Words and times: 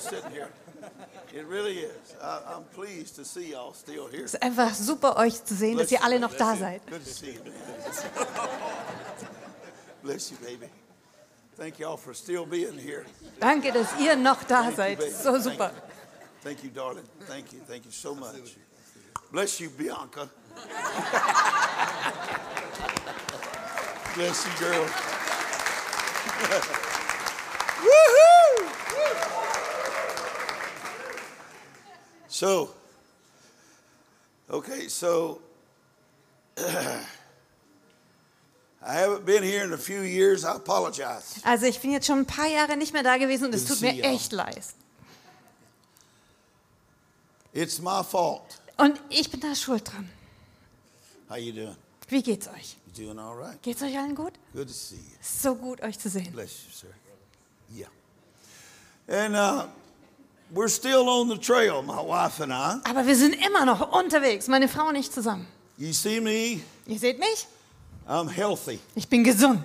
sitting 0.00 0.30
here. 0.30 0.48
It 1.32 1.46
really 1.46 1.78
is. 1.78 2.16
I, 2.22 2.40
I'm 2.54 2.64
pleased 2.74 3.16
to 3.16 3.24
see 3.24 3.50
y'all 3.52 3.72
still 3.74 4.08
here. 4.08 4.24
Es 4.24 4.34
ist 4.34 4.42
einfach 4.42 4.74
super, 4.74 5.16
euch 5.16 5.44
zu 5.44 5.54
sehen, 5.54 5.78
dass 5.78 5.92
ihr 5.92 6.02
alle 6.02 6.18
noch 6.18 6.34
da 6.34 6.56
seid. 6.56 6.86
Good 6.88 7.04
to 7.04 7.10
see 7.10 7.32
you, 7.32 7.40
man. 7.44 7.52
Bless 10.02 10.30
you, 10.30 10.38
baby. 10.38 10.68
Thank 11.56 11.78
y'all 11.78 11.96
for 11.98 12.14
still 12.14 12.46
being 12.46 12.78
here. 12.78 13.04
Danke, 13.38 13.70
dass 13.72 13.88
ihr 13.98 14.16
noch 14.16 14.42
da 14.44 14.62
Thank 14.62 14.76
seid. 14.76 15.02
So 15.12 15.32
Thank 15.32 15.44
super. 15.44 15.66
you. 15.66 15.80
Thank 16.42 16.64
you, 16.64 16.70
darling. 16.70 17.04
Thank 17.28 17.52
you. 17.52 17.60
Thank 17.68 17.84
you 17.84 17.92
so 17.92 18.14
much. 18.14 18.56
Bless 19.30 19.60
you, 19.60 19.68
Bianca. 19.68 20.28
Bless 24.14 24.46
you, 24.46 24.52
girl. 24.58 24.86
Woohoo! 27.80 28.09
So, 32.40 32.70
okay, 34.48 34.88
so 34.88 35.42
I 36.56 37.02
haven't 38.82 39.26
been 39.26 39.42
here 39.42 39.62
in 39.62 39.74
a 39.74 39.76
few 39.76 40.00
years. 40.00 40.42
I 40.46 40.56
apologize. 40.56 41.42
Also 41.44 41.66
ich 41.66 41.78
bin 41.82 41.90
jetzt 41.90 42.06
schon 42.06 42.20
ein 42.20 42.24
paar 42.24 42.46
Jahre 42.46 42.78
nicht 42.78 42.94
mehr 42.94 43.02
da 43.02 43.18
gewesen 43.18 43.44
und 43.44 43.54
es 43.54 43.66
tut 43.66 43.82
mir 43.82 44.02
echt 44.02 44.32
leid. 44.32 44.64
It's 47.52 47.78
my 47.78 48.02
fault. 48.02 48.58
Und 48.78 48.98
ich 49.10 49.30
bin 49.30 49.40
da 49.40 49.54
schuld 49.54 49.92
dran. 49.92 50.08
How 51.28 51.36
you 51.36 51.52
doing? 51.52 51.76
Wie 52.08 52.22
geht's 52.22 52.48
euch? 52.48 52.76
You 52.86 53.04
doing 53.04 53.18
all 53.18 53.36
right? 53.36 53.60
Geht's 53.60 53.82
euch 53.82 53.98
allen 53.98 54.14
gut? 54.14 54.32
Good 54.54 54.68
to 54.68 54.72
see 54.72 54.96
you. 54.96 55.18
So 55.20 55.54
gut, 55.54 55.82
euch 55.82 55.98
zu 55.98 56.08
sehen. 56.08 56.32
Bless 56.32 56.64
you, 56.64 56.72
sir. 56.72 56.94
Yeah. 57.70 57.90
And 59.06 59.36
uh, 59.36 59.66
we're 60.52 60.68
still 60.68 61.08
on 61.08 61.28
the 61.28 61.36
trail, 61.38 61.82
my 61.82 62.00
wife 62.00 62.40
and 62.40 62.52
I. 62.52 62.80
Aber 62.88 63.06
wir 63.06 63.16
sind 63.16 63.34
immer 63.44 63.64
noch 63.64 63.92
unterwegs, 63.92 64.48
meine 64.48 64.68
Frau 64.68 64.88
und 64.88 64.96
ich 64.96 65.10
zusammen. 65.10 65.46
You 65.78 65.92
see 65.92 66.20
me? 66.20 66.60
Ihr 66.86 66.98
seht 66.98 67.18
mich? 67.18 67.46
I'm 68.08 68.28
healthy. 68.28 68.80
Ich 68.94 69.08
bin 69.08 69.22
gesund. 69.24 69.62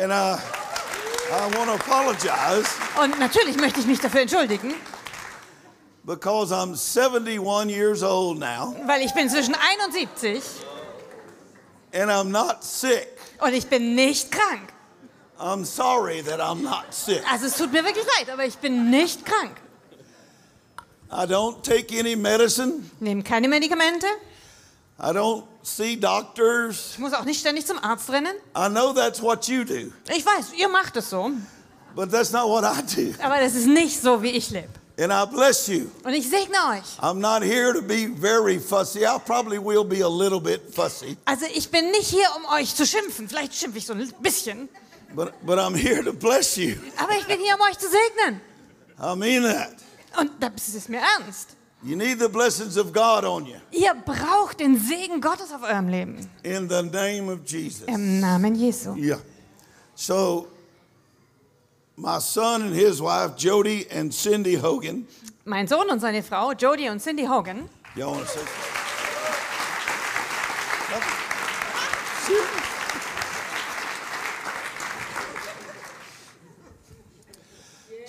And 0.00 0.12
uh, 0.12 0.38
I 1.32 1.56
want 1.56 1.68
to 1.68 1.74
apologize 1.74 2.68
Und 3.00 3.18
natürlich 3.18 3.56
möchte 3.56 3.80
ich 3.80 3.86
mich 3.86 4.00
dafür 4.00 4.22
entschuldigen, 4.22 4.74
because 6.04 6.52
I'm 6.52 6.76
71 6.76 7.68
years 7.68 8.02
old 8.02 8.38
now 8.38 8.74
weil 8.86 9.02
ich 9.02 9.12
bin 9.12 9.28
zwischen 9.28 9.54
71 9.54 10.42
and 11.92 12.10
I'm 12.10 12.30
not 12.30 12.62
sick. 12.64 13.08
und 13.40 13.52
ich 13.52 13.66
bin 13.66 13.94
nicht 13.94 14.30
krank. 14.30 14.72
I'm 15.40 15.64
sorry 15.64 16.22
that 16.22 16.38
I'm 16.40 16.62
not 16.62 16.92
sick. 16.92 17.22
Also 17.30 17.46
es 17.46 17.56
tut 17.56 17.72
mir 17.72 17.82
wirklich 17.84 18.04
leid, 18.18 18.28
aber 18.30 18.44
ich 18.44 18.56
bin 18.58 18.90
nicht 18.90 19.24
krank. 19.24 19.56
I 21.10 21.24
don't 21.26 21.62
take 21.62 21.90
any 21.98 22.14
medicine. 22.14 22.84
Nehme 23.00 23.22
keine 23.22 23.48
Medikamente. 23.48 24.06
I 25.02 25.12
don't 25.12 25.44
see 25.62 25.96
doctors. 25.96 26.90
Ich 26.92 26.98
muss 26.98 27.14
auch 27.14 27.24
nicht 27.24 27.40
ständig 27.40 27.66
zum 27.66 27.78
Arzt 27.82 28.10
rennen. 28.10 28.34
I 28.56 28.68
know 28.68 28.92
that's 28.92 29.20
what 29.22 29.48
you 29.48 29.64
do, 29.64 29.90
Ich 30.14 30.24
weiß, 30.24 30.52
ihr 30.58 30.68
macht 30.68 30.96
es 30.96 31.08
so, 31.10 31.30
but 31.96 32.10
that's 32.10 32.32
not 32.32 32.46
what 32.48 32.64
I 32.64 32.82
do. 32.82 33.14
aber 33.22 33.40
das 33.40 33.54
ist 33.54 33.66
nicht 33.66 34.00
so, 34.00 34.22
wie 34.22 34.30
ich 34.30 34.50
lebe. 34.50 34.68
And 34.98 35.10
I 35.10 35.24
bless 35.24 35.66
you. 35.66 35.86
Und 36.04 36.12
ich 36.12 36.28
segne 36.28 36.56
euch. 36.72 36.84
I'm 37.02 37.14
not 37.20 37.42
here 37.42 37.72
to 37.72 37.80
be 37.80 38.06
very 38.20 38.58
fussy. 38.60 39.00
I 39.06 39.18
probably 39.24 39.58
will 39.58 39.84
be 39.84 40.02
a 40.02 40.08
little 40.08 40.40
bit 40.40 40.60
fussy, 40.74 41.16
Also 41.24 41.46
ich 41.54 41.70
bin 41.70 41.90
nicht 41.90 42.08
hier, 42.10 42.26
um 42.36 42.44
euch 42.54 42.74
zu 42.74 42.84
schimpfen. 42.84 43.26
Vielleicht 43.26 43.54
schimpfe 43.54 43.78
ich 43.78 43.86
so 43.86 43.94
ein 43.94 44.12
bisschen. 44.20 44.68
But, 45.14 45.34
but 45.44 45.58
I'm 45.58 45.74
here 45.74 46.02
to 46.02 46.12
bless 46.12 46.56
you. 46.56 46.76
Aber 46.96 47.12
ich 47.18 47.26
bin 47.26 47.38
hier, 47.40 47.54
um 47.54 47.60
euch 47.62 47.78
zu 47.78 47.86
segnen. 47.88 48.40
I 49.02 49.14
mean 49.16 49.42
that. 49.44 49.76
Und 50.18 50.30
das 50.40 50.68
ist 50.68 50.88
mir 50.88 51.00
ernst. 51.18 51.56
You 51.82 51.96
need 51.96 52.18
the 52.18 52.28
blessings 52.28 52.76
of 52.76 52.92
God 52.92 53.24
on 53.24 53.46
you 53.46 53.56
Ihr 53.70 53.94
braucht 53.94 54.60
den 54.60 54.78
Segen 54.78 55.20
Gottes 55.22 55.50
auf 55.50 55.62
eurem 55.62 55.88
Leben. 55.88 56.28
in 56.42 56.68
the 56.68 56.82
name 56.82 57.32
of 57.32 57.40
Jesus. 57.46 57.86
Im 57.86 58.20
Namen 58.20 58.54
Jesu. 58.54 58.94
Yeah. 58.96 59.18
So, 59.94 60.48
my 61.96 62.18
son 62.20 62.62
and 62.62 62.74
his 62.74 63.00
wife, 63.00 63.34
Jody 63.36 63.86
and 63.90 64.12
Cindy 64.12 64.56
Hogan, 64.56 65.06
Mein 65.46 65.66
Sohn 65.66 65.88
und 65.88 66.00
seine 66.00 66.22
Frau, 66.22 66.52
Jodie 66.52 66.90
und 66.90 67.00
Cindy 67.00 67.24
Hogan, 67.24 67.68
y'all 67.96 68.12
want 68.12 68.26
to 68.26 68.32
say 68.32 68.40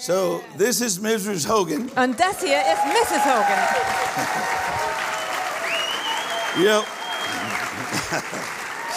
So, 0.01 0.43
this 0.57 0.81
is 0.81 0.97
Mrs. 0.97 1.45
Hogan. 1.45 1.87
und 1.95 2.19
das 2.19 2.41
hier 2.41 2.57
ist 2.59 2.83
Mrs. 2.85 3.23
Hogan. 3.23 3.59
Yep. 6.57 6.85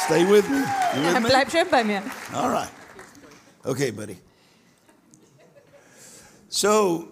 Stay 0.07 0.25
with 0.25 0.49
me. 0.49 0.65
You 0.97 1.03
with 1.03 1.23
me? 1.23 1.29
Bleib 1.29 1.51
schön 1.51 1.69
bei 1.71 1.85
mir. 1.85 2.03
All 2.33 2.49
right. 2.49 2.71
Okay, 3.67 3.91
buddy. 3.91 4.17
So, 6.49 7.09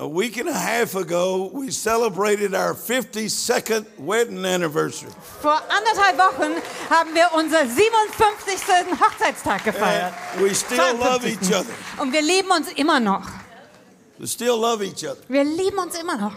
a 0.00 0.06
week 0.06 0.36
and 0.36 0.48
a 0.48 0.52
half 0.52 0.94
ago, 0.94 1.50
we 1.52 1.70
celebrated 1.72 2.54
our 2.54 2.72
52nd 2.72 3.84
wedding 3.98 4.44
anniversary. 4.44 5.10
Vor 5.42 5.60
anderthalb 5.68 6.16
Wochen 6.18 6.54
haben 6.88 7.14
wir 7.14 7.28
unser 7.34 7.66
57. 7.66 9.00
Hochzeitstag 9.00 9.64
gefeiert. 9.64 10.12
And 10.34 10.42
we 10.44 10.54
still 10.54 10.94
love 10.96 11.24
each 11.26 11.40
52.. 11.40 11.54
other. 11.54 12.02
Und 12.02 12.12
wir 12.12 12.22
lieben 12.22 12.50
uns 12.50 12.68
immer 12.76 13.00
noch. 13.00 13.26
We 14.18 14.26
still 14.28 14.56
love 14.56 14.84
each 14.84 15.04
other. 15.04 15.18
Wir 15.28 15.42
lieben 15.44 15.78
uns 15.78 15.98
immer 15.98 16.16
noch. 16.16 16.34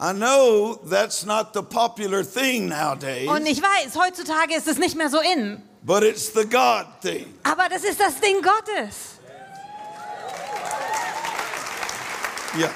I 0.00 0.12
know 0.12 0.76
that's 0.90 1.24
not 1.24 1.52
the 1.54 1.62
popular 1.62 2.24
thing 2.24 2.68
nowadays, 2.68 3.28
Und 3.28 3.46
ich 3.46 3.60
weiß, 3.62 3.94
heutzutage 3.96 4.54
ist 4.56 4.66
es 4.66 4.78
nicht 4.78 4.96
mehr 4.96 5.08
so 5.10 5.20
in. 5.20 5.62
but 5.82 6.02
it's 6.02 6.32
the 6.32 6.44
God 6.44 6.86
thing. 7.02 7.34
Aber 7.42 7.68
das 7.68 7.84
ist 7.84 8.00
das 8.00 8.18
Ding 8.18 8.40
Gottes. 8.42 9.10
Yeah. 12.56 12.70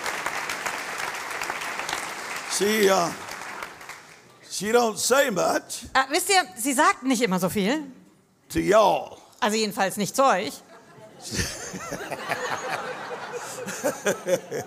She, 2.58 2.90
uh, 2.90 3.08
she 4.50 4.72
don't 4.72 4.98
say 4.98 5.30
much 5.30 5.84
Äh, 5.94 6.10
wisst 6.10 6.28
ihr, 6.30 6.42
sie 6.56 6.72
sagt 6.72 7.04
nicht 7.04 7.22
immer 7.22 7.38
so 7.38 7.48
viel. 7.48 7.84
to 8.48 8.58
y'all. 8.58 9.16
Also 9.38 9.56
jedenfalls 9.56 9.96
nicht 9.96 10.16
zu 10.16 10.24
euch. 10.24 10.52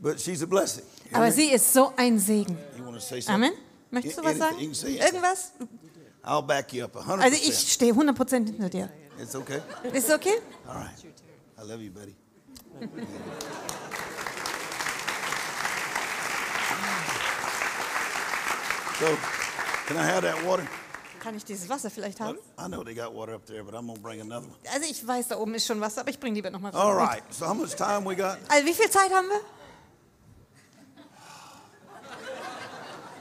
But 0.00 0.20
she's 0.20 0.42
a 0.42 0.46
blessing. 0.46 0.84
Aber 1.12 1.30
sie 1.30 1.52
ist 1.52 1.72
so 1.72 1.92
ein 1.96 2.18
Segen. 2.18 2.56
You 2.78 2.84
want 2.84 2.96
to 2.96 3.00
say 3.00 3.20
something? 3.20 3.50
Amen? 3.50 3.52
Möchtest 3.90 4.18
du 4.18 4.24
was 4.24 4.38
sagen? 4.38 4.56
Anything, 4.56 4.74
say 4.74 4.94
it. 4.94 5.02
Irgendwas? 5.02 5.52
I'll 6.24 6.42
back 6.42 6.72
you 6.72 6.84
up 6.84 6.96
100%. 6.96 7.20
Also 7.20 7.36
ich 7.36 7.72
stehe 7.72 7.92
100% 7.92 8.46
hinter 8.46 8.68
dir. 8.68 8.90
It's 9.20 9.34
okay. 9.34 9.60
Ist 9.92 10.10
okay? 10.10 10.38
All 10.66 10.76
right. 10.76 10.90
I 11.58 11.62
love 11.62 11.82
you, 11.82 11.90
buddy. 11.90 12.14
so, 18.98 19.06
can 19.86 19.96
I 19.96 20.04
have 20.04 20.22
that 20.22 20.44
water? 20.44 20.66
Kann 21.20 21.36
ich 21.36 21.44
dieses 21.44 21.68
Wasser 21.68 21.90
vielleicht 21.90 22.20
haben? 22.20 22.38
I 22.58 22.68
know 22.68 22.84
they 22.84 22.94
got 22.94 23.12
water 23.12 23.34
up 23.34 23.44
there, 23.46 23.64
but 23.64 23.74
I'm 23.74 23.86
gonna 23.86 23.98
bring 24.00 24.20
another 24.20 24.46
one. 24.46 24.56
Also 24.72 24.88
ich 24.88 25.04
weiß, 25.04 25.28
da 25.28 25.36
oben 25.38 25.54
ist 25.54 25.66
schon 25.66 25.80
Wasser, 25.80 26.02
aber 26.02 26.10
ich 26.10 26.20
bringe 26.20 26.34
lieber 26.34 26.50
noch 26.50 26.60
mal 26.60 26.72
All 26.72 26.94
right. 26.94 27.22
So, 27.30 27.46
how 27.46 27.54
much 27.54 27.74
time 27.74 28.04
we 28.04 28.14
got? 28.14 28.38
Also 28.48 28.66
wie 28.66 28.74
viel 28.74 28.88
Zeit 28.90 29.12
haben 29.12 29.28
wir? 29.28 29.40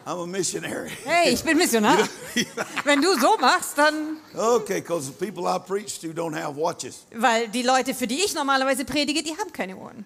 I'm 0.07 0.19
a 0.19 0.27
missionary. 0.27 0.91
Hey, 1.03 1.33
ich 1.33 1.43
bin 1.43 1.57
Missionar. 1.57 1.97
Wenn 2.83 3.01
du 3.01 3.17
so 3.19 3.37
machst, 3.37 3.75
dann... 3.75 4.17
okay, 4.35 4.79
because 4.79 5.07
the 5.07 5.13
people 5.13 5.47
I 5.47 5.57
preach 5.57 5.99
to 6.01 6.09
don't 6.09 6.35
have 6.35 6.55
watches, 6.55 7.07
Weil 7.11 7.47
die 7.47 7.63
Leute, 7.63 7.95
für 7.95 8.05
die 8.05 8.23
ich 8.23 8.35
normalerweise 8.35 8.85
predige, 8.85 9.23
die 9.23 9.35
haben 9.35 9.51
keine 9.51 9.75
Ohren. 9.75 10.05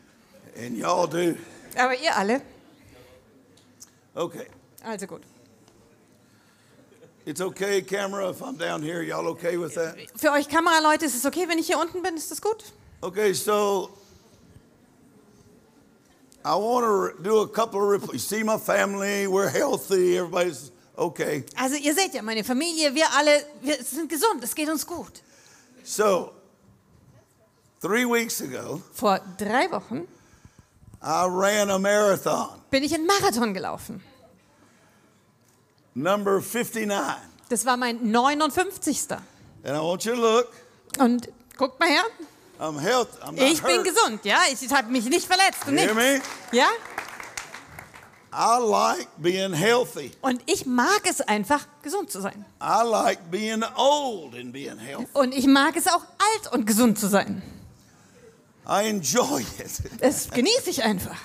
and 0.57 0.77
y'all 0.77 1.07
do. 1.07 1.35
Aber 1.75 1.95
ihr 1.99 2.15
alle. 2.15 2.41
Okay. 4.15 4.47
Also 4.83 5.05
gut. 5.05 5.21
It's 7.29 7.41
okay, 7.41 7.83
camera, 7.83 8.27
if 8.29 8.41
I'm 8.41 8.55
down 8.55 8.81
here. 8.81 9.03
Y'all 9.03 9.27
okay 9.27 9.55
with 9.55 9.75
that? 9.75 9.95
Für 10.15 10.31
euch 10.31 10.49
Kameraleute 10.49 11.05
ist 11.05 11.13
es 11.13 11.27
okay, 11.27 11.47
wenn 11.47 11.59
ich 11.59 11.67
hier 11.67 11.77
unten 11.77 12.01
bin? 12.01 12.17
Ist 12.17 12.31
das 12.31 12.41
gut? 12.41 12.63
Okay, 13.01 13.33
so 13.33 13.91
I 16.43 16.55
want 16.55 16.83
to 16.87 17.21
do 17.21 17.41
a 17.41 17.47
couple 17.47 17.93
of. 17.93 18.11
You 18.11 18.17
see 18.17 18.41
my 18.41 18.57
family, 18.57 19.27
we're 19.27 19.47
healthy, 19.47 20.17
everybody's 20.17 20.71
okay. 20.97 21.43
Also 21.55 21.75
ihr 21.75 21.93
seht 21.93 22.15
ja, 22.15 22.23
meine 22.23 22.43
Familie, 22.43 22.95
wir 22.95 23.05
alle, 23.15 23.45
wir 23.61 23.75
sind 23.83 24.09
gesund, 24.09 24.43
es 24.43 24.55
geht 24.55 24.67
uns 24.67 24.87
gut. 24.87 25.21
So, 25.83 26.31
three 27.79 28.05
weeks 28.05 28.41
ago, 28.41 28.81
Vor 28.91 29.19
drei 29.37 29.69
Wochen 29.69 30.07
I 31.03 31.27
ran 31.27 31.69
a 31.69 31.77
marathon, 31.77 32.59
bin 32.71 32.83
ich 32.83 32.95
einen 32.95 33.05
Marathon 33.05 33.53
gelaufen. 33.53 34.01
Number 36.01 36.41
59. 36.41 36.87
Das 37.49 37.65
war 37.65 37.77
mein 37.77 38.11
59. 38.11 39.11
And 39.63 39.75
I 39.75 39.79
want 39.79 40.05
you 40.05 40.15
to 40.15 40.21
look. 40.21 40.47
Und 40.97 41.29
guckt 41.57 41.79
mal 41.79 41.89
her, 41.89 42.03
I'm 42.59 42.79
health. 42.79 43.09
I'm 43.21 43.31
not 43.31 43.41
ich 43.41 43.61
bin 43.61 43.77
hurt. 43.77 43.83
gesund, 43.85 44.25
ja. 44.25 44.39
Ich 44.51 44.71
habe 44.71 44.91
mich 44.91 45.05
nicht 45.05 45.25
verletzt 45.25 45.67
und 45.67 45.75
nichts. 45.75 46.25
Ja? 46.51 46.67
I 48.31 48.59
like 48.59 49.07
being 49.17 49.53
healthy. 49.53 50.11
Und 50.21 50.41
ich 50.45 50.65
mag 50.65 51.01
es 51.03 51.19
einfach, 51.21 51.65
gesund 51.81 52.11
zu 52.11 52.21
sein. 52.21 52.45
I 52.61 52.83
like 52.87 53.31
being 53.31 53.63
old 53.75 54.35
and 54.35 54.53
being 54.53 54.77
healthy. 54.77 55.07
Und 55.13 55.33
ich 55.33 55.47
mag 55.47 55.75
es 55.75 55.87
auch, 55.87 56.03
alt 56.03 56.53
und 56.53 56.65
gesund 56.65 56.99
zu 56.99 57.07
sein. 57.07 57.41
I 58.67 58.87
enjoy 58.87 59.41
it. 59.41 59.81
Das 59.99 60.29
genieße 60.29 60.69
ich 60.69 60.83
einfach. 60.83 61.17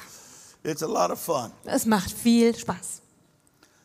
It's 0.62 0.82
a 0.82 0.86
lot 0.86 1.10
of 1.10 1.20
fun. 1.20 1.52
Es 1.64 1.84
macht 1.84 2.10
viel 2.10 2.56
Spaß. 2.56 3.02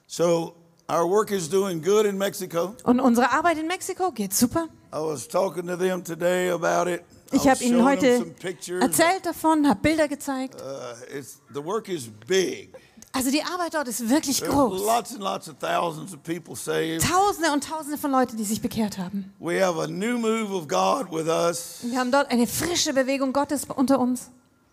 So 0.08 0.56
our 0.90 1.08
work 1.08 1.32
is 1.32 1.50
doing 1.50 1.82
good 1.82 2.06
in 2.06 2.18
Mexico. 2.18 2.76
Und 2.84 3.00
unsere 3.00 3.32
Arbeit 3.32 3.58
in 3.58 3.68
Mexiko 3.68 4.12
geht 4.12 4.34
super. 4.34 4.68
I 4.92 4.98
was 4.98 5.28
talking 5.28 5.68
to 5.68 5.78
them 5.78 6.04
today 6.04 6.50
about 6.50 6.90
it. 6.90 7.04
Ich 7.32 7.48
habe 7.48 7.64
Ihnen 7.64 7.86
heute 7.86 8.34
erzählt 8.82 9.24
davon, 9.24 9.68
habe 9.68 9.80
Bilder 9.82 10.08
gezeigt. 10.08 10.60
Uh, 10.60 11.18
it's, 11.18 11.40
the 11.54 11.64
work 11.64 11.88
is 11.88 12.10
big. 12.28 12.74
Also 13.12 13.32
die 13.32 13.44
Arbeit 13.44 13.74
dort 13.74 13.88
ist 13.88 14.08
wirklich 14.08 14.42
groß. 14.44 14.82
lots 14.82 15.12
and 15.14 15.22
lots 15.22 15.50
of 15.50 15.58
thousands 15.60 16.14
of 16.14 16.22
people 16.24 16.56
saved. 16.56 17.04
Tausende 17.04 17.52
und 17.52 17.64
Tausende 17.64 17.98
von 17.98 18.12
Leuten, 18.12 18.38
die 18.38 18.44
sich 18.44 18.62
bekehrt 18.62 18.98
haben. 18.98 19.34
We 19.40 19.64
have 19.64 19.80
a 19.80 19.88
new 19.88 20.18
move 20.18 20.54
of 20.54 20.68
God 20.68 21.12
with 21.12 21.28
us. 21.28 21.80
Und 21.84 21.92
wir 21.92 22.00
haben 22.00 22.12
dort 22.12 22.32
eine 22.32 22.48
frische 22.48 22.94
Bewegung 22.94 23.34
Gottes 23.34 23.66
unter 23.76 24.00
uns. 24.00 24.30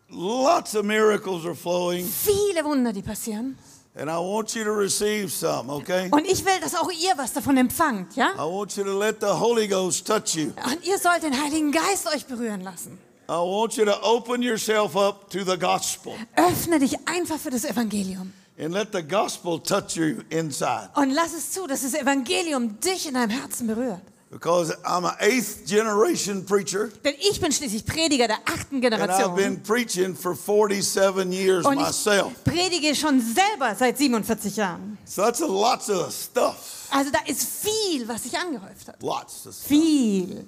Lots 0.08 0.76
of 0.76 0.84
miracles 0.84 1.44
are 1.44 1.54
flowing, 1.54 2.06
Viele 2.06 2.64
Wunder, 2.64 2.92
die 2.92 3.02
passieren. 3.02 3.58
And 3.98 4.10
I 4.10 4.16
want 4.18 4.54
you 4.54 4.64
to 4.64 4.72
receive 4.72 5.30
some, 5.30 5.70
okay? 5.72 6.08
Und 6.10 6.26
ich 6.26 6.44
will, 6.44 6.60
dass 6.60 6.74
auch 6.74 6.90
ihr 6.90 7.12
was 7.16 7.32
davon 7.32 7.56
empfangt, 7.56 8.14
ja? 8.16 8.32
I 8.34 8.38
want 8.50 8.76
you 8.76 8.84
to 8.84 8.98
let 8.98 9.16
the 9.20 9.26
Holy 9.26 9.66
Ghost 9.68 10.06
touch 10.06 10.34
you. 10.36 10.52
Und 10.64 10.84
ihr 10.86 10.98
sollt 10.98 11.22
den 11.22 11.32
Heiligen 11.40 11.72
Geist 11.72 12.06
euch 12.14 12.26
berühren 12.26 12.60
lassen. 12.62 12.98
I 13.28 13.32
want 13.32 13.76
you 13.76 13.84
to 13.84 13.94
open 14.02 14.40
yourself 14.42 14.94
up 14.96 15.28
to 15.30 15.40
the 15.44 15.58
gospel 15.58 16.12
Öffne 16.36 16.78
dich 16.78 16.96
einfach 17.08 17.38
für 17.38 17.50
das 17.50 17.64
Evangelium. 17.64 18.32
and 18.58 18.72
let 18.72 18.88
the 18.92 19.02
gospel 19.02 19.58
touch 19.60 19.96
you 19.96 20.22
inside. 20.30 20.90
Und 20.94 21.10
lass 21.10 21.34
es 21.34 21.50
zu, 21.52 21.66
dass 21.66 21.82
das 21.82 21.94
Evangelium 21.94 22.78
dich 22.80 23.06
in 23.08 23.14
deinem 23.14 23.30
Herzen 23.30 23.66
berührt. 23.66 24.00
Because 24.28 24.74
I'm 24.84 25.04
an 25.04 25.14
eighth 25.20 25.64
generation 25.66 26.44
preacher, 26.44 26.88
Denn 27.04 27.14
ich 27.20 27.40
bin 27.40 27.52
schließlich 27.52 27.86
Prediger 27.86 28.26
der 28.26 28.38
achten 28.44 28.80
Generation. 28.80 29.20
and 29.20 29.22
I've 29.22 29.36
been 29.36 29.62
preaching 29.62 30.16
for 30.16 30.34
47 30.34 31.32
years 31.32 31.64
Und 31.64 31.76
myself. 31.78 32.32
ich 32.32 32.52
predige 32.52 32.94
schon 32.96 33.20
selber 33.20 33.74
seit 33.76 33.96
47 33.96 34.56
Jahren. 34.56 34.98
So 35.04 35.22
that's 35.22 35.40
a 35.40 35.46
lots 35.46 35.88
of 35.88 36.12
stuff. 36.12 36.88
Also 36.90 37.10
da 37.12 37.20
ist 37.26 37.44
viel, 37.44 38.06
was 38.08 38.24
sich 38.24 38.36
angehäuft 38.36 38.88
hat. 38.88 39.00
Lots 39.00 39.46
of 39.46 39.54
stuff. 39.54 39.68
Viel. 39.68 40.44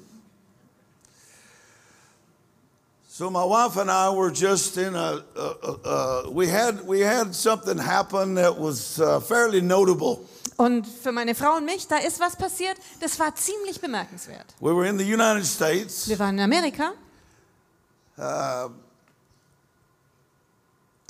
So 3.09 3.31
my 3.31 3.43
wife 3.45 3.77
and 3.77 3.91
I 3.91 4.11
were 4.11 4.31
just 4.31 4.77
in 4.77 4.95
a, 4.95 5.23
a, 5.37 5.41
a, 5.41 5.91
a 6.27 6.31
we 6.31 6.47
had 6.49 6.85
we 6.87 7.01
had 7.01 7.35
something 7.35 7.79
happen 7.79 8.35
that 8.35 8.57
was 8.59 9.01
uh, 9.01 9.21
fairly 9.21 9.61
notable. 9.61 10.21
Und 10.59 10.89
für 10.89 11.13
meine 11.13 11.37
Frau 11.37 11.57
und 11.57 11.65
mich, 11.65 11.87
da 11.87 11.99
ist 11.99 12.19
was 12.19 12.35
passiert, 12.35 12.77
das 13.01 13.19
war 13.21 13.33
ziemlich 13.37 13.81
bemerkenswert. 13.81 14.47
We 14.61 14.75
were 14.75 14.89
in 14.89 14.99
the 14.99 15.05
United 15.05 15.47
States. 15.47 16.09
Wir 16.09 16.19
waren 16.19 16.37
in 16.37 16.45
Amerika 16.45 16.93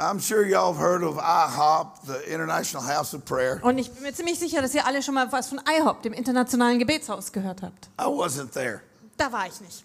I'm 0.01 0.21
sure 0.21 0.47
y'all 0.47 0.75
have 0.75 0.77
heard 0.77 1.03
of 1.03 1.17
IHOP, 1.17 2.07
the 2.07 2.31
International 2.31 2.83
House 2.83 3.15
of 3.15 3.25
Prayer. 3.25 3.59
und 3.63 3.79
ich 3.79 3.91
bin 3.91 4.03
mir 4.03 4.13
ziemlich 4.13 4.39
sicher, 4.39 4.61
dass 4.61 4.75
ihr 4.75 4.87
alle 4.87 5.03
schon 5.03 5.15
mal 5.15 5.33
was 5.33 5.49
von 5.49 5.61
IHOP, 5.67 6.03
dem 6.03 6.13
internationalen 6.13 6.79
Gebetshaus, 6.79 7.33
gehört 7.33 7.63
habt. 7.63 7.87
I 7.99 8.05
wasn't 8.05 8.53
there. 8.53 8.83
Da 9.17 9.33
war 9.33 9.47
ich 9.47 9.59
nicht. 9.61 9.83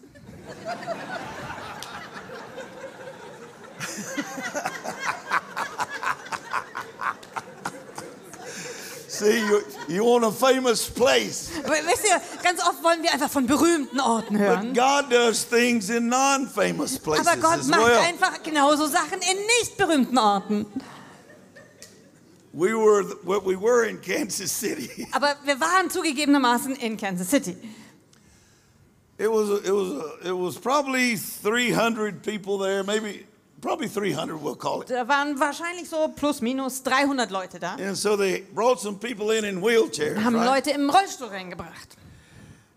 See, 9.13 9.45
you, 9.45 9.61
you 9.87 10.03
want 10.03 10.25
a 10.25 10.31
famous 10.31 10.89
place. 10.89 11.51
Wisst 11.63 12.03
ihr, 12.09 12.19
ganz 12.41 12.59
oft 12.61 12.83
wollen 12.83 13.03
wir 13.03 13.11
einfach 13.13 13.29
von 13.29 13.45
berühmten 13.45 13.99
Orten 13.99 14.39
But 14.39 14.41
hören. 14.41 14.73
God 14.73 15.11
does 15.11 15.47
things 15.47 15.91
in 15.91 16.07
non-famous 16.07 16.97
places 16.97 17.27
Aber 17.27 17.39
Gott 17.39 17.59
as 17.59 17.67
macht 17.67 17.85
well. 17.85 17.99
einfach 17.99 18.41
genauso 18.41 18.87
Sachen 18.87 19.19
in 19.21 19.37
nicht 19.61 19.77
berühmten 19.77 20.17
Orten. 20.17 20.65
We 22.53 22.73
were 22.73 23.03
what 23.23 23.45
we 23.45 23.55
were 23.55 23.87
in 23.87 24.01
Kansas 24.01 24.51
City. 24.51 25.07
Aber 25.11 25.35
wir 25.43 25.59
waren 25.59 25.91
zugegebenermaßen 25.91 26.75
in 26.77 26.97
Kansas 26.97 27.29
City. 27.29 27.55
It 29.19 29.29
was 29.29 29.59
it 29.63 29.71
was 29.71 30.25
it 30.25 30.35
was 30.35 30.57
probably 30.57 31.15
300 31.15 32.23
people 32.23 32.57
there, 32.57 32.83
maybe 32.83 33.27
probably 33.63 33.87
300 33.87 34.37
we'll 34.39 34.55
call 34.55 34.81
it. 34.81 34.89
Da 34.89 35.07
waren 35.07 35.39
wahrscheinlich 35.39 35.89
so 35.89 36.07
plus 36.15 36.41
minus 36.41 36.83
300 36.83 37.31
Leute 37.31 37.59
da. 37.59 37.75
And 37.75 37.95
so 37.95 38.15
they 38.15 38.43
brought 38.53 38.79
some 38.79 38.97
people 38.99 39.31
in 39.35 39.43
in 39.45 39.61
wheelchairs, 39.61 40.23
Haben 40.23 40.35
right? 40.35 40.45
Leute 40.65 40.71
im 40.71 40.89
Rollstuhl 40.89 41.29
reingebracht. 41.29 41.97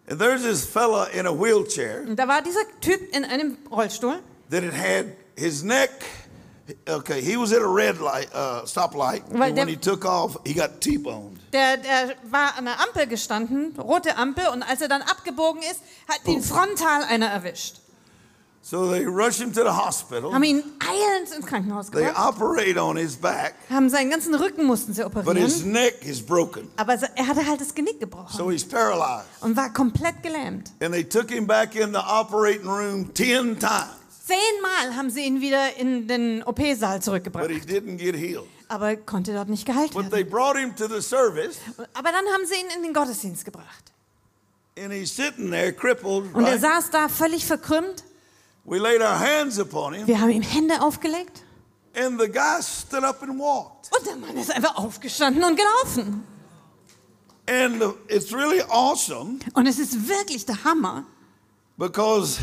And 0.09 0.19
there's 0.21 0.43
this 0.43 0.65
fella 0.65 1.09
in 1.13 1.27
a 1.27 1.33
wheelchair 1.33 2.05
Und 2.07 2.17
da 2.17 2.27
war 2.29 2.41
dieser 2.41 2.61
Typ 2.81 3.15
in 3.15 3.25
einem 3.25 3.59
Rollstuhl. 3.71 4.21
that 4.51 4.63
had 4.63 4.73
had 4.73 5.07
his 5.37 5.63
neck. 5.63 5.91
Okay, 6.89 7.21
he 7.21 7.37
was 7.37 7.53
at 7.53 7.63
a 7.63 7.69
red 7.69 7.99
light, 8.01 8.29
uh, 8.35 8.63
stoplight, 8.67 9.23
Weil 9.31 9.51
and 9.51 9.57
when 9.57 9.69
he 9.69 9.77
took 9.77 10.05
off, 10.05 10.37
he 10.45 10.53
got 10.53 10.81
T-boned. 10.81 11.39
Der, 11.53 11.77
der 11.77 12.17
war 12.29 12.55
an 12.59 12.65
der 12.65 12.81
Ampel 12.81 13.07
gestanden, 13.07 13.79
rote 13.79 14.17
Ampel, 14.17 14.49
und 14.49 14.65
als 14.65 14.81
er 14.81 14.89
dann 14.89 15.03
abgebogen 15.03 15.63
ist, 15.63 15.81
hat 16.09 16.27
ihn 16.27 16.43
frontal 16.43 17.05
einer 17.05 17.27
erwischt. 17.29 17.77
So 18.69 18.91
they 18.91 19.05
rushed 19.07 19.41
him 19.41 19.53
to 19.53 19.63
the 19.63 19.71
hospital. 19.71 20.33
Haben 20.35 20.43
ihn 20.43 20.65
eilends 20.81 21.31
ins 21.31 21.47
Krankenhaus 21.47 21.89
They 21.89 22.03
gebracht. 22.07 22.19
operate 22.35 22.77
on 22.83 22.97
his 22.97 23.15
back, 23.15 23.55
Haben 23.71 23.89
seinen 23.89 24.11
ganzen 24.11 24.35
Rücken 24.35 24.65
mussten 24.65 24.93
sie 24.93 25.05
but 25.05 25.37
his 25.37 25.63
operieren. 25.63 25.71
neck 25.73 26.05
is 26.05 26.21
broken, 26.21 26.69
Aber 26.77 26.99
se- 26.99 27.09
er 27.15 27.29
hatte 27.29 27.47
halt 27.47 27.61
das 27.61 27.73
Genick 27.73 28.01
gebrochen 28.01 28.37
so 28.37 28.51
he's 28.51 28.65
paralyzed. 28.65 29.29
und 29.41 29.57
war 29.57 29.73
komplett 29.73 30.21
gelähmt. 30.21 30.73
And 30.83 30.93
they 30.93 31.05
took 31.05 31.31
him 31.31 31.47
back 31.47 31.77
in 31.77 31.93
the 31.93 32.01
operating 32.01 32.67
room 32.67 33.15
10 33.15 33.57
times, 33.61 33.87
Zehnmal 34.27 34.97
haben 34.97 35.11
sie 35.11 35.21
ihn 35.25 35.41
wieder 35.41 35.77
in 35.77 36.09
den 36.09 36.43
OP-Saal 36.43 36.97
but 36.97 37.05
zurückgebracht. 37.05 37.49
he 37.49 37.61
didn't 37.61 37.99
get 37.99 38.17
healed. 38.17 38.49
Aber 38.67 38.89
er 38.89 38.97
konnte 38.97 39.33
dort 39.33 39.49
nicht 39.49 39.65
geheilt 39.65 39.93
But 39.93 40.07
they 40.11 40.25
werden. 40.25 40.31
brought 40.31 40.57
him 40.57 40.75
to 40.75 40.89
the 40.89 41.01
service, 41.01 41.59
Aber 41.95 42.11
dann 42.11 42.25
haben 42.35 42.45
sie 42.47 42.55
ihn 42.57 42.67
in 42.77 42.83
den 42.83 42.93
Gottesdienst 42.93 43.45
gebracht. 43.45 43.93
and 44.77 44.93
he's 44.93 45.15
sitting 45.15 45.53
there 45.53 45.73
crippled. 45.73 46.35
Und 46.35 46.45
er 46.47 46.55
Right? 46.55 46.61
saß 46.63 46.91
da 46.91 47.09
völlig 47.09 47.47
verkrümmt. 47.47 48.03
Wir 48.67 50.21
haben 50.21 50.31
ihm 50.31 50.43
Hände 50.43 50.81
aufgelegt. 50.83 51.43
and 51.95 52.21
the 52.21 52.29
guy 52.29 52.61
stood 52.61 53.05
up 53.05 53.23
and 53.23 53.39
walked. 53.39 53.91
Und 53.97 54.07
der 54.07 54.17
Mann 54.17 54.37
ist 54.37 54.51
einfach 54.51 54.77
aufgestanden 54.77 55.43
und 55.43 55.57
gelaufen. 55.57 56.25
And 57.49 57.81
uh, 57.83 57.95
it's 58.09 58.33
really 58.33 58.61
awesome 58.69 59.39
Und 59.55 59.67
es 59.67 59.79
ist 59.79 60.09
wirklich 60.09 60.45
der 60.45 60.63
Hammer, 60.65 61.05
because 61.79 62.39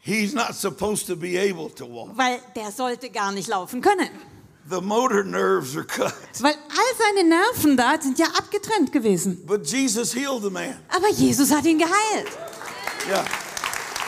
he's 0.00 0.34
not 0.34 0.54
supposed 0.54 1.06
to 1.06 1.16
be 1.16 1.38
able 1.38 1.70
to 1.74 1.86
walk. 1.86 2.10
weil 2.16 2.40
der 2.54 2.70
sollte 2.70 3.10
gar 3.10 3.32
nicht 3.32 3.48
laufen 3.48 3.80
können. 3.80 4.10
The 4.70 4.80
motor 4.80 5.24
nerves 5.24 5.76
are 5.76 5.84
cut. 5.84 6.14
Weil 6.40 6.52
all 6.54 6.96
seine 6.98 7.28
Nerven 7.28 7.76
da 7.76 8.00
sind 8.00 8.18
ja 8.18 8.26
abgetrennt 8.38 8.92
gewesen. 8.92 9.44
But 9.46 9.66
Jesus 9.66 10.14
healed 10.14 10.42
the 10.42 10.50
man. 10.50 10.76
Aber 10.88 11.10
Jesus 11.10 11.50
hat 11.50 11.64
ihn 11.66 11.78
geheilt. 11.78 12.28
Yeah. 13.08 13.24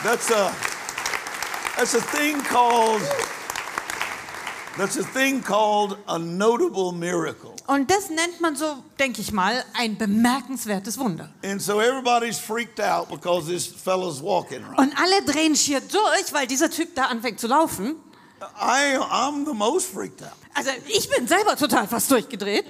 That's 0.03 0.31
a 0.31 0.51
that's 1.77 1.93
a 1.93 2.01
thing 2.01 2.41
called 2.41 3.01
that's 4.77 4.97
a 4.97 5.03
thing 5.03 5.41
called 5.41 5.97
a 6.07 6.17
notable 6.19 6.91
miracle. 6.91 7.55
Und 7.67 7.89
das 7.89 8.09
nennt 8.09 8.39
man 8.39 8.55
so, 8.55 8.83
denke 8.97 9.21
ich 9.21 9.31
mal, 9.31 9.63
ein 9.73 9.97
bemerkenswertes 9.97 10.97
Wunder. 10.97 11.29
And 11.43 11.61
so 11.61 11.79
everybody's 11.79 12.39
freaked 12.39 12.79
out 12.79 13.09
because 13.09 13.47
this 13.47 13.67
fellow's 13.67 14.21
walking 14.21 14.63
right. 14.63 14.79
Und 14.79 14.93
alle 14.99 15.23
drehen 15.23 15.55
schier 15.55 15.81
durch, 15.81 16.31
weil 16.33 16.47
dieser 16.47 16.69
Typ 16.69 16.95
da 16.95 17.05
anfängt 17.05 17.39
zu 17.39 17.47
laufen. 17.47 17.95
I 18.59 18.97
I'm 18.97 19.45
the 19.45 19.53
most 19.53 19.87
freaked 19.87 20.21
out. 20.23 20.33
Also 20.53 20.71
ich 20.87 21.09
bin 21.09 21.27
selber 21.27 21.55
total 21.55 21.87
fast 21.87 22.09
durchgedreht. 22.09 22.65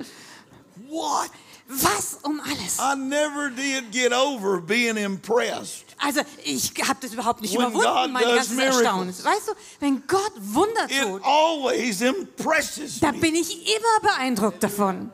What? 0.90 1.30
Was 1.70 2.20
um 2.24 2.42
alles? 2.42 2.80
I 2.80 2.96
never 2.96 3.50
did 3.50 3.92
get 3.92 4.14
over 4.14 4.62
being 4.62 4.98
impressed. 4.98 5.87
Also 6.00 6.22
ich 6.44 6.72
habe 6.88 7.00
das 7.02 7.14
überhaupt 7.14 7.42
nicht 7.42 7.58
When 7.58 7.74
God 7.74 7.82
überwunden, 7.82 8.14
mein 8.14 8.24
does 8.24 8.36
ganzes 8.36 8.56
miracles. 8.56 8.82
Erstaunen. 8.84 9.26
Weißt 9.26 9.48
du, 9.48 9.52
wenn 9.80 10.04
Gott 10.08 10.32
Wunder 10.38 10.86
It 10.90 11.02
tut, 11.02 11.24
always 11.24 12.02
impresses 12.02 13.00
da 13.00 13.12
bin 13.12 13.36
ich 13.36 13.68
immer 13.68 14.00
beeindruckt 14.12 14.62
davon. 14.64 15.12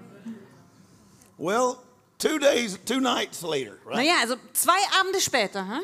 Well, 1.37 1.77
two 2.19 2.37
days, 2.37 2.77
two 2.85 2.99
nights 2.99 3.41
later, 3.41 3.77
right? 3.85 3.95
Naja, 3.97 4.15
also 4.21 4.35
zwei 4.53 4.77
Abende 4.99 5.19
später, 5.21 5.65
hm? 5.65 5.81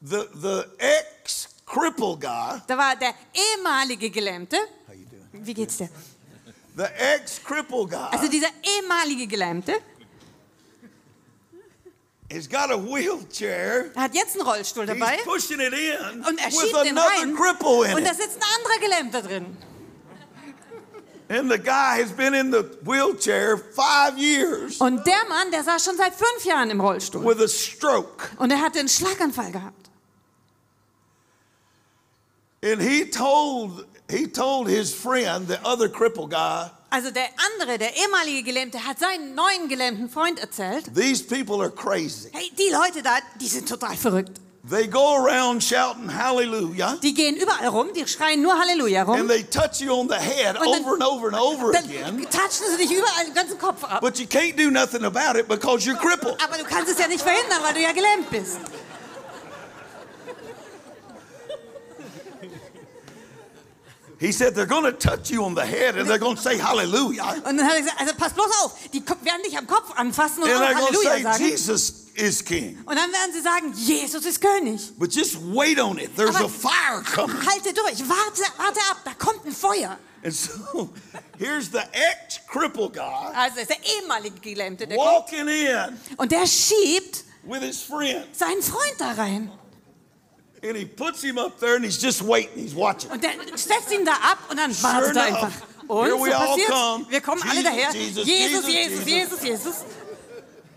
The 0.00 0.28
the 0.34 0.64
ex 0.78 1.48
cripple 1.64 2.16
guy, 2.18 2.60
da 2.66 2.76
war 2.76 2.96
der 2.96 3.14
ehemalige 3.32 4.10
Gelähmte. 4.10 4.56
how 4.86 4.94
you 4.94 5.06
doing? 5.06 5.46
Wie 5.46 5.54
geht's 5.54 5.78
dir? 5.78 5.88
The 6.76 6.84
ex 6.84 7.40
cripple 7.42 7.86
guy 7.86 8.08
Also 8.10 8.28
dieser 8.28 8.48
ehemalige 8.62 9.26
Gelähmte 9.26 9.74
He's 12.30 12.48
got 12.48 12.70
a 12.72 12.76
wheelchair. 12.76 13.92
Er 13.94 14.02
hat 14.02 14.14
jetzt 14.14 14.36
einen 14.36 14.46
Rollstuhl 14.48 14.84
dabei 14.86 15.16
He's 15.16 15.24
pushing 15.24 15.60
it 15.60 15.72
in 15.72 16.24
und 16.24 16.38
er 16.40 16.50
schiebt 16.50 16.84
den 16.84 16.98
rein 16.98 17.34
cripple 17.36 17.86
in 17.88 17.96
und 17.96 18.04
da 18.04 18.10
it. 18.10 18.16
sitzt 18.16 18.36
ein 18.38 18.48
anderer 18.58 18.78
Gelähmter 18.80 19.22
drin. 19.22 19.56
And 21.28 21.50
the 21.50 21.58
guy 21.58 22.00
has 22.00 22.12
been 22.12 22.34
in 22.34 22.52
the 22.52 22.62
wheelchair 22.82 23.58
five 23.58 24.16
years 24.16 24.80
Und 24.80 25.04
der 25.06 25.24
Mann, 25.28 25.50
der 25.50 25.64
saß 25.64 25.84
schon 25.84 25.96
seit 25.96 26.14
fünf 26.14 26.44
Jahren 26.44 26.70
im 26.70 26.80
Rollstuhl 26.80 27.24
with 27.24 27.40
a 27.42 27.48
stroke. 27.48 28.28
und 28.38 28.50
er 28.50 28.60
hatte 28.60 28.78
einen 28.80 28.88
Schlaganfall 28.88 29.50
gehabt. 29.52 29.90
And 32.64 32.80
he 32.80 33.04
told 33.08 33.86
he 34.10 34.26
told 34.26 34.68
his 34.68 34.92
friend, 34.92 35.48
the 35.48 35.58
other 35.64 35.88
cripple 35.88 36.28
guy, 36.28 36.70
Also 36.90 37.10
der 37.10 37.26
andere, 37.60 37.78
der 37.78 37.96
ehemalige 37.96 38.42
Gelähmte, 38.44 38.84
hat 38.86 38.98
seinen 38.98 39.34
neuen 39.34 39.68
gelähmten 39.68 40.08
Freund 40.08 40.38
erzählt, 40.38 40.84
these 40.94 41.22
people 41.24 41.56
are 41.60 41.70
crazy. 41.70 42.30
hey, 42.32 42.50
die 42.56 42.70
Leute 42.72 43.02
da, 43.02 43.18
die 43.40 43.48
sind 43.48 43.68
total 43.68 43.96
verrückt. 43.96 44.40
They 44.68 44.88
go 44.88 45.14
around 45.14 45.62
shouting 45.62 46.12
hallelujah 46.12 46.96
Die 47.00 47.14
gehen 47.14 47.36
überall 47.36 47.68
rum, 47.68 47.88
die 47.94 48.04
schreien 48.08 48.42
nur 48.42 48.58
Halleluja 48.58 49.02
and 49.02 49.10
rum. 49.20 49.28
they 49.28 49.44
touch 49.44 49.80
you 49.80 49.92
on 49.92 50.08
the 50.08 50.16
head 50.16 50.58
Und 50.58 50.66
dann- 50.66 50.82
over 50.84 50.92
and 50.94 51.02
over 51.04 51.26
and 51.28 51.36
over 51.36 51.72
Dann 51.72 51.84
again. 51.84 52.26
touchen 52.30 52.66
sie 52.72 52.76
dich 52.76 52.90
überall 52.96 53.24
den 53.26 53.34
ganzen 53.34 53.58
Kopf 53.58 53.84
ab. 53.84 54.00
But 54.00 54.18
you 54.18 54.26
can't 54.26 54.56
do 54.56 54.68
nothing 54.70 55.04
about 55.04 55.38
it 55.38 55.46
because 55.46 55.88
you're 55.88 55.94
crippled. 55.96 56.36
Aber 56.44 56.58
du 56.58 56.64
kannst 56.64 56.90
es 56.90 56.98
ja 56.98 57.06
nicht 57.06 57.22
verhindern, 57.22 57.60
weil 57.62 57.74
du 57.74 57.80
ja 57.80 57.92
gelähmt 57.92 58.28
bist. 58.30 58.58
He 64.18 64.32
said 64.32 64.54
they're 64.54 64.64
going 64.66 64.84
to 64.84 64.92
touch 64.92 65.30
you 65.30 65.44
on 65.44 65.54
the 65.54 65.60
head 65.66 65.96
and 65.96 66.08
they're 66.08 66.18
going 66.18 66.36
to 66.36 66.42
say 66.42 66.56
hallelujah. 66.58 67.34
Und 67.44 67.58
dann 67.58 67.66
hat 67.66 67.74
er 67.74 67.80
gesagt, 67.82 68.00
also 68.00 68.14
pass 68.14 68.32
bloß 68.32 68.50
auf, 68.64 68.72
die 68.92 69.02
werden 69.06 69.42
dich 69.44 69.56
am 69.58 69.66
Kopf 69.66 69.92
anfassen 69.94 70.42
und 70.42 70.48
And 70.50 70.58
auch 70.58 70.68
they're 70.68 70.74
going 70.74 70.92
to 70.92 70.98
Halleluja 71.00 71.10
say 71.16 71.22
sagen. 71.22 71.44
Jesus 71.44 71.92
is 72.14 72.42
king. 72.42 72.78
Und 72.86 72.96
dann 72.96 73.12
werden 73.12 73.32
sie 73.34 73.42
sagen, 73.42 73.72
Jesus 73.76 74.24
ist 74.24 74.40
König. 74.40 74.92
But 74.98 75.12
just 75.14 75.36
wait 75.52 75.78
on 75.78 75.98
it. 75.98 76.16
There's 76.16 76.34
Aber 76.34 76.46
a 76.46 76.48
fire 76.48 77.02
coming. 77.14 77.36
halte 77.46 77.74
durch, 77.74 77.98
warte, 78.08 78.42
warte 78.56 78.80
ab, 78.90 79.02
da 79.04 79.12
kommt 79.18 79.44
ein 79.44 79.52
Feuer. 79.52 79.98
And 80.24 80.32
so 80.34 80.88
here's 81.38 81.70
the 81.70 81.82
ex 81.92 82.40
cripple 82.48 82.88
guy 82.88 83.02
Also 83.34 83.60
ist 83.60 83.68
der 83.68 83.76
ehemalige 84.00 84.40
Gelähmte, 84.40 84.86
der 84.86 84.96
kommt. 84.96 85.10
walking 85.10 85.46
in 85.46 86.00
Und 86.16 86.32
der 86.32 86.46
schiebt 86.46 87.22
with 87.44 87.60
his 87.60 87.82
friend. 87.82 88.24
seinen 88.34 88.62
Freund 88.62 88.94
da 88.98 89.12
rein. 89.12 89.50
And 90.62 90.76
he 90.76 90.84
puts 90.86 91.22
him 91.22 91.38
up 91.38 91.58
there 91.60 91.76
and 91.76 91.84
he's 91.84 91.98
just 91.98 92.22
waiting. 92.22 92.62
He's 92.64 92.74
watching. 92.74 93.10
Und 93.10 93.22
der 93.22 93.32
setzt 93.54 93.92
ihn 93.92 94.04
da 94.04 94.12
ab 94.12 94.38
und 94.48 94.56
dann 94.56 94.72
Sure 94.72 94.92
wartet 94.92 95.16
er 95.16 95.28
enough, 95.28 95.44
einfach. 95.44 95.66
Und 95.88 96.06
here 96.06 96.18
so 96.18 96.24
passiert's. 96.24 96.70
come. 96.70 97.06
Wir 97.08 97.20
kommen 97.20 97.42
alle 97.42 97.54
Jesus, 97.54 97.64
daher. 97.64 97.92
Jesus, 97.92 98.26
Jesus, 98.26 98.66
Jesus, 98.66 99.04
Jesus, 99.06 99.42
Jesus. 99.42 99.84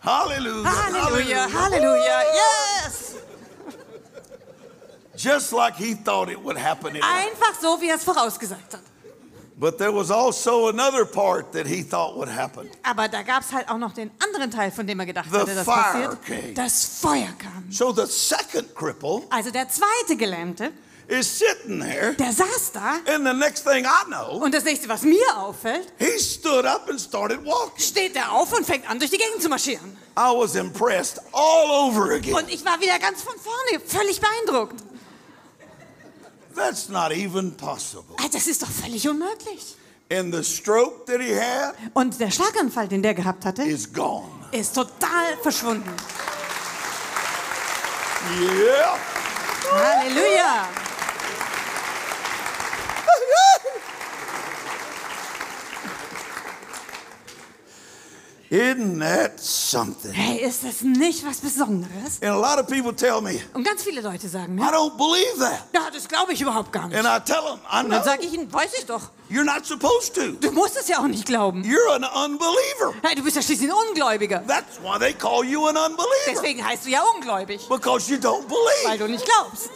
Hallelujah. 0.01 0.63
Halleluja, 0.65 1.47
Halleluja. 1.51 2.23
Yes. 2.33 3.15
Just 5.15 5.51
like 5.51 5.75
he 5.75 5.95
thought 5.95 6.29
it 6.29 6.41
would 6.41 6.57
happen. 6.57 6.95
in. 6.95 7.03
Einfach 7.03 7.53
so, 7.59 7.79
wie 7.81 7.89
er 7.89 7.95
es 7.95 8.03
vorausgesagt 8.03 8.73
hat. 8.73 8.88
But 9.59 9.77
there 9.77 9.91
was 9.93 10.09
also 10.09 10.69
another 10.69 11.03
part 11.05 11.51
that 11.51 11.67
he 11.67 11.83
thought 11.83 12.15
would 12.15 12.29
happen. 12.29 12.69
Aber 12.81 13.09
da 13.09 13.23
gab 13.23 13.43
es 13.43 13.51
halt 13.51 13.67
auch 13.69 13.77
noch 13.77 13.91
den 13.93 14.09
anderen 14.23 14.49
Teil, 14.49 14.71
von 14.71 14.87
dem 14.87 14.97
er 15.01 15.05
gedacht 15.05 15.27
The 15.29 15.37
hatte, 15.39 15.53
das 15.53 15.65
fire 15.65 15.75
passiert. 16.15 16.25
came. 16.25 16.53
Das 16.53 16.85
Feuer 17.01 17.33
kam. 17.37 17.65
So 17.69 17.91
the 17.93 18.05
second 18.05 18.73
cripple 18.73 19.23
Also 19.29 19.51
der 19.51 19.67
zweite 19.67 20.15
Gelähmte, 20.15 20.71
is 21.09 21.39
sitting 21.39 21.81
there, 21.81 22.13
der 22.13 22.31
saß 22.31 22.71
da 22.71 22.99
and 23.13 23.25
the 23.27 23.33
next 23.33 23.65
thing 23.65 23.83
I 23.83 24.05
know, 24.05 24.37
und 24.41 24.53
das 24.53 24.63
nächste, 24.63 24.87
was 24.87 25.01
mir 25.01 25.25
auffällt, 25.35 25.91
he 25.97 26.17
stood 26.19 26.65
up 26.65 26.87
and 26.89 27.01
started 27.01 27.43
walking. 27.43 27.83
steht 27.83 28.15
er 28.15 28.31
auf 28.31 28.53
und 28.57 28.65
fängt 28.65 28.89
an, 28.89 28.97
durch 28.97 29.11
die 29.11 29.17
Gegend 29.17 29.41
zu 29.41 29.49
marschieren. 29.49 29.97
I 30.17 30.31
was 30.33 30.55
impressed 30.55 31.19
all 31.33 31.69
over 31.89 32.13
again. 32.13 32.33
Und 32.33 32.49
ich 32.49 32.63
war 32.63 32.79
wieder 32.79 32.97
ganz 32.99 33.23
von 33.23 33.33
vorne, 33.37 33.83
völlig 33.85 34.21
beeindruckt. 34.21 34.81
That's 36.59 36.89
not 36.89 37.11
even 37.11 37.55
possible. 37.55 38.15
Ah, 38.19 38.27
Das 38.31 38.45
ist 38.47 38.61
doch 38.61 38.69
völlig 38.69 39.07
unmöglich. 39.07 39.75
And 40.11 40.33
the 40.33 40.43
stroke 40.43 41.05
that 41.05 41.21
he 41.21 41.33
had 41.35 41.73
Und 41.93 42.19
der 42.19 42.31
Schlaganfall, 42.31 42.87
den 42.87 43.01
der 43.03 43.13
gehabt 43.13 43.45
hatte, 43.45 43.63
is 43.63 43.91
gone. 43.93 44.27
ist 44.51 44.73
total 44.75 45.37
verschwunden. 45.41 45.89
Yeah. 48.39 48.97
Halleluja. 49.71 50.67
Isn't 58.51 58.99
that 58.99 59.39
something? 59.39 60.11
Hey, 60.11 60.37
ist 60.39 60.63
das 60.63 60.81
nicht 60.81 61.23
was 61.23 61.37
Besonderes? 61.37 62.19
And 62.23 62.31
a 62.31 62.35
lot 62.35 62.57
of 62.59 62.65
people 62.67 62.95
tell 62.95 63.21
me, 63.21 63.39
Und 63.53 63.63
ganz 63.63 63.83
viele 63.83 64.01
Leute 64.01 64.27
sagen 64.27 64.57
I 64.57 64.61
mir, 64.61 64.71
don't 64.73 64.97
believe 64.97 65.37
that. 65.39 65.65
ja, 65.71 65.81
das 65.93 66.07
glaube 66.07 66.33
ich 66.33 66.41
überhaupt 66.41 66.71
gar 66.71 66.87
nicht. 66.87 66.97
And 66.97 67.05
I 67.07 67.19
tell 67.23 67.41
them, 67.43 67.59
I 67.71 67.83
Und 67.85 67.91
dann 67.91 68.03
sage 68.03 68.23
ich 68.25 68.33
ihnen, 68.33 68.51
weiß 68.51 68.71
ich 68.79 68.85
doch. 68.87 69.11
You're 69.29 69.43
not 69.43 69.67
supposed 69.67 70.15
to. 70.15 70.31
Du 70.41 70.51
musst 70.51 70.75
es 70.77 70.87
ja 70.87 70.97
auch 70.97 71.07
nicht 71.07 71.27
glauben. 71.27 71.61
You're 71.61 71.91
an 71.93 72.03
unbeliever. 72.31 72.95
Hey, 73.03 73.13
du 73.13 73.21
bist 73.23 73.35
ja 73.35 73.43
schließlich 73.43 73.69
ein 73.69 73.75
Ungläubiger. 73.89 74.43
That's 74.47 74.81
why 74.81 74.97
they 74.97 75.13
call 75.13 75.43
you 75.45 75.67
an 75.67 75.77
unbeliever. 75.77 76.07
Deswegen 76.31 76.65
heißt 76.65 76.85
du 76.85 76.89
ja 76.89 77.03
ungläubig, 77.15 77.67
Because 77.69 78.11
you 78.11 78.17
don't 78.17 78.45
weil 78.49 78.97
believe. 78.97 78.97
du 79.05 79.11
nicht 79.11 79.25
glaubst. 79.25 79.69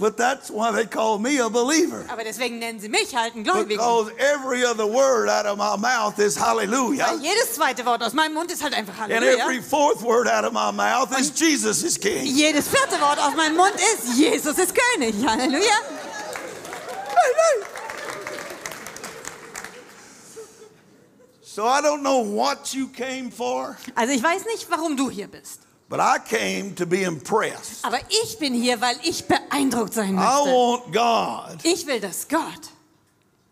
But 0.00 0.16
that's 0.16 0.50
why 0.50 0.72
they 0.72 0.86
call 0.86 1.18
me 1.18 1.38
a 1.40 1.48
believer. 1.50 2.04
Aber 2.08 2.24
deswegen 2.24 2.58
nennen 2.58 2.80
sie 2.80 2.88
mich 2.88 3.14
halt 3.14 3.34
einen 3.34 3.44
Gläubigen. 3.44 3.76
Because 3.76 4.10
every 4.18 4.64
other 4.64 4.86
word 4.86 5.28
out 5.28 5.44
of 5.44 5.58
my 5.58 5.76
mouth 5.76 6.18
is 6.18 6.36
hallelujah. 6.40 7.06
Weil 7.06 7.20
jedes 7.20 7.54
zweite 7.54 7.84
Wort 7.84 8.02
aus 8.02 8.14
meinem 8.14 8.32
Mund 8.34 8.50
ist 8.50 8.62
halt 8.62 8.72
einfach 8.72 8.98
And 8.98 9.12
Halleluja. 9.12 9.44
every 9.44 9.60
fourth 9.62 10.02
word 10.02 10.26
out 10.26 10.44
of 10.44 10.52
my 10.54 10.72
mouth 10.72 11.10
is 11.18 11.30
Jesus 11.38 11.82
is 11.82 11.98
king. 12.00 12.24
Jedes 12.24 12.66
vierte 12.68 12.98
Wort 13.00 13.18
aus 13.18 13.34
meinem 13.36 13.56
Mund 13.56 13.74
ist, 13.74 14.16
Jesus 14.16 14.56
ist 14.58 14.74
König. 14.74 15.14
Halleluja. 15.26 15.76
So 21.42 21.66
I 21.66 21.80
don't 21.82 22.02
know 22.02 22.20
what 22.20 22.72
you 22.72 22.88
came 22.88 23.30
for, 23.30 23.76
Also 23.94 24.12
ich 24.12 24.22
weiß 24.22 24.44
nicht, 24.46 24.70
warum 24.70 24.96
du 24.96 25.10
hier 25.10 25.26
bist. 25.28 25.60
But 25.90 26.00
I 26.00 26.18
came 26.26 26.74
to 26.76 26.86
be 26.86 27.02
impressed. 27.02 27.84
Aber 27.84 27.98
ich 28.08 28.38
bin 28.38 28.54
hier, 28.54 28.80
weil 28.80 28.96
ich 29.02 29.26
beeindruckt 29.26 29.92
sein 29.92 30.10
I 30.10 30.12
möchte. 30.12 30.50
want 30.50 30.92
God 30.94 31.64
Ich 31.64 31.86
will, 31.86 32.00
dass 32.00 32.26
Gott 32.28 32.70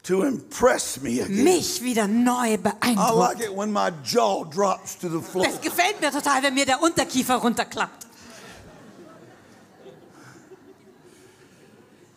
to 0.05 0.23
impress 0.23 1.01
me 1.03 1.21
again. 1.23 1.45
mich 1.45 1.83
wieder 1.83 2.07
neu 2.09 2.47
I 2.47 2.51
like 2.57 2.63
beeindruckt. 2.63 3.41
it 3.43 3.55
when 3.55 3.71
my 3.71 3.91
jaw 4.05 4.45
drops 4.45 4.97
to 4.99 5.09
the 5.11 5.21
floor. 5.21 5.45
Das 5.45 5.61
gefällt 5.61 6.01
mir 6.01 6.11
total, 6.11 6.43
wenn 6.43 6.55
mir 6.55 6.65
der 6.65 6.81
Unterkiefer 6.81 7.35
runterklappt. 7.35 8.07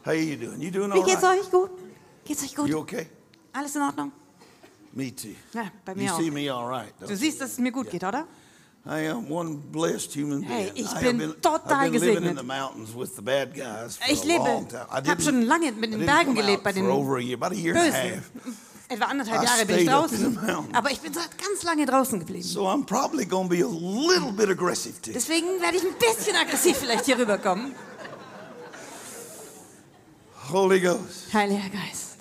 How 0.06 0.14
you 0.14 0.36
doing? 0.36 0.60
You 0.62 0.72
doing 0.72 0.92
Wie 0.94 1.04
geht's 1.04 1.22
right? 1.24 1.40
euch 1.42 1.52
gut? 1.52 1.70
Geht's 2.26 2.44
euch 2.44 2.56
gut? 2.56 2.68
You 2.70 2.80
okay? 2.80 3.08
Alles 3.54 3.76
in 3.76 3.82
Ordnung? 3.84 4.12
Me 4.94 5.12
too. 5.16 5.36
Ja, 5.54 5.72
bei 5.86 5.94
You 5.94 5.98
mir 6.04 6.14
auch. 6.14 6.20
see 6.20 6.32
me 6.32 6.50
all 6.52 6.66
right. 6.68 6.94
Du 7.00 7.16
siehst, 7.16 7.40
dass 7.40 7.52
es 7.52 7.58
mir 7.60 7.72
gut 7.72 7.90
geht, 7.90 8.04
oder? 8.04 8.26
I 8.84 9.02
am 9.02 9.30
one 9.30 9.58
blessed 9.72 10.12
human 10.16 10.42
Hey, 10.42 10.72
being. 10.72 10.86
ich 10.88 10.92
I 10.92 10.96
have 10.96 11.02
bin 11.04 11.18
been, 11.20 11.34
total 11.42 11.72
I've 11.72 11.92
been 11.92 12.02
living 12.02 12.18
in 12.18 12.24
gesegnet. 12.24 12.36
the 12.38 12.44
mountains 12.44 12.96
with 12.96 13.16
the 13.16 13.22
bad 13.22 13.54
guys 13.54 13.98
for 13.98 14.12
Ich 14.12 14.24
lebe, 14.24 14.40
long 14.44 14.68
time. 14.68 14.88
I 14.90 14.96
hab 14.96 15.04
didn't- 15.06 15.22
schon 15.24 15.42
lange 15.46 15.72
mit 15.74 15.92
den 15.94 16.04
Bergen 16.06 16.34
gelebt, 16.34 16.64
bei 16.64 16.72
den 16.72 16.86
for 16.86 16.92
over 16.94 17.18
a 17.18 17.22
year, 17.22 17.36
about 17.36 17.52
a 17.52 17.56
year 17.60 17.76
and 17.76 17.88
a 17.88 17.92
Bösen. 17.92 18.24
Etwa 18.90 19.06
anderthalb 19.06 19.44
Jahre 19.44 19.66
bin 19.66 19.76
ich 19.76 19.82
in 19.84 19.88
draußen. 19.88 20.40
Aber 20.74 20.92
ich 20.92 21.00
bin 21.00 21.14
seit 21.14 21.38
ganz 21.38 21.64
lange 21.64 21.86
draußen 21.86 22.20
geblieben. 22.20 22.44
So 22.44 22.68
I'm 22.68 22.84
probably 22.86 23.24
going 23.26 23.48
to 23.50 23.56
be 23.56 23.62
a 23.64 23.68
little 23.68 24.32
bit 24.34 24.50
aggressive 24.50 25.00
too. 25.02 25.14
Deswegen 25.14 25.62
werde 25.62 25.78
ich 25.78 25.84
ein 25.84 25.94
bisschen 26.00 26.36
aggressiv 26.36 26.76
vielleicht 26.78 27.06
hier 27.06 27.18
rüberkommen. 27.20 27.74
Holy 30.52 30.80
Ghost. 30.82 31.32
Heiliger 31.34 31.70
Geist. 31.70 32.18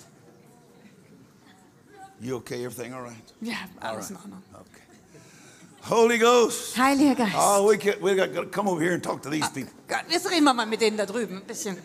You 2.21 2.35
okay? 2.37 2.63
Everything 2.63 2.93
all 2.93 3.01
right? 3.01 3.33
Ja, 3.41 3.55
All 3.81 3.95
alles 3.95 4.09
in 4.11 4.15
right. 4.15 4.25
Ordnung. 4.25 4.43
Okay. 4.53 4.80
Holy 5.89 6.17
Ghost. 6.17 6.77
Heiliger 6.77 7.15
Geist. 7.15 7.35
Oh, 7.35 7.67
we 7.67 7.77
can, 7.77 8.01
we 8.01 8.15
got 8.15 8.33
to 8.33 8.45
come 8.45 8.67
over 8.69 8.81
here 8.81 8.93
and 8.93 9.03
talk 9.03 9.21
to 9.23 9.29
these 9.29 9.47
people. 9.49 9.73
Gott, 9.87 10.05
jetzt 10.09 10.29
reden 10.29 10.43
wir 10.43 10.53
mal 10.53 10.65
mit 10.65 10.79
denen 10.81 10.97
da 10.97 11.05
drüben 11.05 11.37
ein 11.37 11.43
bisschen. 11.45 11.77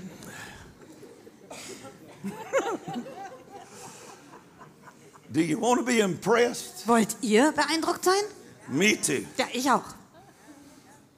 Do 5.32 5.40
you 5.40 5.58
want 5.58 5.80
to 5.80 5.84
be 5.84 6.00
impressed? 6.00 6.86
Wollt 6.86 7.16
ihr 7.20 7.52
beeindruckt 7.52 8.04
sein? 8.04 8.22
Me 8.68 8.96
too. 8.96 9.24
Ja, 9.38 9.46
ich 9.52 9.70
auch. 9.70 9.82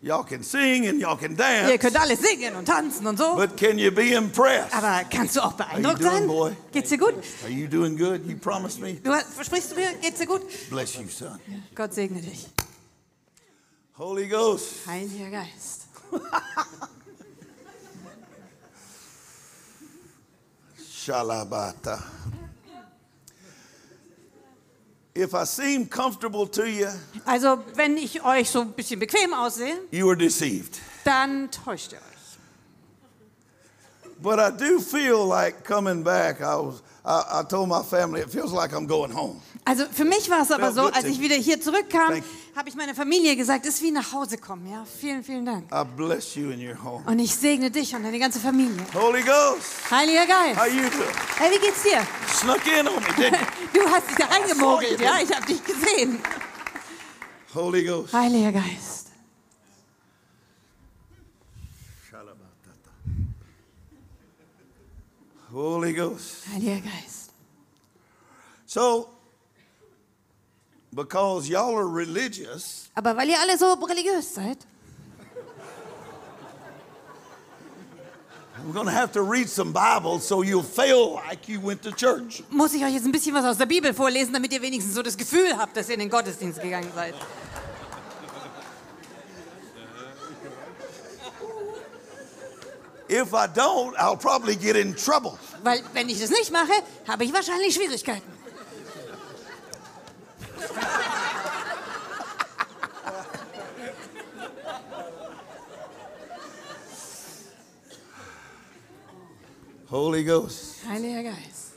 Y'all 0.01 0.23
can 0.25 0.45
sing 0.45 0.87
and 0.87 1.01
y'all 1.01 1.17
can 1.17 1.33
Ihr 1.33 1.37
dance, 1.37 1.79
könnt 1.79 2.01
alle 2.01 2.17
singen 2.17 2.55
und 2.55 2.67
tanzen 2.67 3.05
und 3.07 3.19
so. 3.19 3.35
but 3.35 3.57
can 3.57 3.79
you 3.79 3.91
be 3.91 4.13
impressed? 4.13 4.73
Aber 4.73 5.03
kannst 5.11 5.35
du 5.35 5.41
auch 5.41 5.55
beeindruckt 5.55 6.01
doing, 6.01 6.11
sein? 6.11 6.27
boy? 6.29 6.57
Geht's 6.71 6.91
dir 6.91 6.99
gut? 6.99 7.15
Are 7.43 7.51
you 7.51 7.67
doing 7.67 7.97
good? 7.97 8.25
You 8.25 8.37
promised 8.37 8.81
me? 8.81 8.95
Du 8.95 9.11
versprichst 9.35 9.73
du 9.73 9.75
mir, 9.75 9.93
geht's 10.01 10.21
dir 10.21 10.27
gut? 10.27 10.43
Bless 10.71 10.95
you, 10.95 11.09
son. 11.09 11.41
Gott 11.75 11.95
segne 11.95 12.21
dich. 12.21 12.47
Holy 13.99 14.29
Ghost. 14.29 14.87
Heiliger 14.87 15.31
Geist. 15.31 15.87
Shalabata. 20.79 22.03
If 25.15 25.35
I 25.35 25.45
seem 25.45 25.87
comfortable 25.87 26.47
to 26.47 26.69
you, 26.69 26.89
Also, 27.27 27.59
wenn 27.75 27.97
ich 27.97 28.23
euch 28.25 28.49
so 28.51 28.61
ein 28.61 28.73
bisschen 28.73 29.01
bequem 29.01 29.35
aussehe, 29.35 29.79
you 29.91 30.07
were 30.07 30.17
deceived. 30.17 30.81
dann 31.05 31.51
täuscht 31.51 31.93
ihr 31.93 31.99
euch. 31.99 32.05
But 34.21 34.39
I 34.39 34.51
do 34.51 34.81
feel 34.81 35.27
like 35.27 35.65
coming 35.65 36.03
back. 36.05 36.41
I 36.41 36.57
was. 36.57 36.83
I, 37.05 37.41
I 37.41 37.43
told 37.45 37.69
my 37.69 37.83
family 37.83 38.21
it 38.21 38.31
feels 38.31 38.53
like 38.53 38.73
I'm 38.73 38.87
going 38.87 39.11
home. 39.13 39.41
Also 39.65 39.85
für 39.93 40.05
mich 40.05 40.31
war 40.31 40.43
es 40.43 40.51
aber 40.51 40.73
so, 40.73 40.87
als 40.87 41.05
ich 41.05 41.21
wieder 41.21 41.35
hier 41.35 41.61
zurückkam, 41.61 42.23
habe 42.57 42.69
ich 42.69 42.75
meiner 42.75 42.95
Familie 42.95 43.37
gesagt, 43.37 43.67
es 43.67 43.75
ist 43.77 43.83
wie 43.83 43.91
nach 43.91 44.13
Hause 44.13 44.39
kommen. 44.39 44.71
Ja, 44.71 44.85
vielen, 44.85 45.23
vielen 45.23 45.45
Dank. 45.45 45.71
I 45.73 45.85
bless 45.97 46.35
you 46.35 46.51
in 46.51 46.67
your 46.67 46.83
home. 46.83 47.05
Und 47.07 47.19
ich 47.19 47.35
segne 47.35 47.71
dich 47.71 47.95
und 47.95 48.03
deine 48.03 48.19
ganze 48.19 48.41
Familie. 48.41 48.85
Holy 48.95 49.23
Ghost, 49.23 49.91
Heiliger 49.91 50.27
Geist. 50.27 50.59
how 50.59 50.67
you 50.67 50.89
doing? 50.89 51.15
Hey, 51.37 51.51
wie 51.53 51.59
geht's 51.67 51.83
dir? 51.83 52.07
Snuck 52.33 52.67
in 52.67 52.89
on 52.89 52.95
me? 52.95 53.39
Du 53.73 53.81
hast 53.91 54.09
dich 54.09 54.17
da 54.17 54.25
reingemogelt, 54.25 55.01
ja? 55.01 55.19
Ich 55.23 55.31
habe 55.35 55.47
dich 55.47 55.63
gesehen. 55.63 56.19
Holy 57.55 57.85
Ghost. 57.85 58.13
Heiliger 58.13 58.53
Geist. 58.53 58.99
Holy 65.53 65.93
Ghost. 65.95 66.47
Heiliger 66.53 66.81
Geist. 66.81 67.33
So, 68.67 69.09
because 70.93 71.49
y'all 71.49 71.75
are 71.77 71.87
religious, 71.87 72.89
Aber 72.95 73.17
weil 73.17 73.29
ihr 73.31 73.39
alle 73.41 73.57
so 73.59 73.75
religiös 73.75 74.35
seid, 74.35 74.59
I'm 78.59 78.73
going 78.73 78.87
to 78.87 78.93
have 78.93 79.13
to 79.13 79.23
read 79.23 79.49
some 79.49 79.73
Bible 79.73 80.19
so 80.19 80.43
you'll 80.43 80.63
feel 80.63 81.15
like 81.15 81.49
you 81.49 81.61
went 81.61 81.83
to 81.83 81.93
church. 81.93 82.43
muss 82.51 82.75
ich 82.75 82.85
euch 82.85 82.93
jetzt 82.93 83.07
ein 83.07 83.13
bisschen 83.13 83.35
was 83.35 83.45
aus 83.45 83.57
der 83.57 83.67
Bibel 83.67 83.95
vorlesen, 83.95 84.33
damit 84.33 84.53
ihr 84.53 84.61
wenigstens 84.61 84.95
so 84.95 85.03
das 85.03 85.17
Gefühl 85.17 85.57
habt, 85.57 85.77
dass 85.77 85.89
ihr 85.89 85.95
in 85.95 86.01
den 86.01 86.11
Gottesdienst 86.11 86.61
gegangen 86.61 86.91
seid. 86.95 87.15
If 93.11 93.33
I 93.33 93.47
don't, 93.47 93.97
I'll 93.97 94.19
probably 94.19 94.55
get 94.55 94.77
in 94.77 94.95
trouble. 94.95 95.39
Weil 95.63 95.83
wenn 95.95 96.09
ich 96.11 96.21
das 96.21 96.31
nicht 96.31 96.51
mache, 96.53 96.73
habe 97.07 97.25
ich 97.25 97.33
wahrscheinlich 97.33 97.75
Schwierigkeiten. 97.75 98.38
Holy 109.91 110.25
Ghost. 110.25 110.85
Heiliger 110.87 111.23
Geist. 111.23 111.73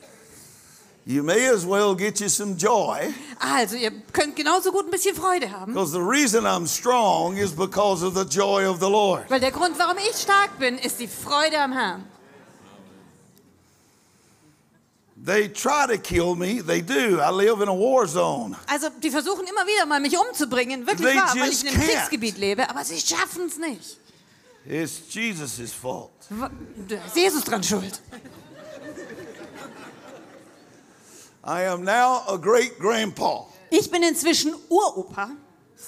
You 1.06 1.24
may 1.24 1.48
as 1.48 1.66
well 1.66 1.96
get 1.96 2.22
you 2.22 2.30
some 2.30 2.56
joy 2.58 3.12
Also, 3.40 3.76
ihr 3.76 3.92
könnt 4.14 4.36
genauso 4.36 4.72
gut 4.72 4.86
ein 4.86 4.92
bisschen 4.92 5.16
Freude 5.16 5.50
haben. 5.50 5.74
because 5.74 5.92
the 5.92 6.02
reason 6.02 6.46
I'm 6.46 6.68
strong 6.68 7.38
is 7.38 7.52
because 7.52 8.04
of 8.04 8.14
the 8.14 8.24
joy 8.26 8.70
of 8.70 8.80
the 8.80 8.90
Lord. 8.90 9.30
Weil 9.30 9.40
der 9.40 9.52
Grund, 9.52 9.80
warum 9.80 9.98
ich 9.98 10.16
stark 10.16 10.60
bin, 10.60 10.78
ist 10.78 11.00
die 11.00 11.08
Freude 11.08 11.60
am 11.60 11.72
Herrn. 11.74 12.04
They 15.24 15.50
try 15.50 15.86
to 15.88 16.00
kill 16.00 16.36
me, 16.36 16.62
they 16.62 16.82
do. 16.82 17.20
I 17.22 17.30
live 17.30 17.62
in 17.62 17.68
a 17.70 17.74
war 17.74 18.08
zone. 18.08 18.56
Also, 18.68 18.90
die 18.90 19.12
versuchen 19.12 19.46
immer 19.46 19.68
wieder 19.68 19.86
mal, 19.86 20.00
mich 20.00 20.18
umzubringen. 20.18 20.88
Wirklich 20.88 21.08
They 21.10 21.16
wahr, 21.16 21.36
weil 21.38 21.52
ich 21.52 21.62
in 21.62 21.68
einem 21.68 21.80
can't. 21.80 21.86
Kriegsgebiet 21.86 22.38
lebe. 22.40 22.68
Aber 22.68 22.84
sie 22.84 23.00
schaffen 23.00 23.46
es 23.46 23.58
nicht. 23.58 23.98
It's 24.66 25.02
Jesus' 25.10 25.72
fault. 25.74 26.12
Da 26.88 26.96
ist 27.06 27.16
Jesus 27.16 27.44
dran 27.44 27.62
schuld. 27.64 28.00
I 31.44 31.66
am 31.68 31.84
now 31.84 32.24
a 32.28 32.38
great 32.38 32.80
grandpa. 32.80 33.46
Ich 33.70 33.90
bin 33.90 34.04
inzwischen 34.04 34.56
Uropa. 34.70 35.32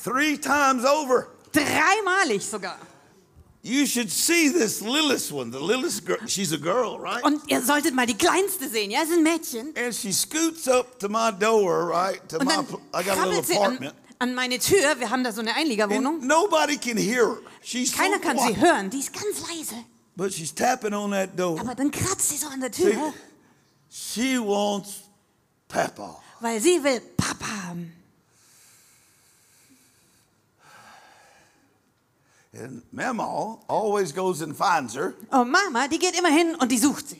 Three 0.03 0.37
times 0.37 0.83
over. 0.85 1.27
Dreimalig 1.51 2.43
sogar. 2.43 2.77
You 3.65 3.85
should 3.85 4.11
see 4.11 4.49
this 4.49 4.81
littlest 4.81 5.31
one. 5.31 5.49
The 5.49 5.59
littlest 5.59 6.05
girl, 6.05 6.17
she's 6.27 6.51
a 6.51 6.57
girl, 6.57 6.99
right? 6.99 7.23
Und 7.23 7.41
ihr 7.49 7.61
solltet 7.61 7.93
mal 7.95 8.05
die 8.05 8.17
Kleinste 8.17 8.67
sehen. 8.67 8.91
Ja, 8.91 9.03
ist 9.03 9.13
ein 9.13 9.23
Mädchen. 9.23 9.73
And 9.77 9.95
she 9.95 10.11
scoots 10.11 10.67
up 10.67 10.99
to 10.99 11.07
my 11.07 11.31
door, 11.31 11.87
right? 11.89 12.19
To 12.27 12.39
Und 12.39 12.45
my, 12.45 12.55
I 12.93 13.03
got 13.03 13.17
a 13.17 13.25
little 13.25 13.41
sie 13.41 13.55
an, 13.57 13.63
apartment. 13.77 13.93
an 14.19 14.35
meine 14.35 14.59
Tür. 14.59 14.99
Wir 14.99 15.09
haben 15.09 15.23
da 15.23 15.31
so 15.31 15.39
eine 15.39 15.55
Einliegerwohnung. 15.55 16.15
And 16.15 16.27
nobody 16.27 16.75
can 16.77 16.97
hear 16.97 17.25
her. 17.27 17.37
She's 17.61 17.91
so 17.91 17.97
Keiner 18.01 18.19
kann 18.19 18.37
sie 18.37 18.59
hören. 18.59 18.89
Die 18.89 18.99
ist 18.99 19.13
ganz 19.13 19.39
leise. 19.47 19.75
But 20.17 20.33
she's 20.33 20.53
tapping 20.53 20.93
on 20.93 21.11
that 21.11 21.29
door. 21.39 21.57
Aber 21.61 21.73
dann 21.73 21.89
kratzt 21.89 22.29
sie 22.29 22.37
so 22.37 22.47
an 22.47 22.59
der 22.59 22.73
See, 22.73 22.91
Tür, 22.91 23.13
she 23.89 24.37
wants 24.39 25.03
Papa. 25.69 26.21
weil 26.41 26.59
sie 26.59 26.83
will 26.83 26.99
Papa 27.15 27.45
haben. 27.69 27.93
And 32.53 32.83
Mama 32.91 33.57
always 33.67 34.13
goes 34.13 34.41
and 34.41 34.55
finds 34.55 34.93
her. 34.95 35.13
Und 35.31 35.49
Mama, 35.51 35.87
die 35.87 35.97
geht 35.97 36.15
immer 36.17 36.29
hin 36.29 36.55
und 36.55 36.71
die 36.71 36.77
sucht 36.77 37.09
sie. 37.09 37.19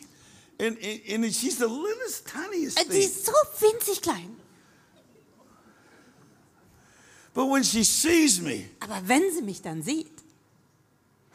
And, 0.59 0.77
and, 0.83 1.23
and 1.25 1.33
she's 1.33 1.57
the 1.57 1.65
littlest, 1.65 2.27
tiniest 2.27 2.79
Äh, 2.79 2.85
thing. 2.85 3.01
ist 3.01 3.25
so 3.25 3.31
winzig 3.59 4.01
klein. 4.01 4.37
But 7.33 7.49
when 7.49 7.63
she 7.63 7.83
sees 7.83 8.39
me, 8.39 8.65
Aber 8.79 9.01
wenn 9.07 9.23
sie 9.33 9.41
mich 9.41 9.61
dann 9.63 9.81
sieht, 9.81 10.11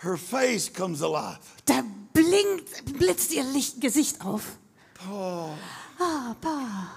her 0.00 0.16
face 0.16 0.72
comes 0.72 1.02
alive. 1.02 1.40
da 1.64 1.82
blinkt, 2.12 2.84
blitzt 2.96 3.32
ihr 3.32 3.42
Licht 3.42 3.80
Gesicht 3.80 4.20
auf. 4.24 4.42
Ah, 5.98 6.36
Pa. 6.40 6.92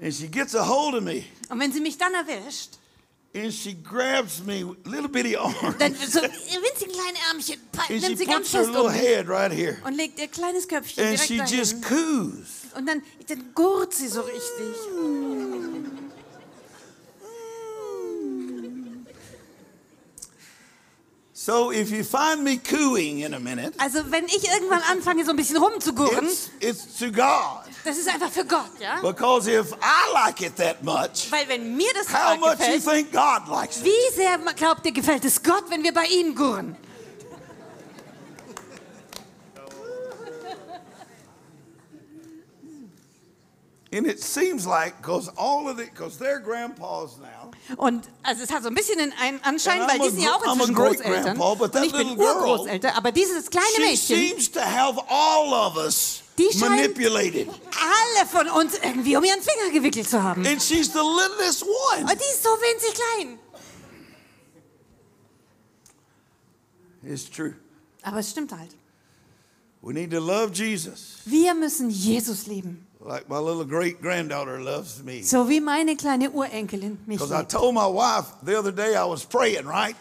And 0.00 0.12
she 0.12 0.28
gets 0.28 0.54
a 0.54 0.62
hold 0.66 0.94
of 0.94 1.02
me. 1.02 1.24
Und 1.48 1.58
wenn 1.60 1.72
sie 1.72 1.80
mich 1.80 1.96
dann 1.98 2.12
erwischt, 2.14 2.70
And 3.34 3.52
she 3.52 3.74
grabs 3.74 4.42
me, 4.44 4.64
little 4.84 5.08
bitty 5.08 5.36
arms. 5.36 5.56
dann 5.78 5.94
so 5.94 6.20
ihr 6.20 6.28
winzig 6.30 6.88
kleine 6.90 7.18
Ärmchen 7.30 7.56
And 7.74 7.86
she 7.88 7.98
nimmt 8.08 8.18
sie 8.18 8.24
ganz 8.24 8.50
puts 8.50 8.52
her 8.54 8.60
fest 8.64 8.72
little 8.72 8.86
um 8.86 8.92
mich 8.92 9.00
head 9.02 9.28
right 9.28 9.52
here. 9.52 9.76
und 9.84 9.94
legt 9.94 10.18
ihr 10.18 10.28
kleines 10.28 10.66
Köpfchen 10.66 11.04
And 11.04 11.12
direkt 11.14 11.28
she 11.28 11.36
dahin. 11.38 11.58
just 11.58 11.82
coos. 11.82 12.46
Und 12.76 12.86
dann, 12.86 13.02
dann 13.28 13.50
gurt 13.54 13.92
sie 13.94 14.08
so 14.08 14.20
richtig. 14.22 14.74
So 21.46 21.70
if 21.70 21.92
you 21.92 22.02
find 22.02 22.42
me 22.42 22.56
cooing 22.58 23.20
in 23.20 23.32
a 23.32 23.38
minute, 23.38 23.72
Also 23.78 24.00
wenn 24.10 24.24
ich 24.24 24.48
irgendwann 24.48 24.82
anfange, 24.90 25.24
so 25.24 25.30
ein 25.30 25.36
bisschen 25.36 25.58
rumzugurren, 25.58 26.26
it's, 26.26 26.50
it's 26.58 26.98
to 26.98 27.06
God. 27.12 27.62
das 27.84 27.96
ist 27.98 28.08
einfach 28.08 28.32
für 28.32 28.44
Gott, 28.44 28.72
ja? 28.80 29.00
Because 29.00 29.48
if 29.48 29.72
I 29.74 30.12
like 30.12 30.40
it 30.40 30.56
that 30.56 30.82
much, 30.82 31.30
Weil 31.30 31.46
wenn 31.46 31.76
mir 31.76 31.92
das 31.94 32.08
how 32.08 32.34
total 32.34 32.38
much 32.38 32.58
you 32.58 32.74
gefällt, 32.74 32.84
think 32.84 33.12
God 33.12 33.48
likes 33.48 33.76
it? 33.76 33.84
wie 33.84 34.16
sehr 34.16 34.38
glaubt 34.56 34.84
ihr, 34.86 34.92
gefällt 34.92 35.24
es 35.24 35.40
Gott, 35.40 35.62
wenn 35.68 35.84
wir 35.84 35.94
bei 35.94 36.06
ihm 36.06 36.34
gurren? 36.34 36.74
Und 47.76 48.08
also 48.22 48.42
es 48.42 48.50
hat 48.52 48.62
so 48.62 48.68
ein 48.68 48.74
bisschen 48.74 49.00
einen 49.20 49.42
Anschein, 49.42 49.80
weil 49.88 49.98
die 49.98 50.10
sind 50.10 50.20
ja 50.22 50.34
auch 50.34 50.40
gr- 50.42 50.48
I'm 50.48 50.50
a 50.50 50.52
inzwischen 50.54 50.74
Großeltern. 50.74 51.22
grandpa, 51.38 51.54
but 51.54 51.72
that 51.72 51.82
Und 51.82 51.86
ich 51.86 51.92
bin 51.92 52.08
little 52.08 52.16
girl, 52.16 52.36
Urgroßelter, 52.36 52.96
aber 52.96 53.12
dieses 53.12 53.50
kleine 53.50 53.66
Mädchen, 53.78 54.16
seems 54.16 54.50
to 54.50 54.60
have 54.60 55.00
all 55.08 55.52
of 55.52 55.76
us 55.76 56.22
Die 56.38 56.44
scheint- 56.52 56.70
manipulated. 56.76 57.48
alle 57.48 58.26
von 58.28 58.48
uns 58.60 58.74
irgendwie 58.78 59.16
um 59.16 59.24
ihren 59.24 59.40
Finger 59.42 59.72
gewickelt 59.72 60.08
zu 60.08 60.22
haben. 60.22 60.46
And 60.46 60.62
she's 60.62 60.92
the 60.92 60.98
littlest 61.00 61.62
one. 61.64 62.02
Und 62.02 62.12
die 62.12 62.32
ist 62.34 62.42
so 62.42 62.50
winzig 62.50 62.94
klein. 62.94 63.38
It's 67.02 67.28
true. 67.30 67.54
Aber 68.02 68.18
es 68.18 68.30
stimmt 68.30 68.52
halt. 68.52 68.70
We 69.82 69.92
need 69.92 70.10
to 70.10 70.18
love 70.18 70.52
Jesus 70.52 71.18
Wir 71.24 71.54
müssen 71.54 71.90
Jesus 71.90 72.46
lieben. 72.46 72.86
Like 73.06 73.28
my 73.28 73.38
little 73.38 73.64
great 73.64 74.00
granddaughter 74.02 74.58
loves 74.60 75.02
me. 75.04 75.22
So 75.22 75.48
wie 75.48 75.60
meine 75.60 75.96
kleine 75.96 76.30
Urenkelin 76.30 76.98
mich 77.06 77.18
Because 77.18 77.32
I 77.32 77.44
told 77.44 77.74
my 77.74 77.86
wife 77.86 78.26
the 78.44 78.56
other 78.58 78.72
day 78.72 78.94
I 78.96 79.04
was 79.08 79.24
praying, 79.24 79.66
right? 79.66 79.94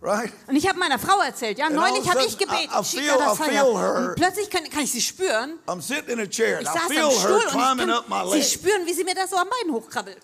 Right? 0.00 0.32
Und 0.46 0.56
ich 0.56 0.68
habe 0.68 0.78
meiner 0.78 0.98
Frau 0.98 1.20
erzählt, 1.20 1.58
ja, 1.58 1.68
neulich 1.70 2.08
habe 2.08 2.24
ich 2.26 2.36
gebetet. 2.38 2.70
I- 2.72 2.80
I 2.80 2.84
feel- 2.84 3.14
I 3.14 3.36
feel 3.36 3.76
her. 3.78 3.94
Und 4.10 4.14
plötzlich 4.16 4.50
kann, 4.50 4.68
kann 4.70 4.82
ich 4.82 4.92
sie 4.92 5.00
spüren. 5.00 5.58
I'm 5.66 5.80
sitting 5.82 6.14
in 6.14 6.20
a 6.20 6.26
chair 6.26 6.60
Ich 6.60 6.68
I 6.68 6.72
saß 6.72 6.82
feel 6.88 7.00
am 7.04 7.10
her 7.10 7.18
Stuhl 7.20 7.34
und 7.34 7.46
climbing 7.48 7.90
up 7.90 8.08
my 8.08 8.16
kann 8.20 8.28
sie 8.30 8.34
leg. 8.38 8.44
spüren, 8.48 8.86
wie 8.86 8.94
sie 8.94 9.04
mir 9.04 9.14
das 9.14 9.30
so 9.30 9.36
am 9.36 9.48
Bein 9.48 9.72
hochkrabbelt. 9.72 10.18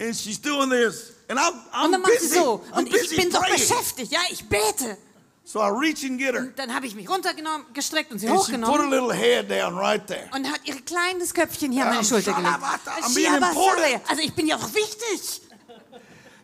And 0.00 0.14
she's 0.14 0.40
doing 0.40 0.70
this. 0.70 1.12
And 1.28 1.38
I'm, 1.38 1.50
Und 1.52 1.62
I'm 1.72 1.92
dann 1.92 2.02
macht 2.02 2.20
sie 2.20 2.28
so. 2.28 2.62
I'm 2.72 2.78
Und 2.78 2.94
ich 2.94 3.16
bin 3.16 3.30
so 3.30 3.38
praying. 3.40 3.54
beschäftigt, 3.56 4.12
ja, 4.12 4.20
ich 4.30 4.48
bete. 4.48 4.96
So 5.50 5.60
I 5.60 5.70
reach 5.70 6.04
and 6.04 6.18
get 6.18 6.34
her. 6.34 6.42
Und 6.42 6.58
dann 6.58 6.74
habe 6.74 6.84
ich 6.86 6.94
mich 6.94 7.08
runtergenommen, 7.08 7.64
gestreckt 7.72 8.12
und 8.12 8.18
sie 8.18 8.28
And 8.28 8.38
she 8.44 8.52
put 8.52 8.52
her 8.52 8.60
hochgenommen 8.66 8.90
little 8.90 9.14
head 9.14 9.48
down 9.50 9.78
right 9.78 10.06
there. 10.06 10.28
und 10.34 10.46
hat 10.46 10.60
ihr 10.64 10.78
kleines 10.82 11.32
Köpfchen 11.32 11.72
hier 11.72 11.84
an 11.86 11.94
meine 11.94 12.04
Schulter 12.04 12.34
gelegt. 12.34 12.50
Shalabata, 12.50 12.90
I'm 13.00 13.14
being 13.14 13.32
Shiabasaya. 13.32 13.52
important. 13.52 14.10
Also 14.10 14.22
ich 14.24 14.34
bin 14.34 14.46
ja 14.46 14.56
auch 14.56 14.74
wichtig. 14.74 15.40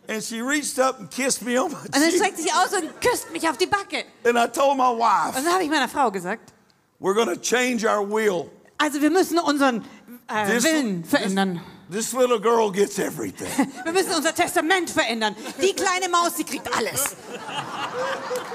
And 0.09 0.25
she 0.25 0.41
reached 0.41 0.79
up 0.79 1.01
and 1.01 1.11
kissed 1.11 1.43
me 1.43 1.63
on 1.63 1.71
my 1.73 1.77
Und 1.85 1.95
dann 1.95 2.03
cheek. 2.05 2.15
streckt 2.15 2.39
sie 2.39 2.51
aus 2.51 2.73
und 2.73 2.99
küsst 3.03 3.31
mich 3.31 3.47
auf 3.47 3.59
die 3.59 3.67
Backe. 3.67 4.07
And 4.25 4.39
I 4.39 4.47
told 4.51 4.79
my 4.79 4.85
Und 4.89 4.99
wife, 5.01 5.35
dann 5.35 5.53
habe 5.53 5.63
ich 5.65 5.69
meiner 5.69 5.89
Frau 5.91 6.11
gesagt, 6.11 6.55
We're 6.99 7.13
going 7.15 7.29
to 7.29 7.37
change 7.37 7.87
our 7.87 8.09
will. 8.09 8.51
Also 8.79 9.03
wir 9.03 9.11
müssen 9.11 9.39
unseren 9.39 9.85
äh, 10.29 10.47
This- 10.47 10.65
Willen 10.65 11.05
verändern. 11.05 11.61
This 11.91 12.15
little 12.15 12.41
girl 12.41 12.73
gets 12.73 12.99
everything. 12.99 13.47
Wir 13.85 13.93
müssen 13.93 14.15
unser 14.15 14.35
Testament 14.35 14.89
verändern. 14.89 15.37
Die 15.61 15.75
kleine 15.75 16.09
Maus, 16.09 16.33
die 16.35 16.45
kriegt 16.45 16.75
alles. 16.75 16.97
I 16.97 17.95
know 17.95 18.09
that's 18.09 18.41
how 18.41 18.49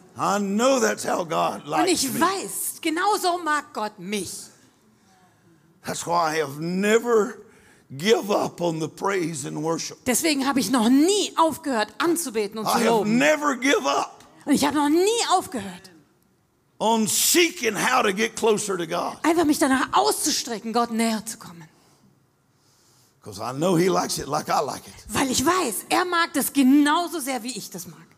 God 0.00 0.09
Und 0.20 0.58
likes 0.58 2.02
ich 2.02 2.20
weiß, 2.20 2.80
genau 2.82 3.16
so 3.16 3.38
mag 3.38 3.72
Gott 3.72 3.98
mich. 3.98 4.30
That's 5.84 6.06
why 6.06 6.34
I 6.36 6.42
have 6.42 6.60
never 6.60 7.38
give 7.90 8.30
up 8.30 8.60
on 8.60 8.80
the 8.80 8.88
praise 8.88 9.46
and 9.46 9.62
worship. 9.62 10.04
Deswegen 10.04 10.46
habe 10.46 10.60
ich 10.60 10.70
noch 10.70 10.90
nie 10.90 11.32
aufgehört 11.36 11.94
anzubeten 11.98 12.58
und 12.58 12.68
zu 12.68 12.78
loben. 12.84 13.16
never 13.16 13.56
give 13.56 13.86
up 13.86 14.24
Und 14.44 14.52
ich 14.52 14.64
habe 14.64 14.76
noch 14.76 14.90
nie 14.90 15.26
aufgehört, 15.30 15.90
on 16.78 17.06
seeking 17.06 17.74
how 17.74 18.02
to 18.02 18.12
get 18.12 18.36
closer 18.36 18.76
to 18.76 18.86
God. 18.86 19.16
einfach 19.22 19.44
mich 19.44 19.58
danach 19.58 19.88
auszustrecken, 19.92 20.74
Gott 20.74 20.90
näher 20.90 21.24
zu 21.24 21.38
kommen. 21.38 21.66
Because 23.22 23.40
I 23.40 23.52
know 23.54 23.76
He 23.76 23.88
likes 23.88 24.18
it 24.18 24.26
like 24.26 24.48
I 24.48 24.62
like 24.64 24.86
it. 24.86 24.94
Weil 25.08 25.30
ich 25.30 25.44
weiß, 25.44 25.86
er 25.88 26.04
mag 26.04 26.32
das 26.34 26.52
genauso 26.52 27.20
sehr, 27.20 27.42
wie 27.42 27.56
ich 27.56 27.70
das 27.70 27.86
mag. 27.86 28.09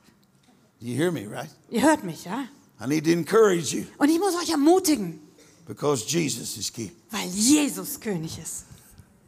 You 0.83 0.97
hear 0.97 1.12
me, 1.12 1.27
right? 1.27 1.49
Ihr 1.71 1.83
hört 1.83 2.03
mich, 2.03 2.25
ja? 2.25 2.45
I 2.81 2.87
need 2.88 3.05
to 3.05 3.11
encourage 3.12 3.73
you 3.73 3.85
Und 3.99 4.09
ich 4.09 4.18
muss 4.18 4.35
euch 4.35 4.51
ermutigen, 4.51 5.21
because 5.66 6.05
Jesus 6.07 6.57
is 6.57 6.73
key. 6.73 6.90
weil 7.11 7.29
Jesus 7.29 8.01
König 8.01 8.37
ist. 8.38 8.64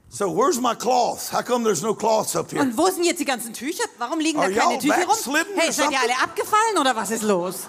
So 0.08 0.28
where's 0.36 0.60
my 0.60 0.74
cloth? 0.74 1.32
How 1.32 1.42
come 1.44 1.64
there's 1.64 1.82
no 1.82 1.94
cloths 1.94 2.34
up 2.36 2.50
here? 2.50 2.60
Und 2.62 2.76
wo 2.76 2.88
sind 2.90 3.04
jetzt 3.04 3.20
die 3.20 3.24
ganzen 3.24 3.52
Tücher? 3.52 3.84
Warum 3.98 4.18
liegen 4.20 4.38
da 4.38 4.44
Are 4.44 4.52
keine 4.52 4.74
y'all 4.74 4.80
Tücher 4.80 4.96
rum? 4.98 5.06
backslidden 5.08 5.54
Hey, 5.56 5.68
or 5.68 5.72
seid 5.72 5.90
ihr 5.92 5.98
something? 5.98 6.10
alle 6.10 6.22
abgefallen 6.22 6.78
oder 6.80 6.96
was 6.96 7.10
ist 7.12 7.22
los? 7.22 7.66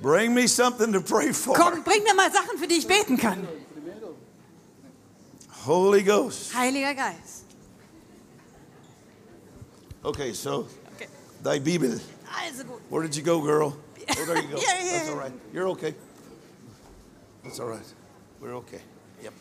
Bring 0.00 0.34
me 0.34 0.48
something 0.48 0.92
to 0.92 1.00
pray 1.00 1.32
for. 1.32 1.54
Komm, 1.54 1.84
bring 1.84 2.02
mir 2.02 2.14
mal 2.14 2.30
Sachen, 2.32 2.58
für 2.58 2.66
die 2.66 2.74
ich 2.76 2.86
beten 2.88 3.16
kann. 3.16 3.46
Holy 5.64 6.02
Ghost. 6.02 6.52
Heiliger 6.56 6.94
Geist. 6.94 7.44
Okay, 10.02 10.32
so 10.32 10.66
Okay. 10.96 11.06
thy 11.44 11.60
Bibel. 11.60 12.00
Where 12.88 13.02
did 13.02 13.16
you 13.16 13.22
go, 13.22 13.40
girl? 13.40 13.76
Oh, 14.18 14.24
there 14.26 14.36
you 14.42 14.48
go. 14.48 14.56
Yeah, 14.56 14.84
yeah, 14.84 14.92
That's 14.98 15.10
all 15.10 15.16
right. 15.16 15.32
You're 15.52 15.68
okay. 15.68 15.94
That's 17.44 17.60
all 17.60 17.68
right. 17.68 17.94
We're 18.40 18.54
okay. 18.56 18.80
Yep. 19.22 19.32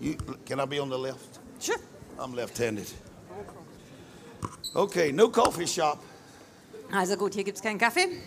You, 0.00 0.14
can 0.44 0.60
I 0.60 0.66
be 0.66 0.78
on 0.78 0.90
the 0.90 0.98
left? 0.98 1.38
Sure. 1.58 1.78
I'm 2.18 2.34
left-handed. 2.34 2.86
Okay, 4.76 5.10
no 5.10 5.30
coffee 5.30 5.66
shop. 5.66 6.02
Also 6.92 7.16
gut, 7.16 7.34
hier 7.34 7.44
gibt 7.44 7.56
es 7.56 7.62
keinen 7.62 7.78
Kaffee. 7.78 8.20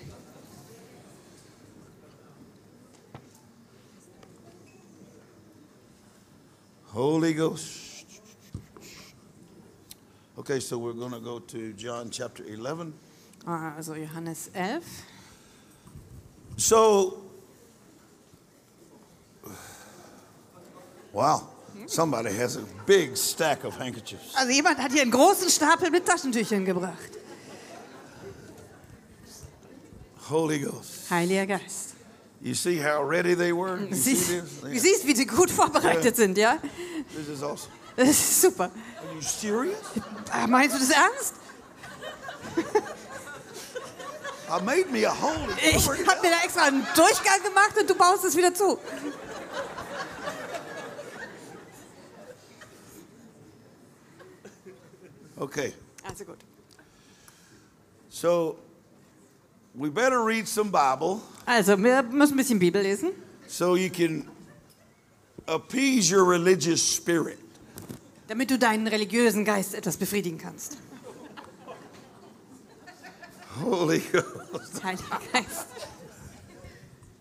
Holy 6.88 7.34
Ghost. 7.34 8.06
Okay, 10.38 10.60
so 10.60 10.78
we're 10.78 10.94
going 10.94 11.12
to 11.12 11.20
go 11.20 11.40
to 11.40 11.74
John 11.74 12.10
chapter 12.10 12.44
11. 12.44 12.94
Also 13.46 13.96
Johannes 13.96 14.50
11. 14.54 14.84
So, 16.56 17.18
wow, 21.12 21.42
somebody 21.88 22.32
has 22.32 22.56
a 22.58 22.62
big 22.86 23.18
stack 23.18 23.64
of 23.66 23.76
handkerchiefs. 23.78 24.34
Also 24.36 24.52
jemand 24.52 24.78
hat 24.78 24.92
hier 24.92 25.02
einen 25.02 25.12
großen 25.12 25.50
Stapel 25.50 25.90
mit 25.90 26.06
Taschentüchern 26.06 26.64
gebracht. 26.64 27.12
Holy 30.30 30.60
Ghost. 30.60 31.10
Heiliger 31.10 31.46
Geist. 31.48 31.96
You 32.42 32.54
see 32.54 32.78
how 32.82 33.02
ready 33.02 33.36
they 33.36 33.52
were? 33.52 33.78
You 33.80 33.88
Du 33.90 33.96
see 33.96 34.16
siehst, 34.16 34.30
this? 34.30 34.62
du 34.62 34.80
siehst, 34.80 35.08
wie 35.08 35.16
sie 35.16 35.26
gut 35.26 35.50
vorbereitet 35.52 36.16
sind, 36.16 36.38
ja? 36.38 36.58
This 37.16 37.28
is 37.28 37.42
awesome. 37.44 37.72
Das 37.96 38.10
ist 38.10 38.42
super. 38.42 38.66
Are 38.66 39.16
you 39.16 39.22
serious? 39.22 39.78
Meinst 40.48 40.76
du 40.76 40.80
das 40.80 40.90
ernst? 40.90 41.34
I 42.56 42.56
made 42.56 42.58
me 42.58 42.58
a 42.58 42.58
hole. 42.58 42.72
and 44.36 44.43
Ich 44.56 45.88
habe 45.90 46.22
mir 46.22 46.30
da 46.30 46.44
extra 46.44 46.64
einen 46.64 46.86
Durchgang 46.96 47.42
gemacht 47.44 47.74
und 47.80 47.90
du 47.90 47.96
baust 47.96 48.24
es 48.26 48.36
wieder 48.36 48.54
zu. 48.54 48.78
Okay, 55.38 55.74
Also 56.08 56.26
gut. 56.26 56.38
so 58.10 58.58
we 59.74 59.90
better 59.90 60.24
read 60.24 60.48
some 60.48 60.70
Bible 60.72 61.22
Also, 61.46 61.78
wir 61.78 62.04
müssen 62.04 62.34
ein 62.34 62.38
bisschen 62.38 62.60
Bibel 62.60 62.82
lesen, 62.82 63.12
so 63.48 63.76
you 63.76 63.90
can 63.90 64.28
appease 65.48 66.12
your 66.16 66.26
religious 66.30 66.80
spirit. 66.82 67.40
damit 68.28 68.50
du 68.52 68.58
deinen 68.58 68.88
religiösen 68.88 69.44
Geist 69.44 69.74
etwas 69.76 69.98
befriedigen 69.98 70.38
kannst. 70.38 70.78
Holy 73.62 74.00
Ghost. 74.12 74.84
Heiliger 74.84 75.20
Geist. 75.32 75.68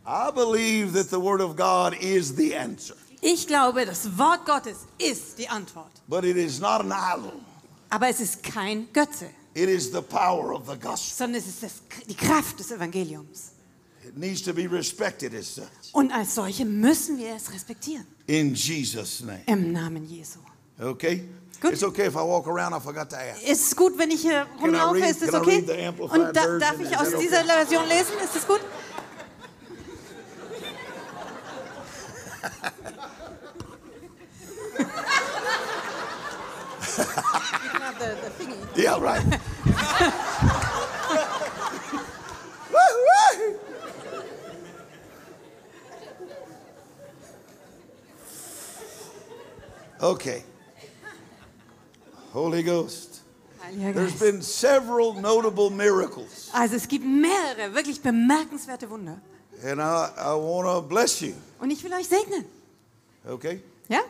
I 0.06 0.30
believe 0.32 0.92
that 0.94 1.10
the 1.10 1.20
Word 1.20 1.40
of 1.40 1.56
God 1.56 1.94
is 2.00 2.34
the 2.34 2.54
answer, 2.56 2.94
Ich 3.20 3.46
glaube, 3.46 3.84
das 3.86 4.18
Wort 4.18 4.44
Gottes 4.46 4.78
ist 4.98 5.38
die 5.38 5.48
Antwort. 5.48 5.92
but 6.08 6.24
it 6.24 6.36
is 6.36 6.58
not 6.60 6.80
an 6.80 6.90
idol. 6.92 7.32
Aber 7.90 8.08
es 8.08 8.20
ist 8.20 8.42
kein 8.42 8.88
Götze, 8.92 9.30
It 9.54 9.68
is 9.68 9.92
the 9.92 10.00
power 10.02 10.52
of 10.54 10.66
the 10.66 10.76
gospel. 10.76 11.14
sondern 11.26 11.40
es 11.40 11.46
ist 11.46 11.62
das, 11.62 11.72
die 12.08 12.14
Kraft 12.16 12.58
des 12.58 12.70
Evangeliums. 12.72 13.52
It 14.04 14.16
needs 14.16 14.42
to 14.42 14.52
be 14.52 14.66
respected 14.68 15.32
as 15.34 15.54
such. 15.54 15.92
Und 15.92 16.10
als 16.10 16.34
solche 16.34 16.64
müssen 16.64 17.16
wir 17.18 17.36
es 17.36 17.52
respektieren. 17.52 18.04
In 18.26 18.54
Jesus' 18.54 19.20
name. 19.20 19.42
Im 19.46 19.70
Namen 19.72 20.04
Jesu. 20.08 20.40
Okay? 20.80 21.28
Good. 21.60 21.74
It's 21.74 21.82
okay 21.84 22.06
if 22.06 22.16
I 22.16 22.22
walk 22.22 22.48
around, 22.48 22.74
I 22.74 22.80
forgot 22.80 23.08
to 23.10 23.16
ask. 23.16 23.42
Ist 23.42 23.66
es 23.68 23.76
gut, 23.76 23.96
wenn 23.96 24.10
ich 24.10 24.22
hier 24.22 24.46
rumlaufe? 24.60 24.96
read- 24.96 25.10
Ist 25.10 25.22
es 25.22 25.32
okay? 25.34 25.60
the 25.64 26.02
Und 26.04 26.36
da, 26.36 26.58
darf 26.58 26.80
ich 26.80 26.96
aus 26.98 27.10
dieser 27.20 27.40
okay? 27.40 27.48
Version 27.52 27.86
lesen? 27.88 28.14
Ist 28.24 28.34
das 28.34 28.46
gut? 28.46 28.60
Yeah, 38.76 38.96
right. 38.98 39.22
Woo, 42.72 42.78
woo. 43.06 43.58
Okay. 50.00 50.42
Holy 52.32 52.62
Ghost. 52.62 53.20
There's 53.78 54.18
been 54.18 54.42
several 54.42 55.14
notable 55.14 55.70
miracles, 55.70 56.50
Also 56.52 56.74
es 56.76 56.86
gibt 56.88 57.04
mehrere 57.04 57.72
wirklich 57.74 58.00
bemerkenswerte 58.00 58.88
Wunder. 58.90 59.20
and 59.64 59.80
I, 59.80 60.08
I 60.16 60.34
want 60.34 60.66
to 60.66 60.82
bless 60.82 61.20
you. 61.20 61.34
Und 61.60 61.70
ich 61.70 61.82
will 61.84 61.92
euch 61.92 62.08
segnen. 62.08 62.44
Okay? 63.26 63.60
Ja? 63.88 64.00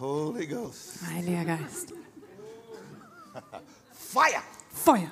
Holy 0.00 0.46
Ghost. 0.46 0.94
Heiliger 1.06 1.44
Geist. 1.44 1.92
Fire. 3.92 4.42
Feuer. 4.72 5.10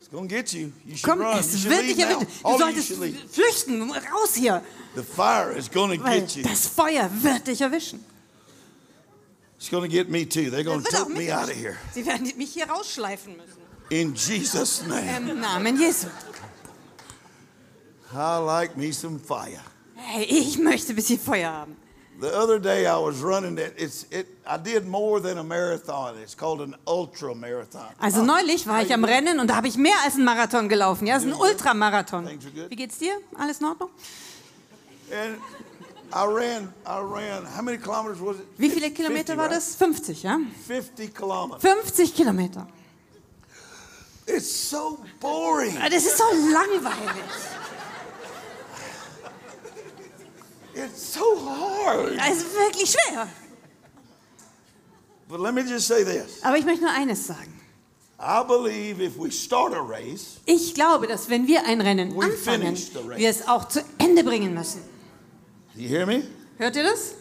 It's 0.00 0.08
going 0.10 0.28
to 0.28 0.34
get 0.34 0.52
you. 0.52 0.72
You 0.84 0.96
should 0.96 1.04
Komm, 1.10 1.20
run. 1.20 1.34
You 1.34 1.40
es 1.40 1.60
should 1.60 1.70
wird 1.70 1.82
dich 1.82 1.98
erwischen. 1.98 2.26
Du 2.42 2.50
you 2.50 2.58
solltest 2.58 2.92
flüchten. 3.34 3.90
Raus 3.92 4.34
hier. 4.34 4.62
The 4.96 5.02
fire 5.02 5.52
is 5.56 5.70
going 5.70 5.96
to 5.98 6.04
Weil 6.04 6.20
get 6.22 6.36
you. 6.36 6.42
das 6.42 6.66
Feuer 6.66 7.08
wird 7.22 7.46
dich 7.46 7.60
erwischen. 7.60 8.04
It's 9.62 9.70
going 9.70 9.88
to 9.88 9.96
get 9.96 10.10
me 10.10 10.24
too. 10.24 10.50
They're 10.50 10.64
going 10.64 10.82
to 10.82 11.08
mich 11.08 11.18
me 11.18 11.30
out 11.30 11.48
of 11.48 11.54
here. 11.54 11.78
Sie 11.92 12.04
werden 12.04 12.32
mich 12.36 12.52
hier 12.52 12.66
rausschleifen 12.66 13.36
müssen. 13.36 13.62
In 13.90 14.12
Jesus' 14.12 14.84
name. 14.84 15.30
Im 15.30 15.40
Namen 15.40 15.78
Jesu. 15.78 16.08
I 18.12 18.38
like 18.38 18.76
me 18.76 18.90
some 18.90 19.20
fire. 19.20 19.62
Hey, 19.94 20.24
ich 20.24 20.58
möchte 20.58 20.92
ein 20.92 20.96
bisschen 20.96 21.20
Feuer 21.20 21.52
haben. 21.52 21.76
The 22.20 22.36
other 22.36 22.58
day 22.58 22.88
I 22.88 22.96
was 22.96 23.22
running 23.22 23.56
it. 23.56 23.74
It's 23.76 24.04
it. 24.10 24.26
I 24.44 24.58
did 24.58 24.88
more 24.88 25.20
than 25.20 25.38
a 25.38 25.44
marathon. 25.44 26.18
It's 26.20 26.36
called 26.36 26.60
an 26.60 26.74
ultra 26.84 27.32
marathon. 27.32 27.86
Also 28.00 28.24
neulich 28.24 28.66
war 28.66 28.82
ich 28.82 28.92
am 28.92 29.04
Rennen 29.04 29.38
und 29.38 29.46
da 29.46 29.54
habe 29.54 29.68
ich 29.68 29.76
mehr 29.76 29.94
als 30.04 30.16
einen 30.16 30.24
Marathon 30.24 30.68
gelaufen. 30.68 31.06
Ja, 31.06 31.18
es 31.18 31.22
ist 31.22 31.34
ein 31.34 31.40
Ultramarathon. 31.40 32.26
Things 32.26 32.44
are 32.46 32.52
good. 32.52 32.68
Wie 32.68 32.74
geht's 32.74 32.98
dir? 32.98 33.16
Alles 33.38 33.60
in 33.60 33.66
Ordnung? 33.66 33.90
And 35.12 35.38
I 36.14 36.26
ran. 36.26 36.74
I 36.86 37.00
ran. 37.00 37.46
How 37.46 37.62
many 37.62 37.78
kilometers 37.78 38.20
was 38.20 38.36
it? 38.36 38.46
Wie 38.58 38.68
viele 38.68 38.90
50, 38.90 38.94
Kilometer 38.94 39.36
war 39.36 39.46
right? 39.48 39.56
das? 39.56 39.76
50, 39.76 40.22
ja? 40.22 40.38
50 40.66 41.14
kilometers. 41.14 41.62
50 41.62 42.14
Kilometer. 42.14 42.66
It's 44.26 44.70
so 44.70 44.98
boring. 45.20 45.76
Das 45.90 46.04
ist 46.04 46.18
so 46.18 46.24
langweilig. 46.52 47.24
It's 50.74 51.14
so 51.14 51.36
hard. 51.44 52.16
Das 52.16 52.36
ist 52.36 52.54
wirklich 52.54 52.90
schwer. 52.90 53.28
But 55.28 55.40
let 55.40 55.54
me 55.54 55.62
just 55.62 55.86
say 55.86 56.04
this. 56.04 56.42
Aber 56.42 56.58
ich 56.58 56.64
möchte 56.64 56.84
nur 56.84 56.92
eines 56.92 57.26
sagen. 57.26 57.60
I 58.18 58.44
believe 58.46 59.00
if 59.00 59.18
we 59.18 59.32
start 59.32 59.74
a 59.74 59.80
race, 59.80 60.38
Ich 60.44 60.74
glaube, 60.74 61.08
dass 61.08 61.28
wenn 61.28 61.48
wir 61.48 61.66
ein 61.66 61.80
Rennen 61.80 62.12
anfangen, 62.20 62.76
wir 63.16 63.28
es 63.28 63.48
auch 63.48 63.66
zu 63.66 63.82
Ende 63.98 64.22
bringen 64.22 64.54
müssen. 64.54 64.91
You 65.76 65.88
hear 65.88 66.06
me? 66.06 66.22
Hört 66.58 66.76
ihr 66.76 66.82
das? 66.84 67.14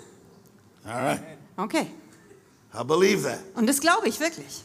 All 0.85 0.93
right. 1.03 1.19
Okay. 1.57 1.87
I 2.73 2.83
believe 2.83 3.23
that. 3.23 3.39
Und 3.55 3.67
das 3.67 3.79
glaube 3.81 4.07
ich 4.07 4.19
wirklich. 4.19 4.63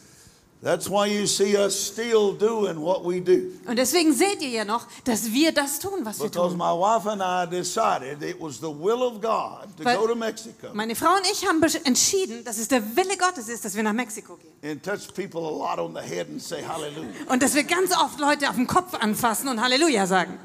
That's 0.62 0.88
why 0.88 1.06
you 1.06 1.26
see 1.26 1.54
us 1.56 1.74
still 1.74 2.32
doing 2.32 2.80
what 2.80 3.04
we 3.04 3.20
do. 3.20 3.52
Und 3.68 3.76
deswegen 3.78 4.12
seht 4.14 4.40
ihr 4.40 4.48
ja 4.48 4.64
noch, 4.64 4.86
dass 5.04 5.30
wir 5.30 5.52
das 5.52 5.78
tun, 5.78 6.00
was 6.02 6.18
wir 6.18 6.30
Because 6.30 6.56
tun. 6.56 6.58
my 6.58 6.72
wife 6.72 7.06
and 7.08 7.20
I 7.22 7.46
decided 7.48 8.22
it 8.22 8.40
was 8.40 8.56
the 8.58 8.68
will 8.68 9.02
of 9.02 9.20
God 9.20 9.68
to 9.76 9.84
Weil- 9.84 9.98
go 9.98 10.06
to 10.06 10.14
Mexico 10.16 10.68
Meine 10.72 10.96
Frau 10.96 11.14
und 11.14 11.26
ich 11.30 11.46
haben 11.46 11.62
entschieden, 11.84 12.42
dass 12.42 12.56
es 12.58 12.68
der 12.68 12.82
Wille 12.96 13.16
Gottes 13.18 13.48
ist, 13.48 13.64
dass 13.66 13.76
wir 13.76 13.82
nach 13.82 13.92
Mexiko 13.92 14.36
gehen. 14.36 14.54
and 14.72 14.82
touch 14.82 15.12
people 15.14 15.40
a 15.40 15.50
lot 15.50 15.78
on 15.78 15.94
the 15.94 16.00
head 16.00 16.26
and 16.28 16.42
say 16.42 16.62
hallelujah. 16.66 17.10
Und 17.28 17.42
dass 17.42 17.54
wir 17.54 17.64
ganz 17.64 17.92
oft 17.92 18.18
Leute 18.18 18.48
auf 18.48 18.56
den 18.56 18.66
Kopf 18.66 18.94
anfassen 18.94 19.48
und 19.48 19.60
Halleluja 19.60 20.06
sagen. 20.06 20.38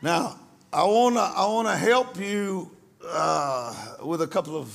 Now, 0.00 0.34
I 0.76 0.82
wanna 0.82 1.32
I 1.34 1.46
wanna 1.46 1.74
help 1.74 2.18
you 2.18 2.70
uh, 3.02 3.72
with 4.04 4.20
a 4.20 4.26
couple 4.26 4.56
of 4.56 4.68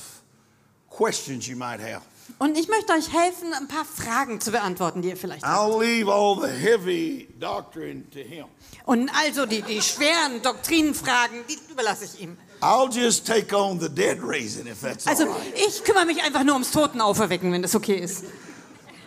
questions 0.90 1.46
you 1.46 1.56
might 1.56 1.78
have. 1.80 2.02
Und 2.38 2.58
ich 2.58 2.68
möchte 2.68 2.92
euch 2.92 3.12
helfen, 3.12 3.52
ein 3.54 3.68
paar 3.68 3.84
Fragen 3.84 4.40
zu 4.40 4.50
beantworten, 4.50 5.00
die 5.02 5.10
ihr 5.10 5.16
vielleicht 5.16 5.44
habt. 5.44 5.54
I'll 5.56 5.78
leave 5.78 6.10
all 6.10 6.36
the 6.40 6.48
heavy 6.48 7.28
doctrine 7.38 8.08
to 8.10 8.18
him. 8.18 8.46
Und 8.84 9.10
also 9.14 9.46
die, 9.46 9.62
die 9.62 9.80
schweren 9.80 10.42
Doktrinenfragen, 10.42 11.44
die 11.48 11.58
überlasse 11.70 12.04
ich 12.06 12.20
ihm. 12.20 12.36
I'll 12.60 12.90
just 12.92 13.24
take 13.26 13.54
on 13.56 13.78
the 13.78 13.88
dead 13.88 14.18
raising 14.22 14.66
if 14.66 14.80
that's 14.80 15.06
Also 15.06 15.24
all 15.24 15.30
right. 15.30 15.54
ich 15.54 15.84
kümmere 15.84 16.06
mich 16.06 16.20
einfach 16.22 16.42
nur 16.42 16.54
ums 16.54 16.72
Totenauferwecken, 16.72 17.52
wenn 17.52 17.62
das 17.62 17.76
okay 17.76 17.96
ist. 17.96 18.24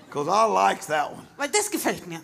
Because 0.08 0.30
I 0.30 0.46
like 0.50 0.86
that 0.88 1.12
one. 1.12 1.28
Weil 1.36 1.50
das 1.50 1.70
gefällt 1.70 2.08
mir. 2.08 2.22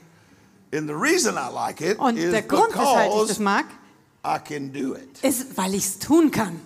And 0.73 0.87
the 0.87 0.95
reason 0.95 1.35
I 1.35 1.51
like 1.53 1.81
it 1.81 1.99
Und 1.99 2.15
is 2.15 2.31
der 2.31 2.43
Grund, 2.43 2.73
weshalb 2.73 3.11
ich 3.21 3.27
das 3.27 3.39
mag, 3.39 3.65
I 4.23 4.37
can 4.39 4.71
do 4.71 4.95
it. 4.95 5.19
ist, 5.23 5.57
weil 5.57 5.73
ich 5.73 5.85
es 5.85 5.99
tun 5.99 6.29
kann. 6.31 6.59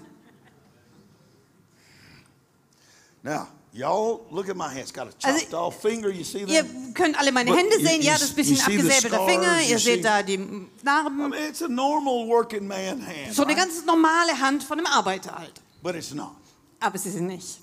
Now, 3.23 3.47
y'all 3.73 4.21
look 4.31 4.49
at 4.49 4.55
my 4.55 4.67
hands. 4.69 4.91
Got 4.93 5.07
a 5.07 5.27
Also, 5.27 5.39
chopped 5.39 5.53
off 5.53 5.81
finger. 5.81 6.09
You 6.09 6.23
see 6.23 6.39
Ihr 6.43 6.63
that? 6.63 6.93
könnt 6.93 7.17
alle 7.17 7.31
meine 7.31 7.49
But 7.49 7.59
Hände 7.59 7.75
you- 7.79 7.85
sehen. 7.87 8.01
you 8.01 8.07
Ja, 8.07 8.17
das 8.17 8.31
bisschen 8.31 8.59
abgesäbelter 8.59 9.25
Finger. 9.25 9.61
Ihr 9.61 9.79
see- 9.79 9.95
seht 9.95 10.05
da 10.05 10.21
die 10.21 10.35
I 10.35 10.67
Narben. 10.83 11.17
mean, 11.29 11.33
it's 11.49 11.61
a 11.63 11.67
normal 11.67 12.27
working 12.27 12.67
man 12.67 13.01
hand. 13.05 13.33
So 13.33 13.43
eine 13.43 13.53
right? 13.55 13.63
ganz 13.63 13.83
normale 13.85 14.39
Hand 14.39 14.63
von 14.63 14.77
einem 14.77 14.87
Arbeiter 14.87 15.35
halt. 15.35 15.53
But 15.81 15.95
it's 15.95 16.13
not. 16.13 16.35
Aber 16.79 16.97
sie 16.97 17.09
sind 17.09 17.27
nicht. 17.27 17.59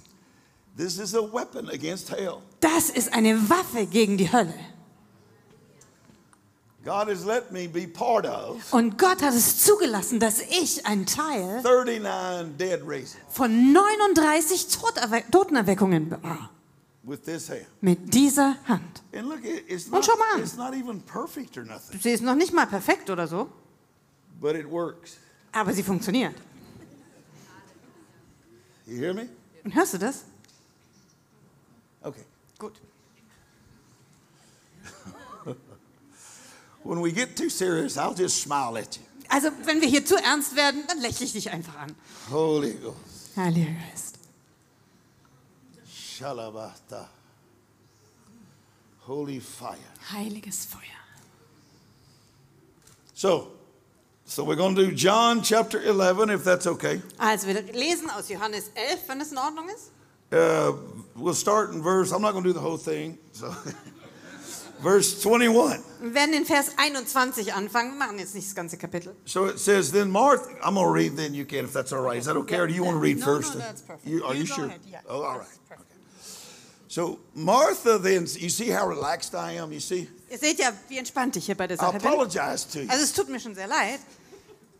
This 0.76 0.98
is 0.98 1.14
a 1.14 1.20
weapon 1.20 1.68
against 1.68 2.10
hell. 2.10 2.38
Das 2.60 2.88
ist 2.88 3.12
eine 3.12 3.48
Waffe 3.50 3.86
gegen 3.86 4.16
die 4.16 4.32
Hölle. 4.32 4.54
God 6.84 7.08
has 7.08 7.24
let 7.24 7.52
me 7.52 7.68
be 7.68 7.86
part 7.86 8.26
of 8.26 8.72
Und 8.72 8.98
Gott 8.98 9.22
hat 9.22 9.34
es 9.34 9.64
zugelassen, 9.64 10.18
dass 10.18 10.40
ich 10.40 10.84
ein 10.84 11.06
Teil 11.06 11.62
39 11.62 12.56
dead 12.58 12.80
von 13.28 13.72
39 13.72 14.66
Toterwe 14.68 15.22
Totenerweckungen 15.30 16.10
war. 16.22 16.50
with 17.04 17.22
this 17.22 17.48
hand. 17.50 17.66
Mit 17.80 18.12
dieser 18.14 18.56
Hand. 18.68 19.02
And 19.14 19.28
look, 19.28 19.44
it- 19.44 19.64
it's 19.68 19.86
Und 19.86 19.92
not, 19.92 20.04
schau 20.04 20.16
mal 20.16 20.34
an. 20.36 20.40
it's 20.42 20.56
not 20.56 20.72
even 20.74 21.00
perfect 21.02 21.56
or 21.58 21.64
nothing, 21.64 22.00
Sie 22.00 22.10
ist 22.10 22.22
noch 22.22 22.34
nicht 22.36 22.52
mal 22.52 22.66
perfekt 22.66 23.10
oder 23.10 23.26
so, 23.26 23.48
but 24.40 24.54
it 24.56 24.68
works. 24.70 25.16
aber 25.52 25.72
sie 25.72 25.82
funktioniert. 25.82 26.34
You 28.86 28.96
hear 28.98 29.14
me? 29.14 29.28
Und 29.64 29.74
hörst 29.74 29.94
du 29.94 29.98
das? 29.98 30.24
Okay. 32.02 32.24
Gut. 32.58 32.80
When 36.84 37.00
we 37.00 37.12
get 37.12 37.36
too 37.36 37.48
serious, 37.48 37.96
I'll 37.96 38.14
just 38.14 38.42
smile 38.42 38.76
at 38.78 38.96
you. 38.96 39.02
Also, 39.28 39.50
wenn 39.64 39.80
wir 39.80 39.88
hier 39.88 40.04
zu 40.04 40.16
ernst 40.16 40.56
werden, 40.56 40.84
dann 40.86 41.00
lächle 41.00 41.24
ich 41.24 41.32
dich 41.32 41.50
einfach 41.50 41.76
an. 41.78 41.94
Holy 42.30 42.74
Ghost. 42.74 43.36
Heiliger 43.36 43.70
Geist. 43.90 44.18
Shalabata. 45.88 47.08
Holy 49.06 49.40
fire. 49.40 49.78
Heiliges 50.12 50.66
Feuer. 50.66 50.80
So, 53.14 53.52
so 54.24 54.44
we're 54.44 54.56
going 54.56 54.74
to 54.74 54.86
do 54.86 54.92
John 54.92 55.42
chapter 55.42 55.80
11, 55.80 56.30
if 56.30 56.44
that's 56.44 56.66
okay. 56.66 57.00
Also, 57.18 57.46
wir 57.46 57.62
lesen 57.72 58.10
aus 58.10 58.28
Johannes 58.28 58.70
11, 58.74 59.08
wenn 59.08 59.20
es 59.20 59.32
in 59.32 59.38
Ordnung 59.38 59.68
ist. 59.68 59.90
Uh, 60.32 60.72
we'll 61.14 61.34
start 61.34 61.72
in 61.72 61.82
verse, 61.82 62.12
I'm 62.12 62.22
not 62.22 62.32
going 62.32 62.44
to 62.44 62.50
do 62.50 62.54
the 62.54 62.60
whole 62.60 62.78
thing. 62.78 63.18
So, 63.32 63.46
verse 64.82 65.14
21. 65.26 65.80
Wir 66.00 66.14
werden 66.14 66.34
in 66.34 66.44
Vers 66.44 66.72
21 66.76 67.54
anfangen. 67.54 67.92
Wir 67.92 67.98
machen 68.06 68.18
jetzt 68.18 68.34
nicht 68.34 68.46
das 68.48 68.54
ganze 68.54 68.76
Kapitel. 68.76 69.14
So 69.24 69.46
it 69.46 69.58
says, 69.58 69.90
then 69.92 70.10
Martha, 70.10 70.50
I'm 70.62 70.74
going 70.74 70.86
to 70.86 70.92
read, 70.92 71.16
then 71.16 71.32
you 71.34 71.44
can, 71.44 71.64
if 71.64 71.72
that's 71.72 71.92
all 71.92 72.02
right. 72.02 72.18
Is 72.18 72.26
that 72.26 72.36
okay, 72.36 72.58
or 72.58 72.66
do 72.66 72.74
you 72.74 72.82
want 72.84 72.96
to 72.96 73.00
read 73.00 73.18
No, 73.18 73.24
first? 73.26 73.54
no, 73.54 73.60
that's 73.60 73.82
perfect. 73.82 74.06
You, 74.06 74.24
are 74.24 74.34
You 74.34 74.40
you, 74.40 74.46
sure? 74.46 74.66
ahead, 74.66 74.80
yeah. 74.90 75.00
Oh, 75.08 75.22
all 75.22 75.38
right. 75.38 75.48
So 76.88 77.18
Martha 77.34 77.98
then, 77.98 78.26
you 78.38 78.50
see 78.50 78.68
how 78.68 78.86
relaxed 78.86 79.34
I 79.34 79.52
am, 79.52 79.72
you 79.72 79.80
see? 79.80 80.08
Ihr 80.30 80.36
seht 80.38 80.58
ja, 80.58 80.72
wie 80.88 80.98
entspannt 80.98 81.36
ich 81.36 81.46
hier 81.46 81.54
bei 81.54 81.66
der 81.66 81.76
I 81.76 81.80
Sache 81.80 81.98
bin. 81.98 82.06
apologize 82.06 82.66
to 82.70 82.80
you. 82.80 82.88
Also, 82.90 83.04
es 83.04 83.12
tut 83.14 83.28
mir 83.30 83.40
schon 83.40 83.54
sehr 83.54 83.66
leid. 83.66 84.00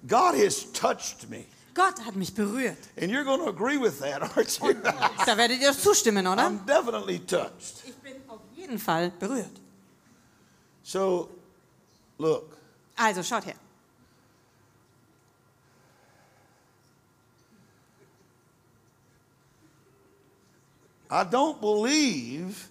God 0.07 0.35
has 0.35 0.67
touched 0.73 1.31
me. 1.31 1.47
Gott 1.75 2.05
hat 2.05 2.15
mich 2.17 2.35
berührt. 2.35 2.77
And 3.01 3.11
you're 3.11 3.25
going 3.25 3.41
to 3.41 3.49
agree 3.49 3.79
with 3.79 3.99
that, 4.01 4.21
aren't 4.37 4.59
you? 4.61 4.75
Da 5.25 5.37
werdet 5.39 5.63
ihr 5.63 5.73
zustimmen, 5.73 6.27
oder? 6.27 6.43
I'm 6.43 6.67
definitely 6.67 7.19
touched. 7.21 7.83
Ich 7.87 7.95
bin 8.03 8.13
auf 8.29 8.41
jeden 8.55 8.79
Fall 8.79 9.11
berührt. 9.19 9.62
So, 10.85 11.29
look, 12.19 12.57
Also, 12.97 13.23
schaut 13.23 13.45
her. 13.45 13.55
I 21.11 21.25
don't 21.25 21.61
believe 21.61 22.69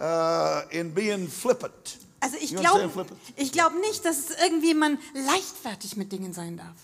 uh, 0.00 0.62
in 0.70 0.90
being 0.94 1.28
flippant. 1.28 1.98
Also, 2.20 2.38
ich 2.40 2.54
glaube 2.56 3.06
glaub 3.52 3.74
nicht, 3.74 4.04
dass 4.04 4.30
irgendwie 4.42 4.72
man 4.74 4.98
leichtfertig 5.12 5.96
mit 5.96 6.10
Dingen 6.10 6.32
sein 6.32 6.56
darf. 6.56 6.76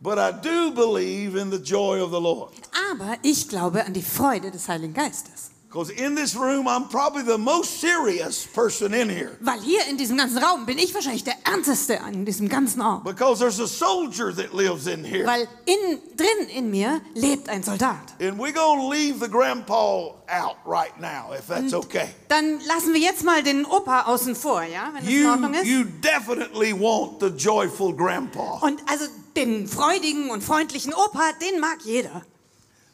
But 0.00 0.18
I 0.18 0.32
do 0.32 0.72
believe 0.72 1.36
in 1.36 1.50
the 1.50 1.58
joy 1.58 2.00
of 2.00 2.10
the 2.10 2.20
Lord. 2.20 2.52
Aber 2.90 3.16
ich 3.22 3.48
glaube 3.48 3.84
an 3.84 3.92
die 3.92 4.02
Freude 4.02 4.50
des 4.50 4.68
Heiligen 4.68 4.92
Geistes. 4.92 5.50
Because 5.68 5.90
in 5.90 6.14
this 6.14 6.36
room, 6.36 6.68
I'm 6.68 6.88
probably 6.88 7.22
the 7.24 7.36
most 7.36 7.80
serious 7.80 8.46
person 8.46 8.94
in 8.94 9.08
here. 9.10 9.36
Weil 9.40 9.60
hier 9.60 9.80
in 9.90 9.96
diesem 9.98 10.16
ganzen 10.16 10.38
Raum 10.38 10.64
bin 10.64 10.78
ich 10.78 10.94
wahrscheinlich 10.94 11.24
der 11.24 11.34
Ernsteste 11.44 12.00
an 12.02 12.24
diesem 12.24 12.48
ganzen 12.48 12.80
Ort. 12.80 13.02
Because 13.04 13.40
there's 13.40 13.58
a 13.58 13.66
soldier 13.66 14.32
that 14.32 14.54
lives 14.54 14.86
in 14.86 15.04
here. 15.04 15.26
Weil 15.26 15.48
innen 15.66 15.98
drin 16.16 16.48
in 16.54 16.70
mir 16.70 17.00
lebt 17.14 17.48
ein 17.48 17.64
Soldat. 17.64 18.14
And 18.20 18.38
we're 18.38 18.52
going 18.52 18.78
to 18.80 18.88
leave 18.88 19.18
the 19.18 19.28
grandpa 19.28 20.12
out 20.28 20.56
right 20.64 20.98
now, 21.00 21.32
if 21.32 21.48
that's 21.48 21.74
okay. 21.74 22.10
Dann 22.28 22.60
lassen 22.66 22.94
wir 22.94 23.00
jetzt 23.00 23.24
mal 23.24 23.42
den 23.42 23.66
Opa 23.66 24.02
außen 24.06 24.36
vor, 24.36 24.62
ja, 24.62 24.90
wenn 24.94 25.04
das 25.04 25.12
in 25.12 25.22
You, 25.22 25.30
Ordnung 25.30 25.54
ist. 25.54 25.64
you 25.66 25.84
definitely 26.00 26.72
want 26.72 27.20
the 27.20 27.28
joyful 27.36 27.92
grandpa. 27.92 28.60
Und 28.62 28.80
also 28.88 29.06
den 29.36 29.66
freudigen 29.66 30.30
und 30.30 30.42
freundlichen 30.44 30.94
Opa, 30.94 31.32
den 31.42 31.60
mag 31.60 31.78
jeder. 31.84 32.22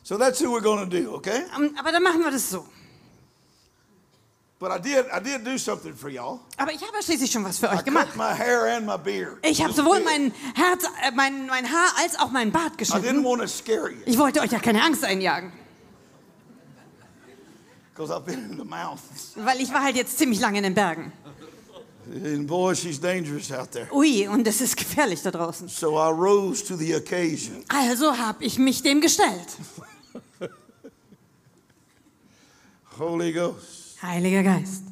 So 0.05 0.19
that's 0.19 0.41
who 0.41 0.51
we're 0.53 0.61
going 0.63 0.89
to 0.89 1.01
do, 1.03 1.15
okay? 1.15 1.43
Ähm, 1.57 1.75
Aber 1.79 1.93
dann 1.93 2.03
machen 2.03 2.21
wir 2.23 2.31
das 2.31 2.51
so. 2.51 2.67
But 4.59 4.71
I 4.71 4.79
did, 4.81 5.07
I 5.13 5.19
did 5.21 5.45
do 5.45 5.59
something 5.59 5.95
for 5.95 6.09
y'all. 6.09 6.39
Aber 6.57 6.73
ich 6.73 6.81
habe 6.83 6.93
ja 6.95 7.03
schließlich 7.03 7.31
schon 7.33 7.45
was 7.45 7.59
für 7.59 7.67
I 7.67 7.71
euch 7.79 7.85
gemacht. 7.85 8.15
my 8.17 8.33
hair 8.33 8.77
and 8.77 8.87
my 8.87 8.97
beard. 8.97 9.39
Ich 9.45 9.61
habe 9.63 9.73
sowohl 9.73 10.01
mein, 10.05 10.33
Herz, 10.55 10.85
äh, 11.03 11.11
mein, 11.13 11.47
mein 11.47 11.67
Haar 11.71 11.91
als 12.01 12.17
auch 12.19 12.31
meinen 12.31 12.53
Bart 12.53 12.67
I 12.67 12.77
didn't 12.77 12.79
geschnitten. 12.79 13.25
want 13.25 13.43
to 13.43 13.49
scare 13.49 13.91
you 13.91 13.99
Ich 14.07 14.17
wollte 14.19 14.41
euch 14.41 14.53
ja 14.53 14.61
keine 14.61 14.83
Angst 14.85 15.05
einjagen, 15.05 15.53
because 17.93 18.13
I've 18.13 18.25
been 18.25 18.51
in 18.51 18.57
the 18.59 18.65
mountains. 18.65 19.33
weil 19.37 19.61
ich 19.61 19.73
war 19.73 19.83
halt 19.83 19.97
jetzt 19.97 20.17
ziemlich 20.19 20.41
lange 20.41 20.59
in 20.59 20.65
den 20.65 20.75
Bergen. 20.75 21.13
And 22.13 22.47
boy, 22.47 22.75
she's 22.75 23.01
dangerous 23.01 23.51
out 23.53 23.71
there. 23.73 23.89
Ui, 23.93 24.27
und 24.29 24.47
es 24.47 24.61
ist 24.61 24.77
gefährlich 24.77 25.23
da 25.23 25.31
draußen. 25.31 25.69
So 25.69 25.95
I 25.97 26.09
rose 26.11 26.65
to 26.65 26.77
the 26.77 26.95
occasion. 26.97 27.65
Also 27.69 28.17
habe 28.17 28.45
ich 28.45 28.59
mich 28.59 28.83
dem 28.83 29.01
gestellt. 29.01 29.47
Holy 32.99 33.33
Ghost. 33.33 33.97
Heiliger 34.03 34.43
Geist. 34.43 34.83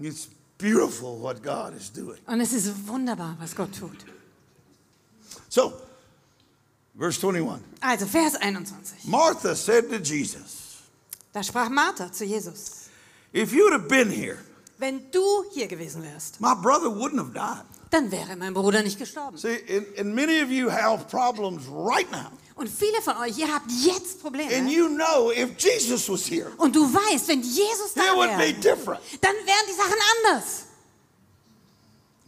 It's 0.00 0.28
beautiful 0.58 1.16
what 1.18 1.42
God 1.42 1.74
is 1.76 1.90
doing. 1.90 2.18
Und 2.26 2.40
es 2.40 2.52
ist 2.52 2.86
wunderbar, 2.88 3.36
was 3.40 3.54
Gott 3.54 3.72
tut. 3.78 4.04
So, 5.48 5.72
verse 6.98 7.18
21. 7.20 7.60
Also 7.80 8.06
Vers 8.06 8.34
21. 8.36 9.04
Martha 9.06 9.54
said 9.54 9.88
to 9.90 9.98
Jesus, 9.98 10.82
Da 11.32 11.42
sprach 11.42 11.68
Martha 11.70 12.10
zu 12.12 12.24
Jesus. 12.24 12.88
If 13.32 13.52
you'd 13.52 13.72
have 13.72 13.88
been 13.88 14.10
here, 14.10 14.38
Wenn 14.78 15.00
du 15.12 15.44
hier 15.52 15.68
gewesen 15.68 16.02
wärst, 16.02 16.40
my 16.40 16.54
brother 16.54 16.88
wouldn't 16.88 17.18
have 17.18 17.32
died. 17.32 17.64
dann 17.90 18.10
wäre 18.10 18.34
mein 18.36 18.52
Bruder 18.54 18.82
nicht 18.82 18.98
gestorben. 18.98 19.38
See, 19.38 19.58
and, 19.68 19.86
and 19.98 20.14
many 20.14 20.40
of 20.42 20.50
you 20.50 20.68
have 20.68 21.06
problems 21.08 21.66
right 21.68 22.10
now. 22.10 22.30
Und 22.56 22.68
viele 22.68 23.02
von 23.02 23.16
euch, 23.16 23.36
ihr 23.38 23.52
habt 23.52 23.68
jetzt 23.70 24.20
Probleme. 24.20 24.54
And 24.56 24.70
you 24.70 24.88
know 24.88 25.32
if 25.32 25.58
Jesus 25.58 26.08
was 26.08 26.24
here, 26.30 26.52
Und 26.56 26.74
du 26.76 26.82
weißt, 26.92 27.26
wenn 27.28 27.42
Jesus 27.42 27.92
da 27.94 28.04
it 28.12 28.16
would 28.16 28.30
be 28.30 28.38
wäre, 28.38 28.52
different. 28.54 29.00
dann 29.20 29.34
wären 29.34 29.66
die 29.68 29.72
Sachen 29.74 29.96
anders. 30.18 30.64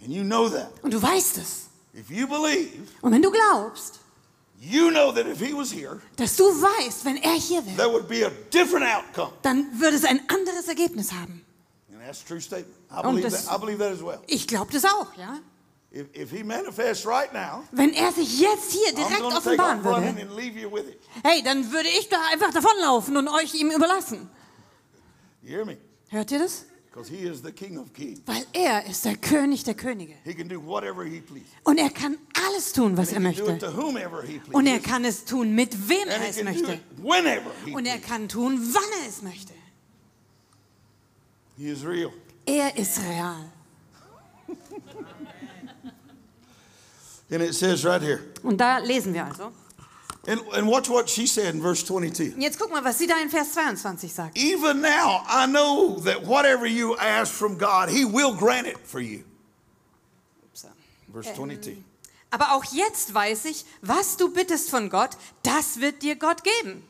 And 0.02 0.10
you 0.12 0.22
know 0.24 0.48
that. 0.48 0.72
Und 0.82 0.92
du 0.92 1.00
weißt 1.00 1.38
es. 1.38 1.66
If 1.94 2.10
you 2.10 2.26
believe, 2.26 2.86
Und 3.02 3.12
wenn 3.12 3.22
du 3.22 3.30
glaubst, 3.30 4.00
you 4.60 4.90
know 4.90 5.12
that 5.12 5.26
if 5.26 5.38
he 5.40 5.54
was 5.54 5.72
here, 5.72 6.00
dass 6.16 6.36
du 6.36 6.44
weißt, 6.44 7.04
wenn 7.04 7.16
er 7.18 7.32
hier 7.34 7.64
wäre, 7.64 7.76
there 7.76 7.90
would 7.92 8.06
be 8.08 8.26
a 8.26 8.30
different 8.52 8.84
outcome. 8.86 9.32
dann 9.42 9.80
würde 9.80 9.96
es 9.96 10.04
ein 10.04 10.20
anderes 10.28 10.66
Ergebnis 10.68 11.12
haben. 11.12 11.44
And 11.92 12.04
that's 12.04 12.20
a 12.22 12.28
true 12.28 12.40
statement. 12.40 12.74
I 12.90 12.96
Und 13.06 13.14
believe 13.16 13.30
das- 13.30 13.46
that, 13.46 13.56
I 13.56 13.60
believe 13.60 13.78
that 13.78 13.92
as 13.92 14.02
well. 14.04 14.18
Ich 14.26 14.46
glaube 14.46 14.72
das 14.72 14.84
auch, 14.84 15.06
ja. 15.16 15.38
If, 15.96 16.08
if 16.14 16.30
he 16.30 16.42
manifests 16.42 17.06
right 17.06 17.32
now, 17.32 17.62
Wenn 17.72 17.94
er 17.94 18.12
sich 18.12 18.38
jetzt 18.38 18.70
hier 18.70 18.92
direkt 18.94 19.22
offenbaren 19.22 19.82
würde, 19.82 20.14
hey, 21.24 21.42
dann 21.42 21.72
würde 21.72 21.88
ich 21.88 22.10
da 22.10 22.18
einfach 22.30 22.52
davonlaufen 22.52 23.16
und 23.16 23.28
euch 23.28 23.54
ihm 23.54 23.70
überlassen. 23.70 24.28
You 25.42 25.48
hear 25.56 25.64
me? 25.64 25.78
Hört 26.10 26.30
ihr 26.32 26.40
das? 26.40 26.66
Because 26.90 27.08
he 27.10 27.22
is 27.26 27.40
the 27.42 27.50
King 27.50 27.78
of 27.78 27.94
Kings. 27.94 28.20
Weil 28.26 28.44
er 28.52 28.84
ist 28.84 29.06
der 29.06 29.16
König 29.16 29.64
der 29.64 29.74
Könige. 29.74 30.16
He 30.24 30.34
can 30.34 30.48
do 30.50 30.60
whatever 30.62 31.02
he 31.04 31.20
pleases. 31.22 31.48
Und 31.64 31.78
er 31.78 31.88
kann 31.88 32.18
alles 32.46 32.72
tun, 32.72 32.94
was 32.98 33.08
He 33.10 33.16
er 33.16 33.22
can 33.22 33.34
do 33.34 33.42
it 33.44 33.48
möchte. 33.48 33.66
to 33.66 33.76
whomever 33.76 34.22
he 34.22 34.38
pleases. 34.38 34.54
Und 34.54 34.66
er 34.66 34.80
kann 34.80 35.04
es 35.06 35.24
tun, 35.24 35.54
mit 35.54 35.88
wem 35.88 36.02
and 36.02 36.10
er 36.10 36.20
he 36.20 36.28
es 36.28 36.36
can 36.36 36.46
do 36.46 36.52
möchte. 36.52 37.72
Und 37.74 37.86
er 37.86 37.98
kann 38.00 38.28
tun, 38.28 38.60
wann 38.74 39.00
er 39.02 39.08
es 39.08 39.22
möchte. 39.22 39.54
He 41.56 41.68
is 41.70 41.86
real. 41.86 42.12
Er 42.44 42.76
ist 42.76 42.98
real. 43.02 43.50
And 47.30 47.42
it 47.42 47.54
says 47.54 47.84
right 47.84 48.00
here. 48.00 48.20
Und 48.42 48.58
da 48.58 48.78
lesen 48.78 49.12
wir 49.12 49.26
also. 49.26 49.52
And, 50.28 50.40
and 50.54 50.66
watch 50.66 50.88
what 50.88 51.08
she 51.08 51.26
said 51.26 51.54
in 51.54 51.60
verse 51.60 51.84
22. 51.84 52.34
Und 52.34 52.42
jetzt 52.42 52.58
guck 52.58 52.70
mal, 52.70 52.84
was 52.84 52.98
sie 52.98 53.06
da 53.06 53.20
in 53.22 53.30
Vers 53.30 53.52
22 53.52 54.12
sagt. 54.12 54.36
Even 54.36 54.80
now, 54.80 55.22
I 55.28 55.46
know 55.46 56.00
that 56.04 56.24
whatever 56.26 56.66
you 56.66 56.96
ask 56.96 57.32
from 57.32 57.58
God, 57.58 57.88
He 57.88 58.04
will 58.04 58.34
grant 58.34 58.66
it 58.66 58.78
for 58.84 59.00
you. 59.00 59.22
Verse 61.12 61.32
22. 61.34 61.82
Aber 62.30 62.52
auch 62.52 62.64
jetzt 62.72 63.14
weiß 63.14 63.46
ich, 63.46 63.64
was 63.82 64.16
du 64.16 64.32
bittest 64.32 64.68
von 64.68 64.90
Gott, 64.90 65.16
das 65.42 65.80
wird 65.80 66.02
dir 66.02 66.16
Gott 66.16 66.42
geben. 66.42 66.82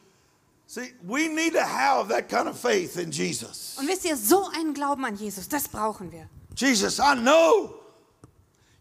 See, 0.66 0.94
we 1.03 1.29
need 1.29 1.53
to 1.53 1.61
have 1.61 2.09
that 2.09 2.29
kind 2.29 2.49
of 2.49 2.59
faith 2.59 2.96
in 2.96 3.12
Jesus. 3.12 3.77
Und 3.79 3.87
wisst 3.87 4.05
ihr, 4.05 4.16
so 4.16 4.49
einen 4.49 4.75
Glauben 4.75 5.05
an 5.05 5.14
Jesus, 5.14 5.49
das 5.49 5.68
brauchen 5.68 6.11
wir. 6.11 6.29
Jesus, 6.57 6.99
I 6.99 7.14
know 7.14 7.75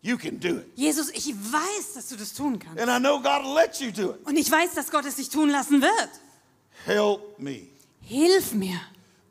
you 0.05 0.17
can 0.17 0.39
do 0.39 0.59
it. 0.59 0.67
Jesus, 0.75 1.09
ich 1.09 1.33
weiß, 1.33 1.93
dass 1.95 2.09
du 2.09 2.15
das 2.15 2.33
tun 2.33 2.59
kannst. 2.59 2.79
And 2.79 2.89
I 2.89 2.99
know 2.99 3.19
God 3.19 3.43
will 3.43 3.55
let 3.55 3.79
you 3.79 3.91
do 3.91 4.11
it. 4.11 4.25
Und 4.25 4.37
ich 4.37 4.49
weiß, 4.51 4.75
dass 4.75 4.91
Gott 4.91 5.05
es 5.05 5.15
dich 5.15 5.29
tun 5.29 5.49
lassen 5.49 5.81
wird. 5.81 6.09
Help 6.85 7.39
me. 7.39 7.69
Hilf 8.01 8.53
mir. 8.53 8.79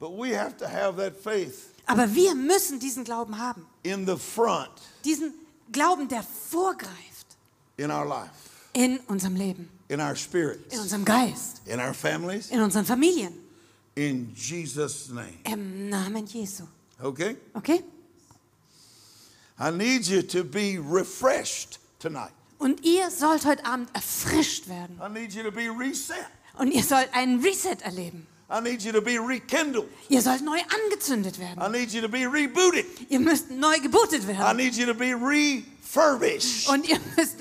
But 0.00 0.10
we 0.18 0.36
have 0.36 0.56
to 0.58 0.66
have 0.66 0.96
that 0.96 1.16
faith 1.16 1.70
Aber 1.86 2.12
wir 2.14 2.34
müssen 2.34 2.80
diesen 2.80 3.04
Glauben 3.04 3.38
haben. 3.38 3.66
in 3.82 4.06
the 4.06 4.16
front 4.16 4.70
Diesen 5.04 5.32
Glauben, 5.70 6.08
der 6.08 6.22
vorgreift 6.22 7.36
in 7.76 7.90
our 7.90 8.04
life, 8.06 8.30
in 8.72 8.98
unserem 9.06 9.36
Leben, 9.36 9.68
in 9.88 10.00
our 10.00 10.10
in 10.10 10.16
spirits, 10.16 10.78
unserem 10.78 11.04
Geist, 11.04 11.62
in 11.66 11.78
our 11.78 11.94
families, 11.94 12.50
in 12.50 12.60
unseren 12.60 12.84
Familien. 12.84 13.32
in 13.94 14.34
Jesus' 14.34 15.08
name. 15.08 15.38
Im 15.44 15.88
Namen 15.88 16.26
Jesu. 16.26 16.64
Okay? 17.00 17.36
Okay? 17.54 17.84
I 19.58 19.70
need 19.70 20.06
you 20.06 20.22
to 20.22 20.44
be 20.44 20.78
refreshed 20.78 21.78
tonight. 22.00 22.32
Und 22.58 22.84
ihr 22.84 23.10
sollt 23.10 23.44
heute 23.44 23.64
Abend 23.64 23.88
erfrischt 23.94 24.68
werden. 24.68 24.98
I 25.00 25.08
need 25.08 25.32
you 25.32 25.42
to 25.42 25.52
be 25.52 25.68
reset. 25.68 26.26
Und 26.58 26.72
ihr 26.72 26.82
sollt 26.82 27.12
einen 27.14 27.40
Reset 27.40 27.82
erleben. 27.82 28.26
I 28.50 28.60
need 28.60 28.82
you 28.82 28.92
to 28.92 29.00
be 29.00 29.18
rekindled. 29.18 29.86
Ihr 30.08 30.22
sollt 30.22 30.42
neu 30.44 30.58
angezündet 30.84 31.38
werden. 31.38 31.60
I 31.62 31.68
need 31.68 31.92
you 31.92 32.00
to 32.02 32.08
be 32.08 32.26
rebooted. 32.26 32.84
Ihr 33.08 33.20
müsst 33.20 33.50
neu 33.50 33.78
gebootet 33.80 34.24
I 34.24 34.28
werden. 34.28 34.56
need 34.56 34.74
you 34.76 34.86
to 34.86 34.94
be 34.94 35.14
refurbished. 35.14 36.68
Und 36.68 36.88
ihr 36.88 36.98
müsst 37.16 37.36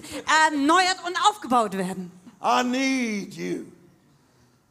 erneuert 0.48 0.98
und 1.06 1.16
aufgebaut 1.30 1.78
werden. 1.78 2.12
I 2.42 2.64
need 2.64 3.34
you 3.36 3.66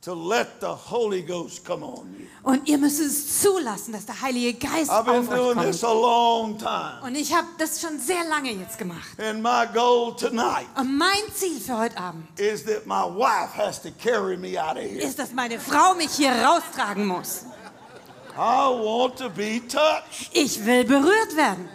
to 0.02 0.14
let 0.14 0.60
the 0.60 0.74
Holy 0.74 1.22
Ghost 1.22 1.64
come 1.64 1.84
on 1.84 2.12
you. 2.18 2.26
Und 2.42 2.68
ihr 2.68 2.76
müsst 2.76 2.98
es 3.00 3.40
zulassen, 3.40 3.92
dass 3.92 4.04
der 4.04 4.20
Heilige 4.20 4.54
Geist 4.54 4.90
I've 4.90 5.04
been 5.04 5.20
auf 5.20 5.28
euch 5.30 5.36
doing 5.36 5.60
this 5.60 5.80
kommt. 5.80 5.92
a 5.92 6.00
long 6.00 6.58
time. 6.58 7.00
Und 7.04 7.14
ich 7.14 7.32
habe 7.32 7.46
das 7.56 7.80
schon 7.80 8.00
sehr 8.00 8.24
lange 8.24 8.50
jetzt 8.50 8.78
gemacht. 8.78 9.18
And 9.20 9.40
my 9.40 9.64
goal 9.72 10.14
tonight 10.16 10.66
Und 10.76 10.98
mein 10.98 11.22
Ziel 11.32 11.60
für 11.60 11.78
heute 11.78 11.96
Abend 11.96 12.24
is 12.38 12.64
that 12.64 12.84
my 12.84 13.04
wife 13.04 13.56
has 13.56 13.80
to 13.82 13.90
carry 14.02 14.36
me 14.36 14.60
out 14.60 14.76
of 14.76 14.82
here. 14.82 15.00
ist, 15.00 15.20
dass 15.20 15.32
meine 15.32 15.60
Frau 15.60 15.94
mich 15.94 16.10
hier 16.10 16.32
raustragen 16.32 17.06
muss. 17.06 17.44
I 18.34 18.66
want 18.70 19.16
to 19.18 19.28
be 19.30 19.60
touched. 19.68 20.30
Ich 20.32 20.64
will 20.66 20.84
berührt 20.84 21.36
werden. 21.36 21.68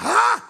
Ha! 0.00 0.42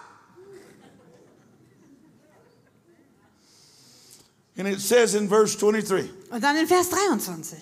And 4.59 4.67
it 4.67 4.79
says 4.81 5.15
in 5.15 5.27
verse 5.29 5.55
23, 5.55 6.09
Und 6.29 6.43
dann 6.43 6.57
in 6.57 6.67
Vers 6.67 6.89
23. 6.89 7.57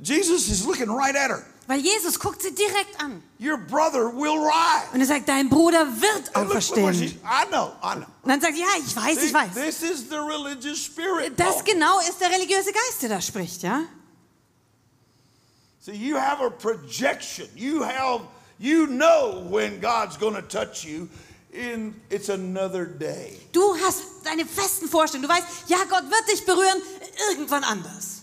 Jesus 0.00 0.48
is 0.48 0.64
looking 0.64 0.90
right 0.90 1.16
at 1.16 1.30
her. 1.30 1.44
Weil 1.66 1.80
Jesus 1.80 2.18
guckt 2.18 2.42
sie 2.42 2.54
direkt 2.54 3.00
an. 3.00 3.22
Your 3.40 3.56
brother 3.56 4.12
will 4.14 4.38
rise. 4.38 4.92
Und 4.92 5.00
er 5.00 5.06
sagt, 5.06 5.28
dein 5.28 5.48
Bruder 5.48 5.86
wird 5.86 6.36
auferstehen. 6.36 6.92
I 6.92 7.46
know, 7.48 7.72
I 7.82 7.96
know. 7.96 8.06
Und 8.22 8.28
dann 8.28 8.40
sagt 8.40 8.56
ja, 8.56 8.66
ich 8.78 8.94
weiß, 8.94 9.22
ich 9.22 9.32
weiß. 9.32 9.54
This 9.54 9.82
is 9.82 10.08
the 10.10 10.16
religious 10.16 10.84
spirit. 10.84 11.32
Das 11.38 11.64
genau 11.64 12.00
ist 12.00 12.20
der 12.20 12.30
religiöse 12.30 12.70
Geist, 12.70 13.02
der 13.02 13.08
da 13.08 13.20
spricht, 13.20 13.62
ja? 13.62 13.82
See, 15.80 15.92
you 15.92 16.16
have 16.16 16.42
a 16.42 16.50
projection. 16.50 17.48
You 17.54 17.82
have, 17.82 18.22
you 18.58 18.86
know 18.86 19.46
when 19.50 19.80
God's 19.80 20.18
going 20.18 20.34
to 20.34 20.42
touch 20.42 20.84
you. 20.84 21.08
In 21.54 21.94
it's 22.10 22.28
another 22.30 22.84
day. 22.84 23.38
Du 23.52 23.76
hast 23.76 24.02
deine 24.24 24.44
festen 24.44 24.88
Vorstellungen. 24.88 25.28
Du 25.28 25.34
weißt, 25.34 25.68
ja, 25.68 25.78
Gott 25.88 26.02
wird 26.10 26.28
dich 26.32 26.44
berühren, 26.44 26.82
irgendwann 27.30 27.62
anders. 27.62 28.22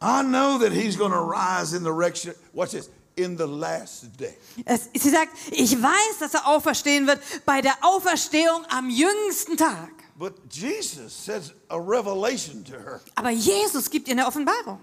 I 0.00 0.22
know 0.22 0.58
that 0.58 0.72
He's 0.72 0.96
going 0.96 1.12
to 1.12 1.20
rise 1.20 1.74
in 1.74 1.82
the 1.84 1.92
resurrection. 1.92 2.34
Watch 2.54 2.70
this. 2.70 2.88
In 3.16 3.36
the 3.36 3.46
last 3.46 4.16
day. 4.18 4.34
Es, 4.64 4.88
sie 4.94 5.10
sagt, 5.10 5.32
ich 5.50 5.72
weiß, 5.72 6.18
dass 6.20 6.32
er 6.32 6.46
auferstehen 6.46 7.06
wird 7.06 7.20
bei 7.44 7.60
der 7.60 7.76
Auferstehung 7.82 8.64
am 8.70 8.88
jüngsten 8.88 9.58
Tag. 9.58 9.90
But 10.16 10.34
Jesus 10.50 11.12
says 11.12 11.52
a 11.68 11.76
revelation 11.78 12.64
to 12.64 12.72
her. 12.78 13.00
Aber 13.14 13.30
Jesus 13.30 13.90
gibt 13.90 14.08
ihr 14.08 14.12
eine 14.12 14.26
Offenbarung. 14.26 14.80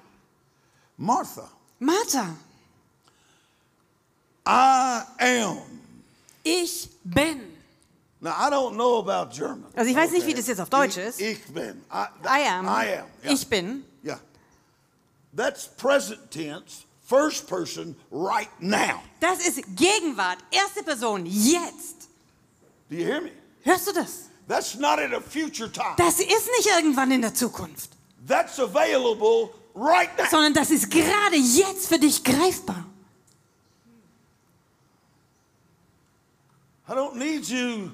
Martha, 0.97 1.49
Martha, 1.79 2.35
I 4.47 5.03
am. 5.19 5.57
ich 6.43 6.89
bin. 7.03 7.41
Now 8.19 8.31
I 8.31 8.49
don't 8.49 8.75
know 8.75 8.97
about 8.99 9.31
German. 9.35 9.65
Also 9.75 9.91
ich 9.91 9.95
weiß 9.95 10.11
nicht, 10.11 10.25
wie 10.25 10.33
das 10.33 10.47
jetzt 10.47 10.59
auf 10.59 10.69
Deutsch 10.69 10.97
ich, 10.97 11.03
ist. 11.03 11.21
Ich 11.21 11.45
bin. 11.53 11.81
I, 11.91 12.07
I 12.25 12.47
am. 12.47 12.65
I 12.65 12.69
am. 12.69 13.05
Yeah. 13.23 13.33
Ich 13.33 13.47
bin. 13.47 13.83
Yeah. 14.03 14.19
That's 15.35 15.67
present 15.67 16.31
tense, 16.31 16.85
first 17.05 17.47
person, 17.47 17.95
right 18.09 18.49
now. 18.59 19.03
Das 19.19 19.39
ist 19.45 19.61
Gegenwart, 19.75 20.39
erste 20.49 20.81
Person, 20.83 21.25
jetzt. 21.27 22.07
Do 22.89 22.95
you 22.95 23.05
hear 23.05 23.21
me? 23.21 23.31
Hörst 23.63 23.85
du 23.87 23.91
das? 23.93 24.29
That's 24.47 24.75
not 24.75 24.97
at 24.97 25.13
a 25.13 25.19
future 25.21 25.69
time. 25.71 25.93
Das 25.97 26.19
ist 26.19 26.49
nicht 26.57 26.69
irgendwann 26.75 27.11
in 27.11 27.21
der 27.21 27.35
Zukunft, 27.35 27.91
That's 28.25 28.57
available 28.59 29.49
right 29.75 30.09
now. 30.17 30.25
sondern 30.31 30.53
das 30.53 30.71
ist 30.71 30.89
gerade 30.89 31.35
jetzt 31.35 31.87
für 31.87 31.99
dich 31.99 32.23
greifbar. 32.23 32.86
I 36.89 36.93
don't 36.93 37.15
need 37.15 37.45
you 37.47 37.91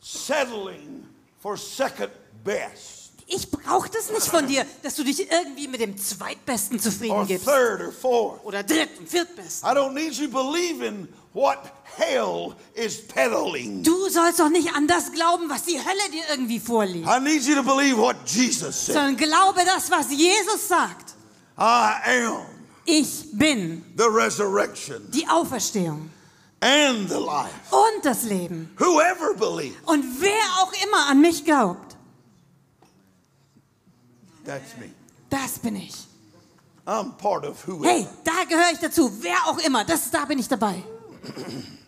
settling 0.00 1.06
for 1.40 1.56
second 1.56 2.10
best 2.42 3.00
Ich 3.32 3.48
brauche 3.48 3.88
das 3.88 4.10
nicht 4.10 4.26
von 4.26 4.46
dir, 4.48 4.66
dass 4.82 4.96
du 4.96 5.04
dich 5.04 5.30
irgendwie 5.30 5.68
mit 5.68 5.80
dem 5.80 5.96
Zweitbesten 5.96 6.80
zufrieden 6.80 7.28
gibst. 7.28 7.46
Oder 7.46 8.64
Dritt- 8.64 8.98
und 8.98 9.08
Viertbesten. 9.08 9.68
Du 13.84 14.08
sollst 14.08 14.40
doch 14.40 14.48
nicht 14.48 14.74
an 14.74 14.88
das 14.88 15.12
glauben, 15.12 15.48
was 15.48 15.62
die 15.62 15.78
Hölle 15.78 16.10
dir 16.12 16.24
irgendwie 16.30 16.58
vorliegt, 16.58 17.06
I 17.06 17.20
need 17.20 17.42
you 17.42 17.54
to 17.54 17.62
believe 17.62 17.96
what 17.96 18.16
Jesus 18.26 18.86
said. 18.86 18.94
sondern 18.96 19.16
glaube 19.16 19.60
das, 19.64 19.88
was 19.92 20.10
Jesus 20.10 20.66
sagt. 20.66 21.14
I 21.56 22.24
am 22.24 22.46
Ich 22.84 23.26
bin 23.32 23.84
the 23.96 24.08
resurrection 24.08 25.08
die 25.12 25.28
Auferstehung 25.28 26.10
and 26.62 27.08
the 27.08 27.18
life. 27.18 27.52
und 27.70 28.04
das 28.04 28.24
Leben. 28.24 28.74
Whoever 28.78 29.34
believes, 29.34 29.76
Und 29.86 30.04
wer 30.20 30.42
auch 30.62 30.72
immer 30.84 31.06
an 31.08 31.20
mich 31.20 31.44
glaubt, 31.44 31.96
that's 34.44 34.76
me. 34.78 34.90
das 35.30 35.58
bin 35.58 35.76
ich. 35.76 35.94
I'm 36.86 37.16
part 37.18 37.44
of 37.44 37.66
whoever. 37.66 37.88
Hey, 37.88 38.06
da 38.24 38.44
gehöre 38.48 38.72
ich 38.72 38.78
dazu. 38.78 39.10
Wer 39.22 39.36
auch 39.46 39.58
immer, 39.58 39.84
das, 39.84 40.10
da 40.10 40.24
bin 40.24 40.38
ich 40.38 40.48
dabei. 40.48 40.82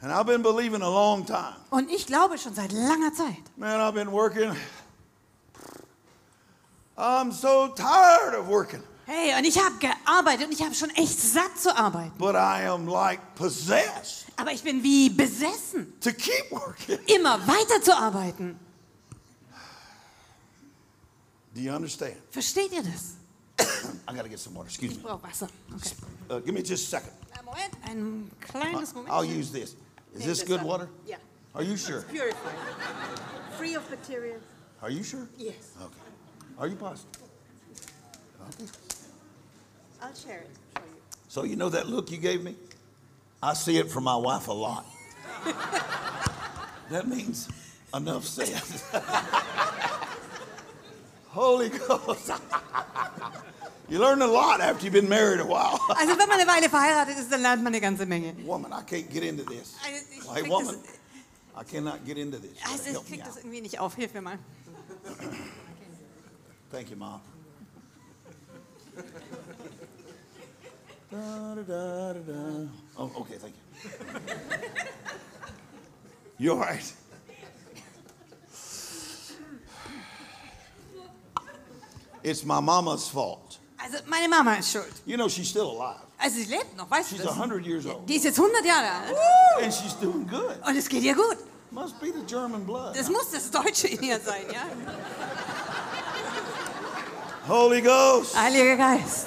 And 0.00 0.12
I've 0.12 0.26
been 0.26 0.42
believing 0.42 0.82
a 0.82 0.88
long 0.88 1.24
time. 1.24 1.56
Und 1.70 1.90
ich 1.90 2.06
glaube 2.06 2.38
schon 2.38 2.54
seit 2.54 2.70
langer 2.72 3.12
Zeit. 3.12 3.42
Man, 3.56 3.80
I've 3.80 3.94
been 3.94 4.12
working. 4.12 4.54
I'm 6.96 7.32
so 7.32 7.68
tired 7.74 8.34
of 8.34 8.48
working, 8.48 8.82
Hey, 9.10 9.34
und 9.38 9.44
ich 9.46 9.58
habe 9.58 9.74
gearbeitet 9.78 10.46
und 10.48 10.52
ich 10.52 10.62
habe 10.62 10.74
schon 10.74 10.90
echt 10.90 11.18
satt 11.18 11.58
zu 11.58 11.74
arbeiten. 11.74 12.12
but 12.18 12.34
I 12.34 12.66
am 12.68 12.86
like 12.86 13.20
possessed 13.36 14.26
Aber 14.36 14.52
ich 14.52 14.62
bin 14.62 14.82
wie 14.82 15.08
besessen, 15.08 15.98
to 16.00 16.10
keep 16.12 16.50
working. 16.50 16.98
immer 17.06 17.40
weiter 17.48 17.80
zu 17.82 17.96
arbeiten. 17.96 18.58
Do 21.54 21.60
you 21.62 21.72
understand? 21.72 22.16
Versteht 22.30 22.70
ihr 22.72 22.82
das? 22.82 23.14
I 24.06 24.12
got 24.14 24.24
to 24.24 24.28
get 24.28 24.38
some 24.38 24.54
water. 24.54 24.68
Excuse 24.68 24.92
Ich 24.92 24.98
me. 24.98 25.04
brauche 25.08 25.22
Wasser. 25.22 25.48
Okay. 25.74 25.94
Uh, 26.30 26.40
give 26.40 26.52
me 26.52 26.60
just 26.62 26.92
a 26.92 26.98
second. 27.00 27.12
Einen 27.32 27.44
Moment, 27.46 27.74
ein 27.86 28.30
kleines 28.40 28.92
Moment. 28.94 29.10
I'll 29.12 29.24
use 29.24 29.50
this. 29.50 29.74
Is 30.14 30.24
this 30.26 30.44
good 30.44 30.62
water? 30.62 30.86
Yeah. 31.06 31.16
Are 31.54 31.62
you 31.64 31.78
sure? 31.78 32.02
Purified. 32.02 32.54
Free 33.56 33.74
of 33.74 33.88
bacteria. 33.88 34.36
Are 34.82 34.90
you 34.90 35.02
sure? 35.02 35.26
Yes. 35.38 35.54
Okay. 35.80 35.94
Are 36.58 36.66
you 36.68 36.76
positive? 36.76 37.08
Okay. 38.50 38.66
I'll 40.00 40.14
share 40.14 40.38
it 40.38 40.50
for 40.74 40.80
you. 40.80 40.94
So 41.28 41.44
you 41.44 41.56
know 41.56 41.68
that 41.68 41.88
look 41.88 42.10
you 42.10 42.18
gave 42.18 42.42
me? 42.42 42.54
I 43.42 43.54
see 43.54 43.78
it 43.78 43.90
from 43.90 44.04
my 44.04 44.16
wife 44.16 44.48
a 44.48 44.52
lot. 44.52 44.86
that 46.90 47.06
means 47.06 47.48
enough 47.94 48.24
said. 48.24 48.60
Holy 51.28 51.68
Ghost. 51.68 52.32
you 53.88 53.98
learn 53.98 54.22
a 54.22 54.26
lot 54.26 54.60
after 54.60 54.84
you've 54.84 54.94
been 54.94 55.08
married 55.08 55.40
a 55.40 55.46
while. 55.46 55.78
Also 55.88 56.16
wenn 56.16 56.28
man 56.28 56.40
eine 56.40 56.46
Weile 56.46 56.68
verheiratet 56.68 57.18
ist, 57.18 57.30
dann 57.30 57.42
lernt 57.42 57.62
man 57.62 57.72
eine 57.72 57.80
ganze 57.80 58.06
Menge. 58.06 58.34
woman, 58.44 58.72
I 58.72 58.82
can't 58.82 59.08
get 59.10 59.22
into 59.22 59.44
this. 59.44 59.76
Also 59.84 60.32
Hey, 60.34 60.48
woman, 60.48 60.74
das, 60.74 60.98
I 61.60 61.64
cannot 61.64 62.04
get 62.04 62.18
into 62.18 62.38
this. 62.38 62.58
Ah, 62.64 62.72
also 62.72 62.90
help 62.90 63.02
ich 63.04 63.10
krieg 63.10 63.24
das 63.24 63.36
irgendwie 63.36 63.60
nicht 63.60 63.78
auf. 63.78 63.94
Hilf 63.94 64.14
mir 64.14 64.22
mal. 64.22 64.38
Thank 66.70 66.90
you, 66.90 66.96
Mom. 66.96 67.20
Da, 71.10 71.54
da, 71.54 71.62
da, 71.62 72.12
da, 72.12 72.20
da. 72.20 72.68
Oh, 72.98 73.10
okay, 73.20 73.38
thank 73.38 73.54
you. 73.54 73.90
You 76.40 76.52
all 76.52 76.58
right? 76.58 76.92
It's 82.22 82.44
my 82.44 82.60
mama's 82.60 83.08
fault. 83.08 83.58
Also 83.78 83.98
meine 84.06 84.28
Mama 84.28 84.56
ist 84.58 84.70
schuld. 84.70 84.92
You 85.04 85.16
know 85.16 85.28
she's 85.28 85.48
still 85.48 85.70
alive. 85.70 86.00
Also 86.18 86.36
sie 86.36 86.44
lebt 86.44 86.76
noch, 86.76 86.88
weißt 86.90 87.10
She's 87.10 87.18
du 87.18 87.24
das? 87.26 87.34
100 87.36 87.64
years 87.66 87.86
old. 87.86 88.08
Die 88.08 88.16
ist 88.16 88.24
jetzt 88.24 88.38
100 88.38 88.64
Jahre 88.64 88.88
alt. 88.88 89.16
And 89.62 89.72
she's 89.72 89.94
doing 90.00 90.26
good. 90.28 90.56
Und 90.64 90.76
es 90.76 90.88
geht 90.88 91.02
ihr 91.02 91.14
gut. 91.14 91.38
Must 91.70 91.98
be 92.00 92.06
the 92.12 92.24
German 92.26 92.64
blood. 92.64 92.94
Das 92.96 93.08
muss 93.08 93.30
das 93.32 93.50
Deutsche 93.50 93.88
in 93.88 94.02
ihr 94.02 94.20
sein, 94.20 94.42
ja? 94.52 94.62
Holy 97.48 97.80
Ghost. 97.82 98.36
Heiliger 98.36 98.76
Geist. 98.76 99.26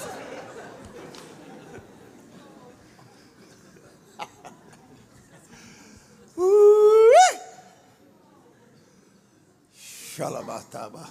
Shalabataba. 10.22 11.08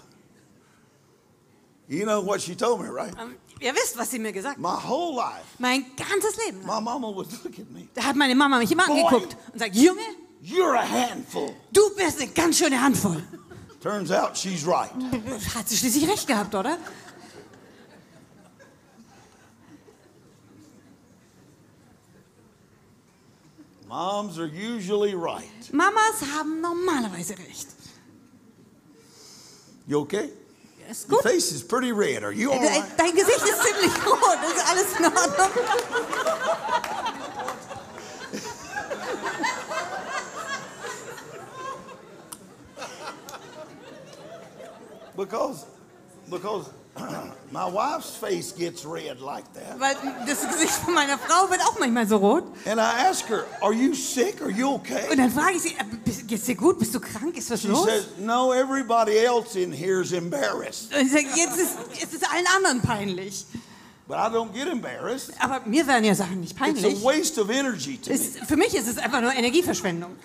You 1.87 2.05
know 2.05 2.21
what 2.21 2.41
she 2.41 2.55
told 2.55 2.81
me, 2.81 2.87
right? 2.87 3.13
Ähm, 3.19 3.35
Ihr 3.59 3.73
wisst, 3.75 3.95
was 3.97 4.09
sie 4.09 4.17
mir 4.19 4.31
gesagt 4.31 4.55
hat. 4.55 4.61
My 4.61 4.75
whole 4.89 5.15
life, 5.15 5.45
Mein 5.59 5.85
ganzes 5.95 6.35
Leben. 6.45 6.61
my 6.65 6.79
mama 6.79 7.09
would 7.09 7.27
look 7.43 7.59
at 7.59 7.69
me. 7.71 7.87
Da 7.93 8.03
hat 8.03 8.15
meine 8.15 8.33
Mama 8.33 8.57
mich 8.59 8.71
immer 8.71 8.87
Boy. 8.87 9.01
angeguckt 9.03 9.35
und 9.53 9.59
sagt, 9.59 9.75
Junge, 9.75 10.01
You're 10.43 10.75
a 10.75 10.83
handful. 10.83 11.53
du 11.71 11.81
bist 11.95 12.19
eine 12.21 12.31
ganz 12.31 12.57
schöne 12.57 12.81
Handvoll. 12.81 13.21
Turns 13.81 14.11
out 14.11 14.37
she's 14.37 14.65
right. 14.65 14.91
Hat 15.55 15.67
sie 15.69 15.75
schließlich 15.77 16.07
recht 16.09 16.27
gehabt, 16.27 16.55
oder? 16.55 16.77
Moms 23.87 24.39
are 24.39 24.47
usually 24.47 25.15
right. 25.15 25.49
Mamas 25.73 26.21
haben 26.33 26.61
normalerweise 26.61 27.37
recht. 27.37 27.67
You 29.87 29.99
okay? 30.01 30.29
Ist 30.89 31.09
Your 31.09 31.21
face 31.21 31.51
is 31.51 31.63
pretty 31.63 31.91
red. 31.91 32.23
Are 32.23 32.33
you 32.33 32.51
all 32.51 32.59
right? 32.59 32.83
Dein 32.97 33.15
Gesicht 33.15 33.43
ist 33.43 33.63
ziemlich 33.63 34.05
rot. 34.05 34.37
Ist 34.43 34.65
alles 34.67 34.99
in 34.99 35.05
Ordnung? 35.05 35.51
Because, 45.15 45.65
because 46.29 46.69
my 47.51 47.65
wife's 47.71 48.15
face 48.17 48.51
gets 48.53 48.85
red 48.85 49.19
like 49.21 49.45
that. 49.53 49.79
Weil 49.79 49.95
das 50.27 50.47
Gesicht 50.47 50.73
von 50.73 50.93
meiner 50.93 51.17
Frau 51.17 51.49
wird 51.49 51.61
auch 51.61 51.79
manchmal 51.79 52.07
so 52.07 52.17
rot. 52.17 52.43
And 52.65 52.79
I 52.79 53.07
ask 53.09 53.25
her, 53.29 53.45
Are 53.61 53.73
you 53.73 53.93
sick? 53.93 54.41
Are 54.41 54.51
you 54.51 54.73
okay? 54.75 55.07
Und 55.09 55.17
dann 55.17 55.31
frage 55.31 55.55
ich 55.55 55.61
sie, 55.63 55.69
äh, 55.75 56.23
geht's 56.27 56.45
dir 56.45 56.55
gut? 56.55 56.79
Bist 56.79 56.93
du 56.93 56.99
krank? 56.99 57.37
Ist 57.37 57.49
was 57.49 57.61
She 57.61 57.67
los? 57.69 57.85
says, 57.85 58.07
No, 58.19 58.51
everybody 58.53 59.17
else 59.17 59.55
in 59.57 59.71
here 59.71 60.01
is 60.01 60.11
embarrassed. 60.11 60.93
Und 60.93 61.05
ich 61.05 61.11
sage, 61.11 61.27
jetzt 61.35 61.57
ist, 61.57 61.77
jetzt 61.99 62.13
ist 62.13 62.25
allen 62.31 62.45
anderen 62.57 62.81
peinlich. 62.81 63.45
But 64.07 64.17
I 64.17 64.29
don't 64.29 64.51
get 64.53 64.67
embarrassed. 64.67 65.31
Aber 65.39 65.61
mir 65.65 65.87
werden 65.87 66.03
ja 66.03 66.13
Sachen 66.13 66.41
nicht 66.41 66.51
It's 66.51 66.59
peinlich. 66.59 66.97
a 66.97 67.03
waste 67.03 67.39
of 67.41 67.49
energy 67.49 67.97
to 67.97 68.09
me. 68.09 68.15
Es, 68.15 68.45
für 68.45 68.57
mich 68.57 68.75
ist 68.75 68.89
es 68.89 68.97
einfach 68.97 69.21
nur 69.21 69.31
Energieverschwendung. 69.33 70.17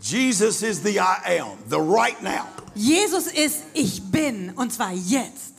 Jesus 0.00 0.62
is 0.62 0.82
the 0.82 1.00
I 1.00 1.38
am, 1.40 1.58
the 1.68 1.80
right 1.80 2.22
now. 2.22 2.46
Jesus 2.76 3.26
ist 3.26 3.64
Ich 3.74 4.00
Bin. 4.12 4.52
Und 4.54 4.72
zwar 4.72 4.92
jetzt. 4.92 5.54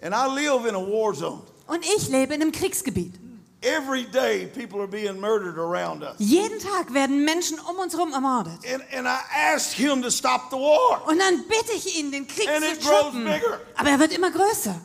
And 0.00 0.14
I 0.14 0.26
live 0.26 0.66
in 0.66 0.74
a 0.74 0.80
war 0.80 1.14
zone. 1.14 1.42
Und 1.66 1.84
ich 1.84 2.08
lebe 2.08 2.34
in 2.34 2.42
einem 2.42 2.52
Kriegsgebiet. 2.52 3.14
Every 3.60 4.04
day, 4.04 4.46
people 4.46 4.80
are 4.80 4.86
being 4.86 5.18
murdered 5.20 5.58
around 5.58 6.04
us. 6.04 6.14
Jeden 6.20 6.60
Tag 6.60 6.94
werden 6.94 7.24
Menschen 7.24 7.58
um 7.58 7.76
uns 7.78 7.92
herum 7.92 8.12
ermordet. 8.12 8.64
And, 8.64 8.82
and 8.92 9.08
I 9.08 9.18
ask 9.52 9.72
him 9.72 10.00
to 10.02 10.10
stop 10.10 10.50
the 10.50 10.56
war. 10.56 11.04
Und 11.08 11.18
dann 11.18 11.42
bitte 11.48 11.72
ich 11.74 11.98
ihn, 11.98 12.12
den 12.12 12.28
Krieg 12.28 12.48
And 12.48 12.64
zu 12.64 12.70
it 12.72 12.80
grows 12.80 13.00
stoppen. 13.00 13.24
bigger. 13.24 13.60
Aber 13.76 13.90
er 13.90 13.98
wird 13.98 14.12
immer 14.12 14.30
größer. 14.30 14.80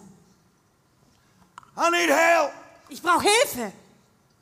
I 1.77 1.89
need 1.91 2.09
help. 2.09 2.51
Ich 2.89 3.01
brauche 3.01 3.21
Hilfe. 3.21 3.73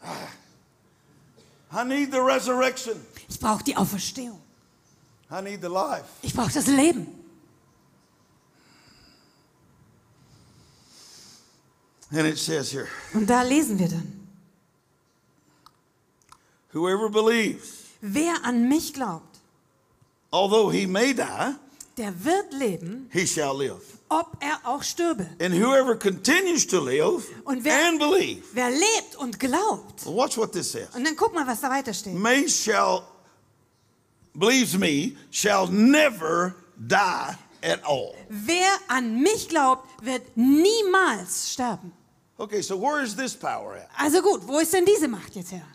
I 1.73 1.83
need 1.83 2.11
the 2.13 2.19
resurrection. 2.19 3.05
Ich 3.27 3.37
brauche 3.39 3.63
die 3.65 3.75
Auferstehung. 3.75 4.41
I 5.29 5.41
need 5.41 5.61
the 5.61 5.67
life. 5.69 6.05
Ich 6.21 6.33
brauche 6.33 6.51
das 6.53 6.67
Leben. 6.67 7.07
And 12.13 12.27
it 12.27 12.37
says 12.37 12.71
here 12.71 12.87
Und 13.13 13.29
da 13.29 13.41
lesen 13.41 13.77
wir 13.79 13.87
dann. 13.89 14.20
Whoever 16.73 17.09
believes, 17.09 17.79
Wer 18.01 18.33
an 18.43 18.67
mich 18.67 18.93
glaubt, 18.93 19.39
although 20.31 20.69
he 20.71 20.85
may 20.87 21.13
die, 21.13 21.55
der 21.97 22.13
wird 22.23 22.51
leben, 22.53 23.09
he 23.11 23.25
shall 23.27 23.55
live. 23.57 23.81
ob 24.09 24.37
er 24.41 24.59
auch 24.63 24.81
stürbe. 24.83 25.27
And 25.39 25.53
whoever 25.53 25.95
continues 25.95 26.65
to 26.67 26.79
live 26.81 27.23
Und 27.45 27.63
wer- 27.63 27.87
and 27.87 27.99
believe, 27.99 28.43
Wer 28.53 28.69
lebt 28.71 29.15
und 29.17 29.39
glaubt. 29.39 30.05
well, 30.05 30.15
watch 30.15 30.37
what 30.37 30.51
this 30.51 30.71
says. 30.71 30.87
Und 30.95 31.05
dann 31.05 31.15
guck 31.15 31.33
mal, 31.33 31.45
was 31.45 31.61
da 31.61 31.69
weiter 31.69 31.93
steht. 31.93 32.13
May 32.15 32.47
shall, 32.49 33.03
believes 34.33 34.77
me, 34.77 35.15
shall 35.31 35.67
never 35.67 36.55
die 36.77 37.35
at 37.63 37.83
all. 37.85 38.15
Wer 38.29 38.71
an 38.87 39.21
mich 39.21 39.47
glaubt, 39.47 39.87
wird 40.03 40.23
niemals 40.35 41.51
sterben. 41.53 41.91
Okay, 42.37 42.61
so 42.63 42.75
where 42.81 43.03
is 43.03 43.15
this 43.15 43.35
power 43.35 43.75
at? 43.75 43.89
Also 43.97 44.21
gut, 44.21 44.41
wo 44.47 44.57
ist 44.59 44.73
denn 44.73 44.85
diese 44.85 45.07
Macht 45.07 45.35
jetzt 45.35 45.51
her? 45.51 45.65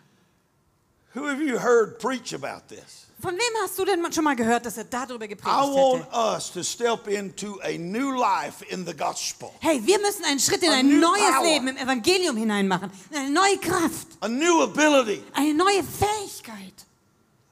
Who 1.17 1.27
have 1.27 1.41
you 1.41 1.59
heard 1.59 1.99
preach 1.99 2.35
about 2.35 2.69
this? 2.69 3.07
Von 3.23 3.33
wem 3.33 3.63
hast 3.63 3.79
du 3.79 3.85
denn 3.87 4.13
schon 4.13 4.25
mal 4.25 4.37
gehört, 4.37 4.67
dass 4.67 4.77
er 4.77 4.85
darüber 4.85 5.25
I 5.25 5.29
gepredigt 5.29 5.57
want 5.57 6.05
hätte? 6.05 6.15
us 6.15 6.53
to 6.53 6.63
step 6.63 7.09
into 7.09 7.59
a 7.63 7.79
new 7.79 8.13
life 8.13 8.63
in 8.69 8.85
the 8.87 8.95
gospel, 8.95 9.51
Hey, 9.61 9.81
wir 9.83 9.99
müssen 10.01 10.25
einen 10.27 10.39
Schritt 10.39 10.63
in 10.63 10.69
A 10.71 10.75
ein 10.75 10.87
new 10.89 11.01
neues 11.01 11.23
power. 11.35 11.43
Leben 11.45 11.69
im 11.69 11.77
Evangelium 11.79 12.37
hineinmachen. 12.37 12.91
In 13.11 13.17
eine 13.17 13.31
neue 13.31 13.57
Kraft, 13.57 14.09
a 14.21 14.29
new 14.29 14.63
ability. 14.63 15.23
eine 15.33 15.55
neue 15.55 15.83
Fähigkeit. 15.83 16.86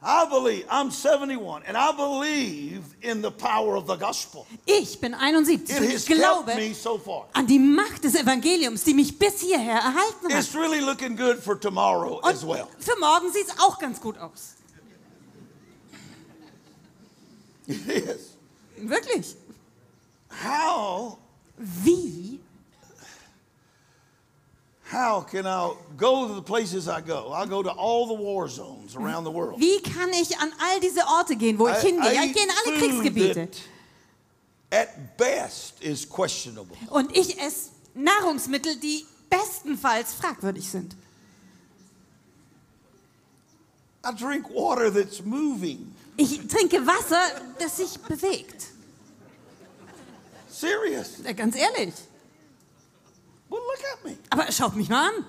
I 0.07 0.27
believe, 0.29 0.67
I'm 0.69 0.91
71, 0.91 1.63
and 1.67 1.79
I 1.79 1.91
believe 1.93 2.83
in 3.01 3.23
the 3.23 3.31
power 3.31 3.75
of 3.75 3.87
the 3.87 3.97
gospel. 3.97 4.47
Ich 4.67 5.01
bin 5.01 5.15
71 5.15 5.71
It 5.71 5.81
und 5.81 5.91
ich 5.91 6.05
glaube 6.07 6.53
so 6.75 7.25
an 7.33 7.47
die 7.47 7.59
Macht 7.59 8.05
des 8.05 8.15
Evangeliums, 8.15 8.85
die 8.85 8.93
mich 8.93 9.19
bis 9.19 9.41
hierher 9.41 9.77
erhalten 9.77 10.29
hat. 10.31 10.45
It's 10.45 10.55
really 10.55 10.81
looking 10.81 11.17
good 11.17 11.39
for 11.43 11.59
tomorrow 11.59 12.19
Und 12.23 12.27
as 12.27 12.47
well. 12.47 12.67
für 12.79 12.99
morgen 13.01 13.33
sieht 13.33 13.49
es 13.49 13.59
auch 13.59 13.79
ganz 13.79 13.99
gut 13.99 14.19
aus. 14.19 14.57
It 17.67 17.87
is. 17.89 18.37
Wirklich. 18.77 19.37
How, 20.45 21.17
Wie? 21.57 22.41
How 24.95 25.21
can 25.21 25.47
I 25.47 25.75
go 25.97 26.29
to 26.29 26.35
the 26.35 26.43
places 26.43 26.89
I 26.89 27.01
go? 27.01 27.33
I 27.33 27.47
go 27.47 27.63
to 27.63 27.71
all 27.71 28.07
the 28.07 28.15
war 28.15 28.49
zones 28.49 28.95
around 28.97 29.25
the 29.25 29.31
world. 29.31 29.61
Wie 29.61 29.81
kann 29.81 30.13
ich 30.13 30.39
an 30.39 30.53
all 30.61 30.81
diese 30.81 31.01
Orte 31.07 31.37
gehen, 31.37 31.59
wo 31.59 31.69
ich 31.69 31.79
hingehe? 31.79 32.25
Ich 32.25 32.33
gehe 32.33 32.45
in 32.45 32.51
alle 32.51 32.79
Kriegsgebiete. 32.79 33.49
at 34.75 35.17
best 35.17 35.83
is 35.83 36.05
questionable. 36.05 36.77
Und 36.91 37.17
ich 37.17 37.39
esse 37.41 37.71
Nahrungsmittel, 37.95 38.77
die 38.77 39.07
bestenfalls 39.31 40.15
fragwürdig 40.15 40.69
sind. 40.69 40.97
I 44.05 44.13
drink 44.13 44.51
water 44.51 44.91
that's 44.91 45.25
moving. 45.25 45.95
Ich 46.17 46.47
trinke 46.49 46.87
Wasser, 46.87 47.41
das 47.59 47.77
sich 47.77 47.99
bewegt. 48.01 48.67
Serious. 50.49 51.23
Ganz 51.37 51.57
ehrlich. 51.57 51.95
Well, 53.49 53.61
look 53.61 53.81
at 53.93 54.05
me. 54.05 54.17
Aber 54.35 54.51
schaut 54.51 54.75
mich 54.75 54.89
mal 54.89 55.09
an. 55.11 55.25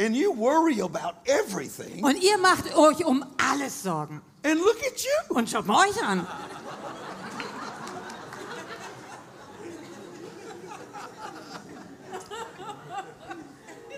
And 0.00 0.16
you 0.16 0.34
worry 0.36 0.80
about 0.82 1.14
everything. 1.26 2.02
Und 2.04 2.20
ihr 2.20 2.36
macht 2.38 2.74
euch 2.74 3.04
um 3.04 3.24
alles 3.38 3.84
Sorgen. 3.84 4.20
And 4.44 4.56
look 4.60 4.78
at 4.84 5.00
you. 5.00 5.36
Und 5.36 5.48
schaut 5.48 5.64
mal 5.66 5.86
euch 5.88 6.02
an. 6.02 6.26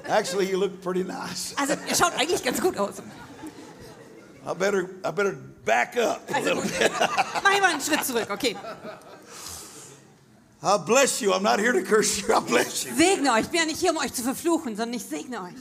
Actually, 0.07 0.51
you 0.51 0.59
look 0.59 0.82
pretty 0.82 1.03
nice. 1.03 1.55
Also, 1.57 1.74
ihr 1.88 1.95
schaut 1.95 2.12
eigentlich 2.18 2.42
ganz 2.42 2.61
gut 2.61 2.76
aus. 2.76 3.01
I 4.47 4.53
better, 4.53 4.90
I 5.03 5.11
better 5.11 5.32
back 5.64 5.97
up 5.97 6.20
a 6.30 6.34
Also, 6.34 6.55
little 6.55 6.62
bit. 6.78 6.92
mach 7.42 7.42
mal 7.42 7.64
einen 7.64 7.80
Schritt 7.80 8.05
zurück, 8.05 8.28
okay. 8.30 8.55
I 10.65 10.79
bless 10.79 11.21
you. 11.21 11.35
I'm 11.35 11.43
not 11.43 11.61
here 11.61 11.73
to 11.73 11.83
curse 11.83 12.23
you. 12.23 12.35
I 12.35 12.41
bless 12.41 12.87
you. 12.87 12.95
Segne 12.95 13.31
euch. 13.33 13.43
Ich 13.45 13.51
bin 13.51 13.61
ja 13.61 13.67
nicht 13.67 13.81
hier, 13.81 13.91
um 13.91 13.99
euch 13.99 14.12
zu 14.15 14.23
verfluchen, 14.23 14.77
sondern 14.77 14.95
ich 14.95 15.05
segne 15.05 15.43
euch. 15.43 15.53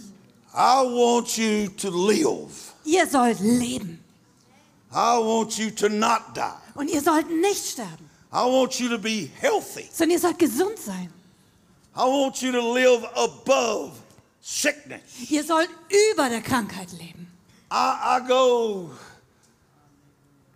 I 0.56 0.84
want 0.86 1.38
you 1.38 1.68
to 1.78 1.90
live. 1.90 2.74
Ihr 2.86 3.06
sollt 3.08 3.40
leben. 3.42 4.00
I 4.94 5.18
want 5.18 5.58
you 5.58 5.72
to 5.72 5.90
not 5.90 6.22
die. 6.36 6.80
Und 6.80 6.90
ihr 6.90 7.02
sollt 7.02 7.30
nicht 7.30 7.72
sterben, 7.72 8.10
I 8.32 8.46
want 8.46 8.80
you 8.80 8.90
to 8.90 8.98
be 8.98 9.30
healthy. 9.40 9.90
sondern 9.92 10.12
ihr 10.12 10.20
sollt 10.20 10.40
gesund 10.40 10.78
sein. 10.78 11.12
I 11.96 12.02
want 12.02 12.42
you 12.42 12.52
to 12.52 12.74
live 12.74 13.04
above 13.16 13.92
sickness. 14.42 15.02
Ihr 15.30 15.44
sollt 15.44 15.70
über 16.14 16.30
der 16.30 16.42
Krankheit 16.42 16.92
leben. 16.94 17.28
I, 17.72 18.20
I 18.20 18.28
go, 18.28 18.92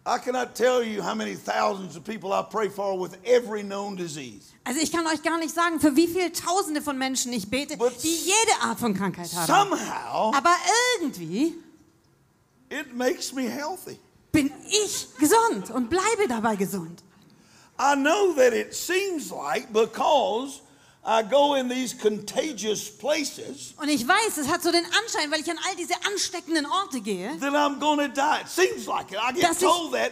I 0.08 0.20
cannot 0.20 0.56
tell 0.56 0.82
you 0.82 1.02
how 1.04 1.14
many 1.14 1.36
thousands 1.36 1.98
of 1.98 2.06
people 2.06 2.32
I 2.32 2.42
pray 2.50 2.70
for 2.70 2.98
with 2.98 3.18
every 3.26 3.62
known 3.62 3.98
disease. 3.98 4.54
Also 4.64 4.80
ich 4.80 4.90
kann 4.92 5.06
euch 5.08 5.22
gar 5.22 5.38
nicht 5.38 5.54
sagen, 5.54 5.82
für 5.82 5.96
wie 5.98 6.08
viele 6.08 6.32
Tausende 6.32 6.82
von 6.82 6.98
Menschen 6.98 7.34
ich 7.34 7.50
bete, 7.50 7.76
But 7.78 8.02
die 8.04 8.16
jede 8.16 8.62
Art 8.62 8.80
von 8.80 8.94
Krankheit 8.94 9.30
haben. 9.36 9.48
Somehow, 9.48 10.32
Aber 10.34 10.56
irgendwie 10.98 11.56
it 12.70 12.94
makes 12.96 13.34
me 13.34 13.50
healthy. 13.50 14.00
bin 14.32 14.50
ich 14.70 15.08
gesund 15.20 15.72
und 15.72 15.90
bleibe 15.90 16.28
dabei 16.30 16.56
gesund. 16.56 17.04
I 17.80 17.96
know 17.96 18.34
that 18.34 18.54
it 18.54 18.74
seems 18.74 19.30
like 19.30 19.72
because 19.74 20.62
I 21.10 21.24
go 21.24 21.56
in 21.56 21.70
these 21.70 21.96
contagious 21.98 22.90
places 22.90 23.74
Und 23.82 23.88
ich 23.88 24.06
weiß, 24.06 24.38
es 24.38 24.50
hat 24.50 24.62
so 24.62 24.72
den 24.74 24.84
Anschein, 24.86 25.32
weil 25.32 25.40
ich 25.40 25.50
an 25.50 25.58
all 25.68 25.76
diese 25.78 25.94
ansteckenden 26.06 26.66
Orte 26.66 27.00
gehe, 27.00 27.38
that 27.40 27.54
I'm 27.54 27.80
going 27.80 27.98
to 28.00 28.08
die. 28.10 28.42
It 28.42 28.50
seems 28.50 28.86
like 28.88 29.12
it. 29.14 29.18
I 29.18 29.32
get 29.32 29.58
told 29.58 29.94
that 29.94 30.12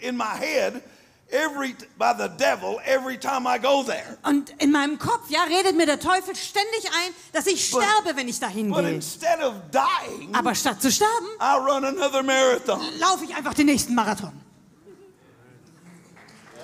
in 0.00 0.16
my 0.16 0.24
head 0.38 0.82
every 1.30 1.76
by 1.98 2.14
the 2.16 2.28
devil 2.38 2.80
every 2.86 3.18
time 3.18 3.46
I 3.46 3.58
go 3.58 3.82
there. 3.82 4.16
Und 4.22 4.50
in 4.62 4.72
meinem 4.72 4.98
Kopf, 4.98 5.28
ja, 5.28 5.42
redet 5.42 5.76
mir 5.76 5.84
der 5.84 6.00
Teufel 6.00 6.34
ständig 6.34 6.86
ein, 6.86 7.14
dass 7.34 7.46
ich 7.46 7.70
But- 7.70 7.82
sterbe, 7.84 8.16
wenn 8.16 8.26
ich 8.26 8.40
dahin 8.40 8.70
But 8.70 8.80
gehe. 8.84 8.94
instead 8.94 9.42
of 9.42 9.52
dying, 9.70 10.34
Aber 10.34 10.54
statt 10.54 10.80
zu 10.80 10.90
sterben, 10.90 11.26
I 11.38 11.56
run 11.58 11.84
another 11.84 12.22
marathon. 12.22 12.80
laufe 12.98 13.24
ich 13.24 13.34
einfach 13.36 13.52
den 13.52 13.66
nächsten 13.66 13.94
Marathon. 13.94 14.32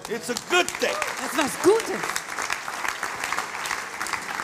It's 0.09 0.31
a 0.31 0.35
good 0.49 0.67
thing. 0.81 0.95
Das 1.21 1.33
ist 1.33 1.39
was 1.39 1.63
Gutes. 1.63 2.26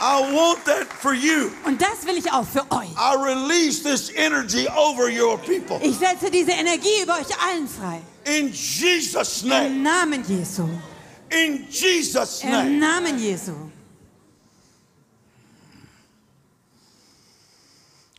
I 0.04 0.32
want 0.32 0.64
that 0.64 0.88
for 0.92 1.14
you. 1.14 1.52
Und 1.64 1.80
das 1.80 2.04
will 2.04 2.16
ich 2.18 2.30
auch 2.32 2.44
für 2.44 2.68
euch. 2.72 2.90
I 2.98 3.14
release 3.14 3.84
this 3.84 4.10
energy 4.16 4.66
over 4.68 5.08
your 5.08 5.38
people. 5.38 5.78
Ich 5.80 5.96
setze 5.96 6.28
diese 6.28 6.50
Energie 6.50 7.02
über 7.04 7.14
euch 7.20 7.28
allen 7.40 7.68
frei. 7.68 8.02
In 8.24 8.48
Jesus' 8.52 9.44
name. 9.44 9.66
Im 9.66 9.82
Namen 9.84 10.24
Jesu. 10.26 10.68
In 11.30 11.66
Jesus' 11.70 12.42
name. 12.42 12.66
Im 12.66 12.78
name. 12.80 13.02
Namen 13.02 13.18
Jesu. 13.18 13.52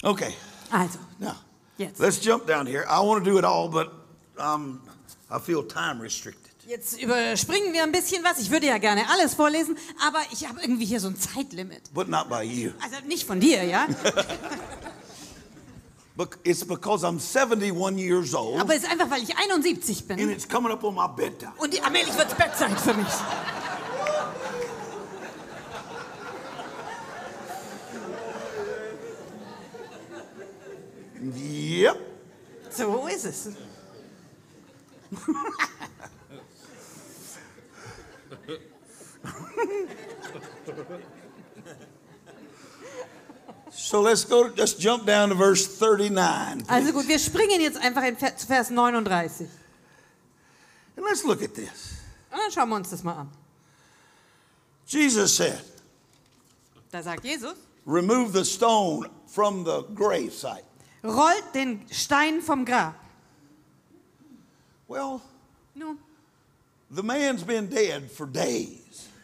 Okay, 0.05 0.33
Also, 0.71 0.99
now 1.19 1.35
jetzt. 1.77 1.99
let's 1.99 2.19
jump 2.19 2.45
down 2.45 2.65
here. 2.65 2.85
I 2.89 3.01
want 3.01 3.23
to 3.23 3.29
do 3.29 3.37
it 3.37 3.43
all, 3.45 3.67
but 3.69 3.91
um, 4.37 4.81
I 5.29 5.37
feel 5.39 5.63
time 5.63 6.01
restricted. 6.01 6.52
Jetzt 6.65 7.01
überspringen 7.01 7.73
wir 7.73 7.83
ein 7.83 7.91
bisschen 7.91 8.23
was. 8.23 8.39
Ich 8.39 8.49
würde 8.49 8.67
ja 8.67 8.77
gerne 8.77 9.09
alles 9.09 9.33
vorlesen, 9.33 9.77
aber 10.07 10.19
ich 10.31 10.47
habe 10.47 10.61
irgendwie 10.61 10.85
hier 10.85 11.01
so 11.01 11.09
ein 11.09 11.17
Zeitlimit. 11.17 11.93
But 11.93 12.07
not 12.07 12.29
by 12.29 12.41
you. 12.43 12.71
Also 12.81 13.05
nicht 13.05 13.27
von 13.27 13.39
dir, 13.39 13.63
ja? 13.63 13.87
It's 16.43 16.63
because 16.63 17.03
I'm 17.05 17.19
71 17.19 17.97
years 17.97 18.35
old 18.35 18.61
Aber 18.61 18.75
es 18.75 18.83
ist 18.83 18.91
einfach, 18.91 19.09
weil 19.09 19.23
ich 19.23 19.35
71 19.35 19.99
and 20.09 20.17
bin. 20.19 20.29
it's 20.29 20.47
coming 20.47 20.71
up 20.71 20.83
on 20.83 20.93
my 20.93 21.07
bedtime. 21.07 21.53
Und 21.57 21.73
die- 21.73 21.81
allmählich 21.81 22.15
wird 22.15 22.27
es 22.31 22.35
Bettzeit 22.35 22.79
für 22.79 22.93
mich. 22.93 23.07
Yep. 31.21 31.97
So 32.69 33.07
ist 33.07 33.25
es. 33.25 33.49
So 43.71 44.01
let's 44.01 44.23
go. 44.23 44.51
Let's 44.55 44.73
jump 44.75 45.05
down 45.05 45.29
to 45.29 45.35
verse 45.35 45.65
39. 45.79 46.69
Also 46.69 46.91
gut, 46.93 47.07
wir 47.07 47.17
springen 47.17 47.59
jetzt 47.59 47.77
einfach 47.77 48.03
in 48.03 48.15
Vers- 48.15 48.45
Vers 48.45 48.69
39. 48.69 49.47
And 50.95 51.05
let's 51.05 51.23
look 51.23 51.41
at 51.41 51.55
this. 51.55 51.97
Und 52.31 52.37
dann 52.39 52.51
schauen 52.51 52.69
wir 52.69 52.75
uns 52.75 52.91
das 52.91 53.03
mal 53.03 53.13
an. 53.15 53.29
Jesus 54.85 55.35
said, 55.35 55.59
Da 56.91 57.01
sagt 57.01 57.23
Jesus, 57.23 57.55
Remove 57.87 58.31
the 58.33 58.45
stone 58.45 59.09
from 59.27 59.65
the 59.65 59.83
gravesite. 59.95 60.63
rollt 61.03 61.43
den 61.55 61.83
Stein 61.91 62.41
vom 62.41 62.65
Grab. 62.65 62.93
Well, 64.87 65.19
Nun, 65.73 65.97
the 66.93 67.03
man's 67.03 67.43
been 67.43 67.67
dead 67.69 68.09
for 68.11 68.25
days. 68.27 68.79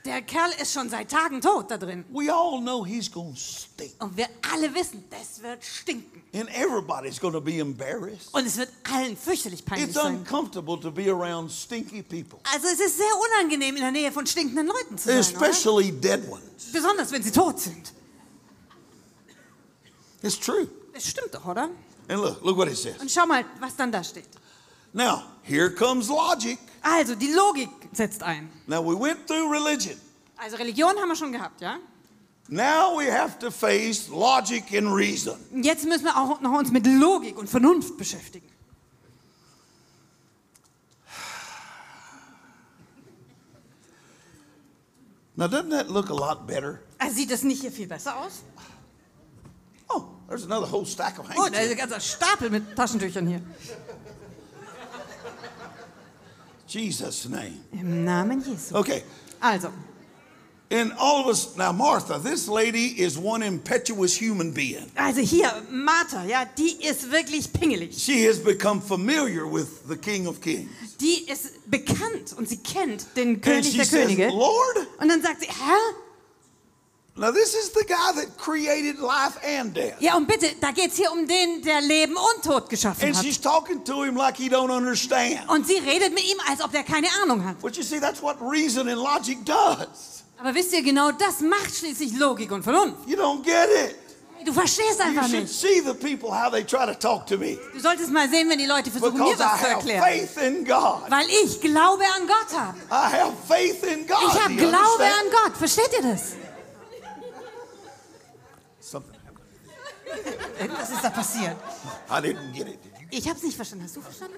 der 0.05 0.21
Kerl 0.21 0.49
ist 0.61 0.73
schon 0.73 0.89
seit 0.89 1.09
Tagen 1.11 1.41
tot 1.41 1.69
da 1.69 1.77
drin. 1.77 2.03
We 2.09 2.31
all 2.33 2.59
know 2.61 2.83
he's 2.85 3.11
going 3.11 3.33
to 3.35 3.39
stink. 3.39 3.93
Und 4.01 4.15
wir 4.17 4.27
alle 4.51 4.73
wissen, 4.73 5.03
das 5.09 5.41
wird 5.43 5.63
stinken. 5.63 6.23
And 6.33 6.49
everybody's 6.55 7.19
going 7.19 7.33
to 7.33 7.41
be 7.41 7.59
embarrassed. 7.59 8.33
Und 8.33 8.45
es 8.47 8.57
wird 8.57 8.69
allen 8.91 9.15
fürchterlich 9.17 9.63
peinlich 9.65 9.89
It's 9.89 9.95
sein. 10.01 10.17
uncomfortable 10.19 10.79
to 10.79 10.89
be 10.91 11.09
around 11.11 11.51
stinky 11.51 12.01
people, 12.01 12.39
Also 12.53 12.67
es 12.67 12.79
ist 12.79 12.97
sehr 12.97 13.11
unangenehm, 13.37 13.75
in 13.75 13.81
der 13.81 13.91
Nähe 13.91 14.11
von 14.11 14.25
stinkenden 14.25 14.67
Leuten 14.67 14.97
zu 14.97 15.09
sein. 15.09 15.17
Oder? 15.19 15.19
especially 15.19 15.91
dead 15.91 16.27
ones. 16.29 16.71
Besonders, 16.71 17.11
wenn 17.11 17.21
sie 17.21 17.31
tot 17.31 17.59
sind. 17.59 17.93
It's 20.21 20.37
true. 20.39 20.67
Das 20.93 21.07
stimmt 21.07 21.33
doch, 21.33 21.45
oder? 21.45 21.69
And 22.07 22.21
look, 22.21 22.41
look 22.43 22.57
what 22.57 22.67
it 22.67 22.77
says. 22.77 22.99
Und 22.99 23.11
schau 23.11 23.25
mal, 23.25 23.45
was 23.59 23.75
dann 23.75 23.91
da 23.91 24.03
steht. 24.03 24.27
Now, 24.93 25.23
here 25.43 25.69
comes 25.69 26.09
logic. 26.09 26.57
Also, 26.81 27.15
die 27.15 27.31
Logik 27.33 27.69
setzt 27.91 28.23
ein. 28.23 28.49
Now, 28.67 28.81
we 28.83 28.99
went 28.99 29.27
through 29.27 29.51
religion. 29.51 29.95
Also 30.37 30.55
Religion 30.55 30.95
haben 30.97 31.09
wir 31.09 31.15
schon 31.17 31.31
gehabt, 31.33 31.59
ja? 31.61 31.77
Now 32.47 32.97
we 32.97 33.11
have 33.11 33.37
to 33.39 33.51
face 33.51 34.07
logic 34.07 34.73
and 34.73 34.87
reason. 34.91 35.37
Jetzt 35.61 35.85
müssen 35.85 36.05
wir 36.05 36.17
auch 36.17 36.39
noch 36.41 36.57
uns 36.57 36.71
mit 36.71 36.87
Logik 36.87 37.37
und 37.37 37.47
Vernunft 37.49 37.97
beschäftigen. 37.97 38.47
Now, 45.35 45.47
doesn't 45.47 45.69
that 45.69 45.89
look 45.89 46.09
a 46.09 46.13
lot 46.13 46.47
better? 46.47 46.81
Also 46.97 47.15
sieht 47.15 47.31
das 47.31 47.43
nicht 47.43 47.61
hier 47.61 47.71
viel 47.71 47.87
besser 47.87 48.17
aus? 48.17 48.41
Oh, 49.89 50.03
there's 50.27 50.43
another 50.43 50.67
whole 50.69 50.85
stack 50.85 51.17
of 51.19 51.25
Oh, 51.29 51.47
da 51.49 51.59
ist 51.59 51.69
handkerchiefs. 51.69 51.71
ein 51.71 51.77
ganzer 51.77 51.99
Stapel 51.99 52.49
mit 52.49 52.75
Taschentüchern 52.75 53.27
hier. 53.27 53.41
Jesus' 56.69 57.27
name. 57.27 57.57
Im 57.73 58.03
Namen 58.05 58.41
Jesu. 58.43 58.75
Okay. 58.75 59.03
Also, 59.41 59.69
And 60.71 60.91
all 60.99 61.21
of 61.21 61.27
us, 61.27 61.55
now 61.57 61.71
Martha, 61.71 62.19
this 62.19 62.47
lady 62.47 63.01
is 63.01 63.17
one 63.17 63.41
impetuous 63.41 64.15
human 64.15 64.51
being. 64.51 64.85
also 64.95 65.21
hier, 65.21 65.51
Martha, 65.71 66.23
ja, 66.27 66.45
die 66.45 66.77
ist 66.87 67.09
wirklich 67.11 67.51
pingelig. 67.51 67.97
She 67.97 68.23
has 68.27 68.37
become 68.37 68.79
familiar 68.79 69.47
with 69.47 69.87
the 69.87 69.97
King 69.97 70.27
of 70.27 70.39
Kings. 70.41 70.69
Die 71.01 71.25
ist 71.27 71.67
bekannt 71.71 72.35
und 72.37 72.47
sie 72.47 72.57
kennt 72.57 73.07
den 73.15 73.41
König 73.41 73.75
der 73.75 73.85
says, 73.85 74.05
Könige. 74.05 74.27
Lord, 74.29 74.77
Und 75.01 75.09
dann 75.09 75.23
sagt 75.23 75.39
sie, 75.41 75.47
Herr? 75.47 75.75
Now 77.19 77.31
this 77.31 77.53
is 77.53 77.71
the 77.73 77.85
guy 77.85 78.13
that 78.15 78.37
created 78.37 78.99
life 78.99 79.37
and 79.43 79.75
death. 79.75 79.99
Ja, 79.99 80.15
und 80.15 80.27
bitte, 80.27 80.47
da 80.59 80.71
geht's 80.71 80.95
hier 80.97 81.11
um 81.11 81.27
den, 81.27 81.61
der 81.61 81.81
Leben 81.81 82.15
und 82.15 82.43
Tod 82.43 82.69
geschaffen 82.69 83.05
And 83.07 83.15
hat. 83.15 83.23
she's 83.25 83.39
talking 83.39 83.83
to 83.83 84.03
him 84.03 84.15
like 84.15 84.37
he 84.37 84.49
don't 84.49 84.71
understand. 84.75 85.47
Und 85.49 85.67
sie 85.67 85.77
redet 85.77 86.13
mit 86.13 86.23
ihm, 86.23 86.37
als 86.49 86.61
ob 86.61 86.71
der 86.71 86.83
keine 86.83 87.07
Ahnung 87.23 87.43
hat. 87.45 87.59
But 87.61 87.75
you 87.77 87.83
see, 87.83 87.99
that's 87.99 88.21
what 88.21 88.37
reason 88.41 88.87
and 88.87 88.97
logic 88.97 89.45
does. 89.45 90.23
Aber 90.39 90.55
wisst 90.55 90.71
ihr, 90.73 90.81
genau 90.81 91.11
das 91.11 91.41
macht 91.41 91.75
schließlich 91.75 92.17
Logik 92.17 92.51
und 92.51 92.63
Vernunft. 92.63 93.07
You 93.07 93.17
don't 93.17 93.43
get 93.43 93.69
it. 93.89 93.95
Du 94.45 94.53
verstehst 94.53 95.01
einfach 95.01 95.27
nicht. 95.27 95.49
see 95.49 95.81
the 95.81 95.93
people 95.93 96.29
how 96.31 96.49
they 96.49 96.63
try 96.63 96.85
to 96.85 96.93
talk 96.93 97.27
to 97.27 97.37
me. 97.37 97.57
Du 97.73 97.79
solltest 97.81 98.09
mal 98.09 98.29
sehen, 98.29 98.49
wenn 98.49 98.57
die 98.57 98.65
Leute 98.65 98.89
versuchen, 98.89 99.17
mir 99.17 99.25
Because 99.35 99.43
I 99.43 99.45
was 99.45 99.59
zu 99.59 99.65
have 99.65 99.73
erklären. 99.73 100.01
faith 100.01 100.37
in 100.41 100.63
God. 100.63 101.01
Weil 101.09 101.27
ich 101.43 101.59
Glaube 101.59 102.03
an 102.15 102.25
Gott 102.25 102.57
habe. 102.57 102.77
I 102.89 103.17
have 103.19 103.33
faith 103.45 103.83
in 103.83 104.07
God. 104.07 104.17
Ich 104.33 104.41
habe 104.41 104.55
Glaube 104.55 104.77
understand? 104.77 105.13
an 105.19 105.43
Gott. 105.43 105.57
Versteht 105.57 105.89
ihr 105.91 106.09
das? 106.09 106.21
Something 108.79 109.13
happened. 109.25 109.43
Was 110.79 110.89
ist 110.89 111.03
da 111.03 111.09
passiert? 111.09 111.55
I 112.09 112.13
didn't 112.21 112.53
get 112.53 112.67
it. 112.67 112.79
Ich 113.11 113.27
habe 113.27 113.37
es 113.37 113.43
nicht 113.43 113.55
verstanden. 113.55 113.85
Hast 113.85 113.95
du 113.95 114.01
verstanden? 114.01 114.37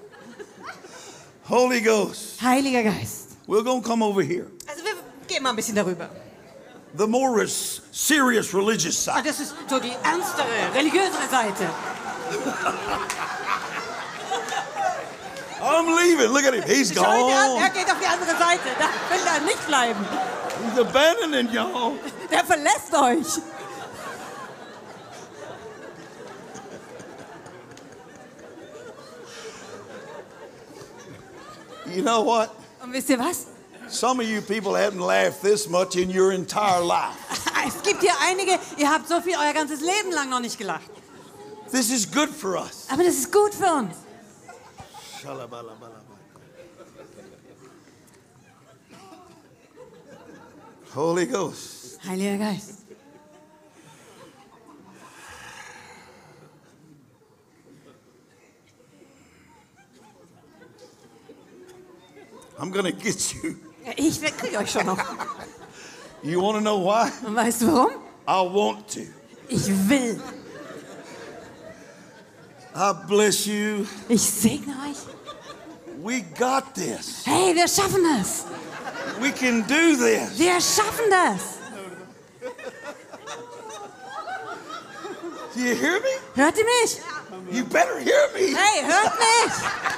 Holy 1.48 1.80
Ghost. 1.80 2.40
Heiliger 2.40 2.82
Geist. 2.82 3.28
We're 3.46 3.64
to 3.64 3.82
come 3.82 4.04
over 4.04 4.22
here. 4.22 4.46
Also 4.68 4.84
wir 4.84 4.94
gehen 5.26 5.42
mal 5.42 5.50
ein 5.50 5.56
bisschen 5.56 5.74
darüber. 5.74 6.08
The 6.96 7.06
more 7.06 7.32
serious 7.90 8.52
religious 8.54 9.08
Ah, 9.08 9.16
side. 9.16 9.28
Das 9.28 9.40
ist 9.40 9.54
so 9.68 9.78
die 9.78 9.92
ernstere, 10.04 10.46
religiösere 10.74 11.28
Seite. 11.30 11.68
I'm 15.60 15.86
leaving. 15.96 16.32
Look 16.32 16.44
at 16.44 16.54
him. 16.54 16.62
He's 16.64 16.90
an, 16.96 17.04
er 17.04 17.70
gone. 17.70 17.70
geht 17.72 17.90
auf 17.90 17.98
die 18.00 18.06
andere 18.06 18.36
Seite. 18.36 18.68
Da 18.78 18.88
will 19.14 19.26
er 19.26 19.40
nicht 19.40 19.66
bleiben. 19.66 20.04
He's 20.68 20.78
abandoning 20.78 21.48
y'all. 21.50 21.92
Der 22.30 22.44
verlässt 22.44 22.92
euch. 22.94 23.40
You 31.94 32.02
know 32.02 32.22
what? 32.22 32.50
Und 32.82 32.92
wisst 32.92 33.10
ihr 33.10 33.18
was? 33.18 33.46
Some 33.88 34.20
of 34.20 34.26
you 34.26 34.40
people 34.40 34.72
haven't 34.72 35.00
laughed 35.00 35.42
this 35.42 35.68
much 35.68 35.96
in 35.96 36.08
your 36.10 36.32
entire 36.32 36.82
life. 36.82 37.16
Es 37.64 37.80
gibt 37.80 38.00
hier 38.00 38.14
einige, 38.20 38.58
ihr 38.76 38.90
habt 38.90 39.06
so 39.08 39.20
viel 39.20 39.36
euer 39.36 39.52
ganzes 39.52 39.80
Leben 39.80 40.10
lang 40.10 40.28
noch 40.28 40.40
nicht 40.40 40.58
gelacht. 40.58 40.90
This 41.70 41.90
is 41.90 42.10
good 42.10 42.28
for 42.28 42.56
us. 42.56 42.86
Aber 42.90 43.04
das 43.04 43.14
ist 43.14 43.32
gut 43.32 43.54
für 43.54 43.72
uns. 43.72 43.94
Holy 50.94 51.26
Ghost. 51.26 52.00
Heiliger 52.04 52.38
Geist. 52.38 52.81
I'm 62.62 62.70
going 62.70 62.84
to 62.84 62.92
get 62.92 63.34
you. 63.34 63.56
Ich 63.96 64.20
kriege 64.20 64.56
euch 64.58 64.70
schon 64.70 64.86
noch. 64.86 64.98
You 66.22 66.40
want 66.40 66.56
to 66.56 66.60
know 66.60 66.78
why? 66.78 67.10
Weißt 67.26 67.62
du 67.62 67.66
warum? 67.66 67.90
I 68.28 68.40
want 68.40 68.86
to. 68.90 69.00
Ich 69.48 69.66
will. 69.88 70.22
I 72.72 72.92
bless 73.08 73.44
you. 73.44 73.84
Ich 74.08 74.22
segne 74.22 74.72
euch. 74.88 74.98
We 76.00 76.20
got 76.38 76.72
this. 76.76 77.24
Hey, 77.24 77.52
wir 77.56 77.66
schaffen 77.66 78.04
das. 78.04 78.44
We 79.20 79.32
can 79.32 79.62
do 79.66 79.96
this. 79.96 80.38
Wir 80.38 80.60
schaffen 80.60 81.10
das. 81.10 81.58
Do 85.54 85.60
you 85.60 85.74
hear 85.74 85.98
me? 85.98 86.20
Hört 86.36 86.56
ihr 86.56 86.64
mich? 86.64 87.00
You 87.50 87.64
better 87.64 87.98
hear 87.98 88.30
me. 88.32 88.54
Hey, 88.56 88.84
hört 88.84 89.18
mich. 89.18 89.91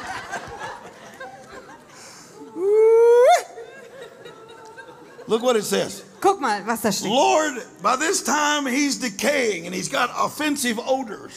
Look 5.27 5.43
what 5.43 5.57
it 5.57 5.65
says. 5.65 6.03
Guck 6.21 6.41
mal, 6.41 6.63
was 6.67 6.81
da 6.81 6.91
steht. 6.91 7.11
Lord, 7.11 7.63
by 7.83 7.97
this 7.97 8.23
time 8.23 8.67
he's 8.67 8.99
decaying 8.99 9.67
and 9.67 9.75
he's 9.75 9.89
got 9.89 10.11
offensive 10.17 10.79
odors. 10.79 11.33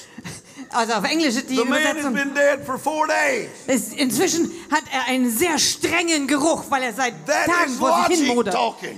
Also 0.74 0.94
auf 0.94 1.04
Englisch 1.06 1.36
die 1.48 1.56
The 1.56 1.64
man 1.64 1.82
has 1.84 1.98
Übersetzung. 1.98 2.14
been 2.14 2.34
dead 2.34 2.66
for 2.66 2.78
four 2.78 3.08
days. 3.08 3.50
Ist, 3.68 3.94
inzwischen 3.94 4.52
hat 4.72 4.84
er 4.92 5.06
einen 5.08 5.30
sehr 5.32 5.58
strengen 5.60 6.28
Geruch, 6.28 6.64
weil 6.70 6.84
er 6.84 6.94
seit 6.94 7.14
That 7.26 7.46
Tagen 7.48 7.74
vor 7.74 8.06
sich. 8.08 8.28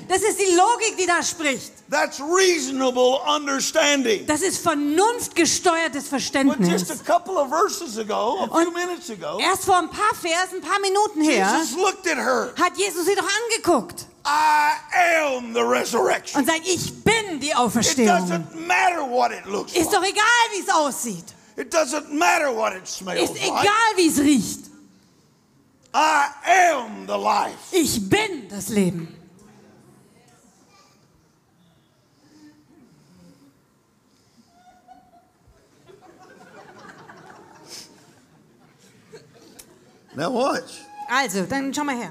Das 0.07 0.21
ist 0.21 0.39
die 0.39 0.55
Logik, 0.55 0.97
die 0.97 1.05
da 1.05 1.21
spricht. 1.21 1.71
That's 1.89 2.19
reasonable 2.19 3.19
understanding. 3.27 4.25
Das 4.25 4.41
ist 4.41 4.59
vernunftgesteuertes 4.59 6.09
But 6.09 6.19
just 6.19 6.31
Verständnis. 6.31 7.01
a 7.01 7.03
couple 7.03 7.35
of 7.35 7.49
verses 7.49 7.97
ago, 7.97 8.39
a 8.43 8.47
few 8.47 8.71
minutes 8.71 9.09
ago, 9.09 9.39
erst 9.39 9.65
vor 9.65 9.77
ein 9.77 9.89
paar 9.89 10.15
Versen, 10.15 10.57
ein 10.57 10.61
paar 10.61 10.79
Minuten 10.79 11.21
her, 11.21 11.47
Jesus 11.57 11.75
looked 11.77 12.07
at 12.07 12.17
her. 12.17 12.53
hat 12.59 12.77
Jesus 12.77 13.05
sie 13.05 13.15
doch 13.15 13.27
angeguckt 13.45 14.05
I 14.25 14.73
am 15.35 15.53
the 15.53 15.61
resurrection. 15.63 16.39
und 16.41 16.45
sagt, 16.47 16.67
ich 16.67 17.03
bin 17.03 17.39
die 17.39 17.49
It 17.49 17.55
Auferstehung. 17.57 18.17
doesn't 18.29 18.55
matter 18.67 19.01
what 19.09 19.31
it 19.31 19.45
looks 19.45 19.73
Ist 19.73 19.91
like. 19.91 20.01
doch 20.01 20.03
egal, 20.03 20.23
wie 20.53 20.59
es 20.61 20.69
aussieht. 20.69 21.25
It 21.57 21.73
doesn't 21.73 22.09
matter 22.11 22.53
what 22.55 22.73
it 22.73 22.87
smells 22.87 23.29
Ist 23.31 23.33
like. 23.35 23.47
egal, 23.47 23.95
wie 23.97 24.07
es 24.07 24.19
riecht. 24.19 24.59
I 25.93 26.27
am 26.75 27.07
the 27.07 27.17
life. 27.17 27.57
Ich 27.71 28.07
bin 28.09 28.47
das 28.49 28.69
Leben. 28.69 29.15
Now 40.15 40.31
watch. 40.31 40.79
Also, 41.11 41.41
dann 41.43 41.73
schau 41.73 41.83
mal 41.83 41.95
her. 41.95 42.09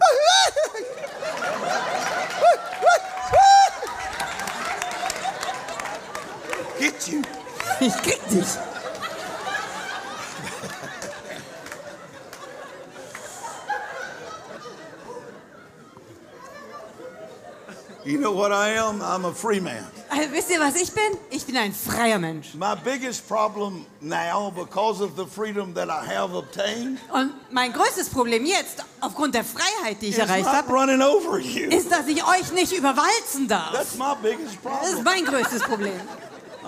Get 6.80 7.08
you. 7.08 7.22
Ich 7.80 7.94
krieg 8.02 8.28
dich. 8.28 8.46
You 18.04 18.18
know 18.18 18.32
what 18.32 18.52
I 18.52 18.70
am? 18.70 19.00
I'm 19.00 19.24
a 19.26 19.32
free 19.32 19.60
man. 19.60 19.84
Also, 20.10 20.32
wisst 20.32 20.50
ihr, 20.50 20.58
was 20.58 20.74
ich 20.76 20.90
bin? 20.92 21.02
Ich 21.30 21.44
bin 21.44 21.56
ein 21.56 21.72
freier 21.72 22.18
Mensch. 22.18 22.54
My 22.54 22.74
biggest 22.82 23.28
problem 23.28 23.84
now, 24.00 24.50
because 24.50 25.02
of 25.04 25.10
the 25.16 25.26
freedom 25.26 25.74
that 25.74 25.88
I 25.88 26.06
have 26.06 26.34
obtained, 26.34 26.98
Und 27.12 27.34
mein 27.50 27.72
größtes 27.72 28.08
Problem 28.08 28.46
jetzt, 28.46 28.82
aufgrund 29.00 29.34
der 29.34 29.44
Freiheit, 29.44 30.00
die 30.00 30.06
ich 30.08 30.18
erreicht 30.18 30.46
habe, 30.46 30.66
ist, 31.70 31.90
dass 31.92 32.06
ich 32.06 32.24
euch 32.26 32.52
nicht 32.52 32.72
überwalzen 32.72 33.48
darf. 33.48 33.72
That's 33.72 33.96
my 33.98 34.14
biggest 34.22 34.56
Das 34.64 34.88
ist 34.88 34.94
problem. 34.94 35.04
mein 35.04 35.24
größtes 35.26 35.62
Problem. 35.62 36.00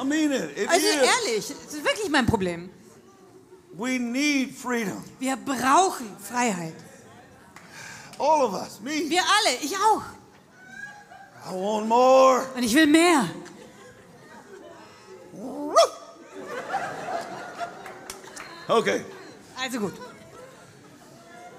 I 0.01 0.05
mean 0.05 0.33
it. 0.33 0.57
It 0.57 0.69
Also 0.69 0.87
is. 0.87 0.95
ehrlich, 0.95 1.47
das 1.49 1.75
ist 1.75 1.85
wirklich 1.85 2.11
mein 2.11 2.27
Problem. 2.27 2.69
We 3.73 3.99
need 3.99 4.55
freedom. 4.55 5.03
Wir 5.19 5.37
brauchen 5.37 6.15
Freiheit. 6.19 6.75
All 8.19 8.43
of 8.45 8.53
us. 8.53 8.81
Me. 8.83 9.09
Wir 9.09 9.23
alle, 9.23 9.57
ich 9.63 9.75
auch. 9.77 10.03
I 11.49 11.53
want 11.53 11.87
more. 11.89 12.47
Und 12.55 12.63
ich 12.63 12.75
will 12.75 12.87
mehr. 12.87 13.29
Okay. 18.69 19.01
Also 19.61 19.81
gut. 19.81 19.93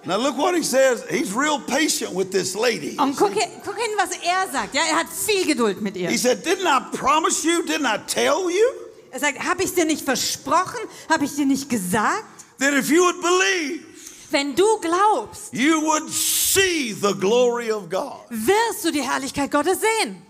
Now 0.06 0.18
look 0.18 0.38
what 0.38 0.56
he 0.56 0.64
says. 0.64 1.04
He's 1.10 1.34
real 1.34 1.60
patient 1.60 2.16
with 2.16 2.32
this 2.32 2.56
lady. 2.56 2.98
Und 2.98 3.16
guck, 3.16 3.34
guck 3.64 3.78
hin, 3.78 3.92
was 3.98 4.18
er 4.24 4.52
sagt. 4.52 4.74
Ja, 4.74 4.82
er 4.90 4.98
hat 4.98 5.08
viel 5.10 5.46
Geduld 5.46 5.82
mit 5.82 5.96
ihr. 5.96 6.10
He 6.10 6.18
said, 6.18 6.44
Didn't 6.44 6.66
I 6.66 6.80
promise 6.96 7.44
you? 7.44 7.64
Didn't 7.64 7.86
I 7.86 8.00
tell 8.08 8.50
you? 8.50 8.66
Er 9.12 9.20
sagt, 9.20 9.44
habe 9.44 9.64
ich 9.64 9.74
dir 9.74 9.86
nicht 9.86 10.04
versprochen? 10.06 10.80
Habe 11.10 11.26
ich 11.26 11.36
dir 11.36 11.46
nicht 11.46 11.70
gesagt? 11.70 12.24
That 12.60 12.74
if 12.74 12.90
you 12.90 13.04
would 13.04 13.22
believe, 13.22 13.84
Wenn 14.32 14.56
du 14.56 14.80
glaubst, 14.80 15.54
you 15.54 15.82
would 15.82 16.10
see 16.54 16.94
the 16.94 17.14
glory 17.14 17.72
of 17.72 17.90
God. 17.90 18.20
wirst 18.30 18.84
du 18.86 18.92
die 18.92 19.02
Herrlichkeit 19.02 19.52
Gottes 19.52 19.80
sehen. 19.82 20.22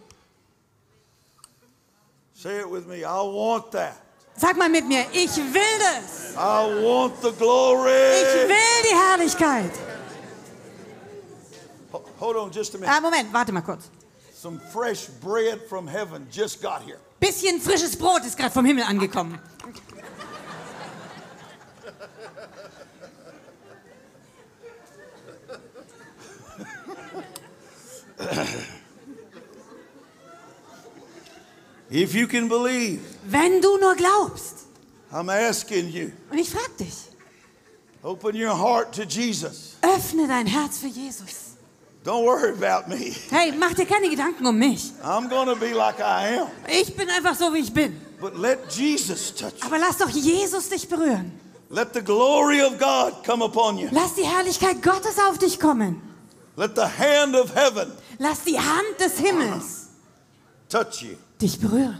Say 2.33 2.59
it 2.59 2.69
with 2.69 2.87
me. 2.87 3.03
I 3.03 3.21
want 3.21 3.71
that. 3.71 3.95
Sag 4.35 4.57
mal 4.57 4.69
mit 4.69 4.87
mir, 4.87 5.05
ich 5.13 5.35
will 5.37 5.79
das. 5.79 6.33
I 6.35 6.83
want 6.83 7.21
the 7.21 7.29
Ich 7.29 7.37
glory. 7.37 8.47
will 8.47 8.81
die 8.83 8.95
Herrlichkeit. 8.95 9.71
Hold 12.19 12.37
on 12.37 12.51
just 12.51 12.73
a 12.75 12.77
minute. 12.77 12.91
Ah, 12.95 13.01
Moment, 13.01 13.31
warte 13.33 13.51
mal 13.51 13.61
kurz. 13.61 13.89
Some 14.33 14.59
fresh 14.71 15.07
bread 15.21 15.59
from 15.69 15.87
heaven 15.87 16.27
just 16.31 16.61
got 16.61 16.81
here. 16.83 16.97
Bisschen 17.19 17.59
frisches 17.59 17.95
Brot 17.95 18.25
ist 18.25 18.37
gerade 18.37 18.51
vom 18.51 18.65
Himmel 18.65 18.83
angekommen. 18.85 19.37
If 31.91 32.15
you 32.15 32.27
can 32.27 32.47
believe, 32.47 33.01
Wenn 33.25 33.61
du 33.61 33.77
nur 33.77 33.95
glaubst. 33.95 34.65
I'm 35.11 35.29
asking 35.29 35.89
you, 35.89 36.11
Und 36.31 36.37
ich 36.37 36.49
frag 36.49 36.77
dich, 36.77 36.93
open 38.01 38.35
your 38.35 38.57
heart 38.57 38.95
to 38.95 39.03
Jesus. 39.03 39.75
öffne 39.81 40.27
dein 40.27 40.47
Herz 40.47 40.79
für 40.79 40.87
Jesus. 40.87 41.57
Don't 42.05 42.23
worry 42.25 42.51
about 42.51 42.87
me. 42.87 43.13
Hey, 43.29 43.51
mach 43.51 43.73
dir 43.73 43.85
keine 43.85 44.09
Gedanken 44.09 44.45
um 44.47 44.57
mich. 44.57 44.91
I'm 45.03 45.29
to 45.29 45.55
be 45.55 45.73
like 45.73 45.99
I 45.99 46.39
am. 46.39 46.47
Ich 46.67 46.95
bin 46.95 47.09
einfach 47.09 47.35
so, 47.35 47.53
wie 47.53 47.59
ich 47.59 47.73
bin. 47.73 47.99
But 48.19 48.37
let 48.37 48.71
Jesus 48.71 49.35
touch 49.35 49.53
you. 49.61 49.67
Aber 49.67 49.77
lass 49.77 49.97
doch 49.97 50.09
Jesus 50.09 50.69
dich 50.69 50.87
berühren. 50.87 51.31
Let 51.69 51.93
the 51.93 52.01
glory 52.01 52.61
of 52.61 52.79
God 52.79 53.23
come 53.25 53.43
upon 53.43 53.77
you. 53.77 53.89
Lass 53.91 54.15
die 54.15 54.25
Herrlichkeit 54.25 54.81
Gottes 54.81 55.19
auf 55.19 55.37
dich 55.37 55.59
kommen. 55.59 56.01
Let 56.61 56.75
the 56.75 56.85
hand 56.85 57.35
of 57.35 57.55
heaven 57.55 57.91
Lass 58.19 58.43
die 58.43 58.55
Hand 58.59 58.99
des 58.99 59.17
Himmels 59.17 59.87
touch 60.69 61.01
you. 61.01 61.17
dich 61.41 61.57
berühren. 61.59 61.99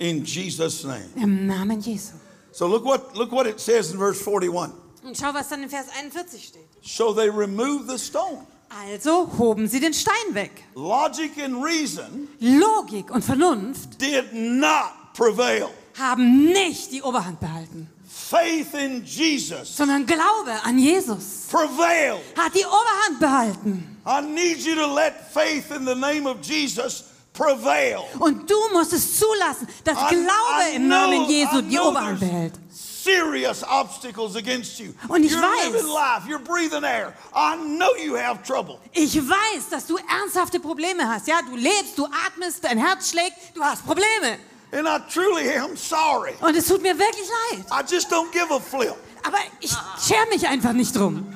In 0.00 0.24
Jesus' 0.24 0.82
name. 0.82 1.08
Im 1.14 1.46
Namen 1.46 1.80
Jesu. 1.80 2.14
So 2.50 2.66
look 2.66 2.84
what 2.84 3.14
look 3.14 3.30
what 3.30 3.46
it 3.46 3.60
says 3.60 3.92
in 3.92 3.98
verse 3.98 4.20
41. 4.20 4.72
Und 5.04 5.16
schau, 5.16 5.32
was 5.32 5.48
dann 5.48 5.62
in 5.62 5.68
Vers 5.68 5.86
41 5.96 6.44
steht. 6.44 6.68
So 6.82 7.12
they 7.12 7.28
removed 7.30 7.88
the 7.88 7.98
stone. 7.98 8.44
Also 8.68 9.30
hoben 9.38 9.68
sie 9.68 9.78
den 9.78 9.94
Stein 9.94 10.34
weg. 10.34 10.64
Logic 10.74 11.30
and 11.38 11.62
reason 11.64 12.26
Logik 12.40 13.12
und 13.12 13.24
Vernunft 13.24 14.00
did 14.00 14.32
not 14.32 14.90
prevail. 15.14 15.68
haben 15.96 16.46
nicht 16.46 16.90
die 16.90 17.02
Oberhand 17.02 17.38
behalten, 17.38 17.88
Faith 18.30 18.74
in 18.74 19.02
Jesus 19.04 19.74
sondern 19.76 20.06
Glaube 20.06 20.52
an 20.62 20.78
Jesus 20.78 21.48
prevailed. 21.50 22.20
hat 22.38 22.54
die 22.54 22.64
Oberhand 22.64 23.18
behalten. 23.18 23.96
I 24.06 24.20
need 24.22 24.58
you 24.64 24.76
to 24.76 24.86
let 24.94 25.14
faith 25.32 25.70
in 25.72 25.84
the 25.84 25.94
name 25.96 26.26
of 26.28 26.36
Jesus 26.40 27.04
prevail. 27.32 28.04
Und 28.20 28.48
du 28.48 28.54
musst 28.72 28.92
es 28.92 29.18
zulassen, 29.18 29.66
dass 29.82 29.98
I- 29.98 30.14
Glaube 30.14 30.72
I 30.72 30.76
im 30.76 30.86
Namen 30.88 31.24
know- 31.24 31.28
Jesu 31.28 31.58
I 31.58 31.62
die 31.62 31.78
Oberhand 31.80 32.20
behält. 32.20 32.54
Serious 33.02 33.64
obstacles 33.64 34.36
against 34.36 34.78
you. 34.78 34.92
Und 35.08 35.24
ich 35.24 35.32
you're 35.32 35.40
weiß- 35.42 35.72
living 35.72 35.86
life, 35.88 36.28
you're 36.28 36.38
breathing 36.38 36.84
air. 36.84 37.14
I 37.34 37.56
know 37.56 37.96
you 37.96 38.16
have 38.16 38.42
trouble. 38.44 38.78
Ich 38.92 39.16
weiß, 39.16 39.70
dass 39.70 39.86
du 39.86 39.96
ernsthafte 39.96 40.60
Probleme 40.60 41.08
hast. 41.08 41.26
Ja, 41.26 41.40
du 41.42 41.56
lebst, 41.56 41.96
du 41.98 42.06
atmest, 42.26 42.62
dein 42.62 42.78
Herz 42.78 43.10
schlägt, 43.10 43.34
du 43.54 43.62
hast 43.62 43.84
Probleme. 43.84 44.38
And 44.72 44.86
I 44.86 44.98
truly 45.08 45.52
am 45.56 45.76
sorry. 45.76 46.34
Und 46.40 46.56
es 46.56 46.68
tut 46.68 46.80
mir 46.82 46.96
wirklich 46.96 47.28
leid. 47.50 47.64
I 47.72 47.82
just 47.82 48.08
don't 48.08 48.30
give 48.32 48.50
a 48.52 48.60
flip. 48.60 48.94
Aber 49.24 49.38
ich 49.60 49.70
scher 49.70 50.26
mich 50.30 50.46
einfach 50.46 50.72
nicht 50.72 50.94
drum, 50.94 51.34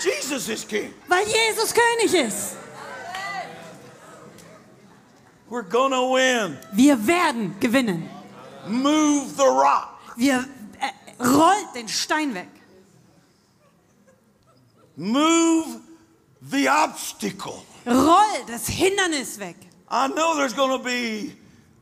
Jesus 0.00 0.48
is 0.48 0.66
king. 0.66 0.92
weil 1.06 1.24
Jesus 1.26 1.72
König 1.72 2.14
ist. 2.14 2.56
We're 5.48 5.62
gonna 5.62 6.00
win. 6.00 6.58
Wir 6.72 7.06
werden 7.06 7.54
gewinnen. 7.60 8.08
Move 8.66 9.28
the 9.36 9.44
rock. 9.44 9.98
Wir 10.16 10.44
äh, 10.80 11.22
rollt 11.22 11.74
den 11.74 11.88
Stein 11.88 12.34
weg. 12.34 12.48
Move 14.96 15.80
the 16.50 16.68
obstacle. 16.68 17.62
Roll 17.86 18.44
das 18.48 18.66
Hindernis 18.66 19.38
weg. 19.38 19.56
I 19.88 20.08
know 20.08 20.34
there's 20.34 20.54
gonna 20.54 20.78
be 20.78 21.36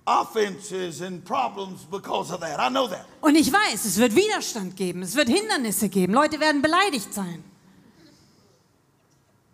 offenses 0.07 1.01
and 1.01 1.25
problems 1.25 1.85
because 1.91 2.31
of 2.33 2.41
that. 2.41 2.59
I 2.61 2.69
know 2.69 2.87
that. 2.89 3.07
Und 3.21 3.35
ich 3.37 3.51
weiß, 3.53 3.85
es 3.85 3.97
wird 3.97 4.15
Widerstand 4.15 4.77
geben, 4.77 5.03
es 5.03 5.15
wird 5.15 5.29
Hindernisse 5.29 5.89
geben. 5.89 6.13
Leute 6.13 6.39
werden 6.41 6.61
beleidigt 6.63 7.13
sein. 7.15 7.43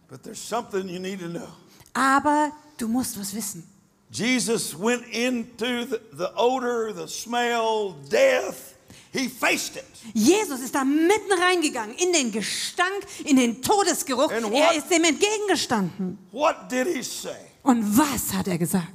But 0.09 0.22
there's 0.24 0.40
something 0.40 0.88
you 0.88 0.98
need 0.98 1.20
to 1.20 1.28
know. 1.28 1.48
Aber 1.94 2.53
du 2.78 2.88
musst 2.88 3.18
was 3.18 3.34
wissen. 3.34 3.64
Jesus 4.12 4.74
went 4.76 5.07
into 5.14 5.84
the, 5.86 6.01
the 6.16 6.28
odor, 6.36 6.92
the 6.92 7.07
smell, 7.07 7.94
death. 8.11 8.74
He 9.12 9.28
faced 9.28 9.76
it. 9.76 9.84
Jesus 10.14 10.61
ist 10.61 10.74
da 10.74 10.84
mitten 10.84 11.32
reingegangen 11.40 11.94
in 11.96 12.12
den 12.12 12.30
Gestank, 12.32 13.05
in 13.24 13.36
den 13.36 13.61
Todesgeruch. 13.62 14.30
What- 14.30 14.53
Er 14.53 14.74
ist 14.76 14.88
dem 14.90 15.03
entgegengestanden. 15.05 16.18
What 16.32 16.70
did 16.70 16.86
he 16.88 17.03
say? 17.03 17.36
Und 17.62 17.96
was 17.96 18.32
hat 18.32 18.46
er 18.48 18.59
gesagt? 18.59 18.86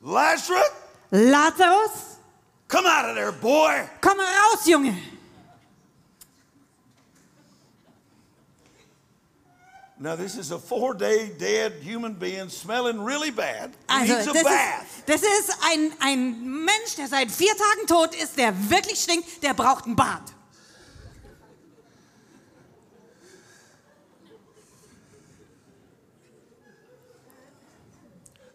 Lazarus, 0.00 0.70
Lazarus, 1.10 2.16
come 2.68 2.86
out 2.86 3.08
of 3.08 3.16
there, 3.16 3.32
boy. 3.32 3.88
komm 4.00 4.18
raus, 4.18 4.66
Junge. 4.66 4.94
Now, 10.00 10.14
this 10.14 10.36
is 10.36 10.52
a 10.52 10.58
four 10.58 10.94
day 10.94 11.28
dead 11.38 11.72
human 11.82 12.14
being 12.14 12.48
smelling 12.50 13.00
really 13.00 13.32
bad. 13.32 13.72
Also, 13.88 14.14
needs 14.14 14.28
a 14.28 14.32
das 14.32 14.44
bath. 14.44 14.82
ist, 14.98 15.08
das 15.08 15.22
ist 15.22 15.56
ein, 15.72 15.92
ein 15.98 16.64
Mensch, 16.64 16.94
der 16.96 17.08
seit 17.08 17.32
vier 17.32 17.52
Tagen 17.56 17.86
tot 17.88 18.14
ist, 18.14 18.36
der 18.36 18.52
wirklich 18.70 19.00
stinkt, 19.00 19.42
der 19.42 19.54
braucht 19.54 19.86
ein 19.86 19.96
Bad. 19.96 20.22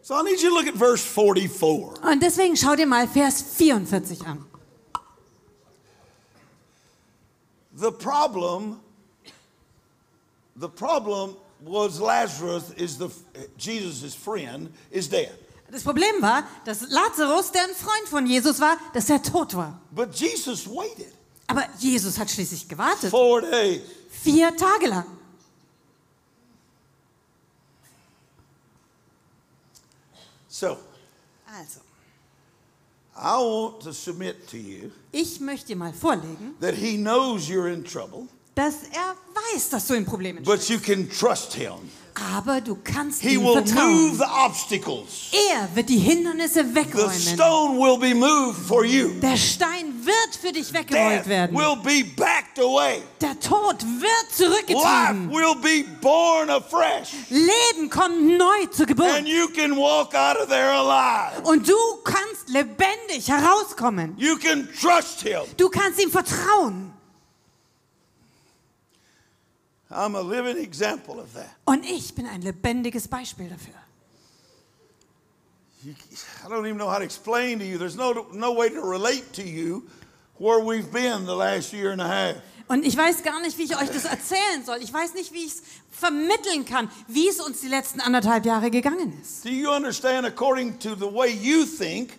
So 0.04 0.14
I 0.14 0.22
need 0.22 0.38
you 0.42 0.50
to 0.50 0.54
look 0.54 0.66
at 0.66 0.74
verse 0.74 1.02
44. 1.02 2.02
Und 2.04 2.22
deswegen 2.22 2.56
schau 2.58 2.76
dir 2.76 2.84
mal 2.86 3.08
Vers 3.08 3.40
44 3.40 4.26
an. 4.26 4.44
The 7.74 7.90
problem, 7.90 8.80
the 10.56 10.68
problem 10.68 11.36
was 11.64 11.98
Lazarus 12.00 12.70
is 12.76 12.98
the 12.98 13.08
Jesus' 13.56 14.14
friend 14.14 14.68
is 14.90 15.08
dead. 15.08 15.32
Das 15.70 15.82
Problem 15.82 16.20
war, 16.20 16.44
dass 16.66 16.82
Lazarus, 16.90 17.50
der 17.50 17.62
ein 17.62 17.74
Freund 17.74 18.06
von 18.10 18.26
Jesus 18.26 18.60
war, 18.60 18.76
dass 18.92 19.08
er 19.08 19.22
tot 19.22 19.56
war. 19.56 19.80
But 19.90 20.14
Jesus 20.14 20.66
waited 20.66 21.14
Aber 21.46 21.64
Jesus 21.78 22.18
hat 22.18 22.30
schließlich 22.30 22.68
gewartet. 22.68 23.10
four 23.10 23.40
days. 23.40 23.80
Vier 24.10 24.54
Tage 24.54 24.86
lang. 24.86 25.06
So 30.54 30.78
Also, 31.48 31.80
I 33.16 33.38
want 33.38 33.80
to 33.82 33.92
submit 33.92 34.46
to 34.50 34.56
you 34.56 34.92
ich 35.10 35.40
möchte 35.40 35.74
mal 35.74 35.92
vorlegen, 35.92 36.54
that 36.60 36.74
he 36.74 36.96
knows 36.96 37.48
you're 37.48 37.66
in 37.68 37.82
trouble, 37.82 38.28
dass 38.54 38.74
er 38.92 39.16
weiß, 39.54 39.70
dass 39.70 39.86
du 39.86 39.94
in 39.94 40.04
Problemen 40.04 40.42
but 40.44 40.68
you 40.68 40.78
can 40.78 41.08
trust 41.10 41.54
him. 41.54 41.72
Aber 42.36 42.60
du 42.60 42.76
kannst 42.76 43.22
He 43.22 43.30
ihm 43.34 43.42
will 43.42 43.56
move 43.56 43.64
vertrauen. 43.66 44.16
the 44.18 44.24
obstacles. 44.46 45.30
Er 45.50 45.68
wird 45.74 45.88
die 45.88 45.98
Hindernisse 45.98 46.62
The 46.64 46.72
wegräumen. 46.72 47.10
stone 47.20 47.76
will 47.76 47.98
be 47.98 48.14
moved 48.14 48.56
for 48.68 48.84
you. 48.84 49.08
Der 49.20 49.36
Stein 49.36 49.92
wird 50.06 50.36
für 50.40 50.52
dich 50.52 50.72
weggerollt 50.72 51.22
Death 51.22 51.26
werden. 51.28 51.56
will 51.56 51.74
be 51.82 52.04
backed 52.16 52.60
away. 52.60 53.02
Der 53.20 53.38
Tod 53.40 53.82
wird 53.82 54.02
Life 54.02 54.32
zurückgetrieben. 54.36 55.28
will 55.32 55.56
be 55.60 55.84
born 56.00 56.50
afresh. 56.50 57.08
Leben 57.30 57.90
kommt 57.90 58.38
neu 58.38 58.66
zur 58.70 58.86
And 58.86 58.96
Geburt. 58.96 59.26
you 59.26 59.48
can 59.48 59.76
walk 59.76 60.14
out 60.14 60.36
of 60.40 60.46
there 60.48 60.70
alive. 60.70 61.42
Und 61.42 61.68
du 61.68 61.74
kannst 62.04 62.48
lebendig 62.48 63.26
herauskommen. 63.28 64.14
You 64.16 64.36
can 64.36 64.68
trust 64.80 65.22
him. 65.22 65.40
Du 65.56 65.68
kannst 65.68 66.00
ihm 66.00 66.12
vertrauen. 66.12 66.92
I'm 69.94 70.16
a 70.16 70.20
living 70.20 70.58
example 70.62 71.20
of 71.20 71.32
that. 71.34 71.50
Und 71.64 71.84
ich 71.84 72.14
bin 72.14 72.26
ein 72.26 72.42
lebendiges 72.42 73.08
Beispiel 73.08 73.48
dafür. 73.48 73.74
I 75.86 76.48
don't 76.48 76.66
even 76.66 76.78
know 76.78 76.88
how 76.88 76.98
to 76.98 77.04
explain 77.04 77.58
to 77.58 77.64
you. 77.64 77.78
There's 77.78 77.96
no, 77.96 78.26
no 78.32 78.52
way 78.52 78.70
to 78.70 78.80
relate 78.80 79.32
to 79.34 79.42
you 79.42 79.84
where 80.38 80.58
we've 80.58 80.90
been 80.90 81.26
the 81.26 81.34
last 81.34 81.72
year 81.72 81.92
and 81.92 82.00
a 82.00 82.08
half. 82.08 82.36
Und 82.66 82.84
ich 82.84 82.96
weiß 82.96 83.22
gar 83.22 83.40
nicht, 83.42 83.58
wie 83.58 83.64
ich 83.64 83.76
euch 83.76 83.90
das 83.90 84.06
erzählen 84.06 84.64
soll. 84.64 84.78
Ich 84.82 84.90
weiß 84.90 85.12
nicht, 85.12 85.34
wie 85.34 85.44
ich 85.44 85.52
es 85.52 85.62
vermitteln 85.90 86.64
kann, 86.64 86.90
wie 87.08 87.28
es 87.28 87.38
uns 87.38 87.60
die 87.60 87.68
letzten 87.68 88.00
anderthalb 88.00 88.46
Jahre 88.46 88.70
gegangen 88.70 89.12
ist. 89.20 89.44
Do 89.44 89.50
you 89.50 89.70
understand? 89.70 90.26
According 90.26 90.78
to 90.78 90.94
the 90.94 91.04
way 91.04 91.30
you 91.30 91.66
think, 91.66 92.18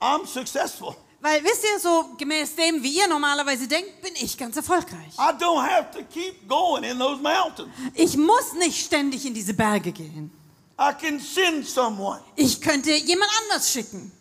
I'm 0.00 0.26
successful. 0.26 0.96
Weil, 1.26 1.42
wisst 1.42 1.64
ihr, 1.64 1.80
so 1.80 2.14
gemäß 2.16 2.54
dem, 2.54 2.80
wie 2.84 2.98
ihr 2.98 3.08
normalerweise 3.08 3.66
denkt, 3.66 4.00
bin 4.00 4.14
ich 4.14 4.38
ganz 4.38 4.56
erfolgreich. 4.56 5.12
I 5.18 5.32
don't 5.36 5.60
have 5.60 5.90
to 5.90 6.04
keep 6.04 6.46
going 6.46 6.84
in 6.84 7.00
those 7.00 7.20
mountains. 7.20 7.68
Ich 7.94 8.16
muss 8.16 8.52
nicht 8.52 8.86
ständig 8.86 9.26
in 9.26 9.34
diese 9.34 9.52
Berge 9.52 9.90
gehen. 9.90 10.30
I 10.78 10.92
can 10.92 11.18
send 11.18 11.66
someone. 11.66 12.20
Ich 12.36 12.60
könnte 12.60 12.92
jemand 12.92 13.28
anders 13.42 13.72
schicken. 13.72 14.12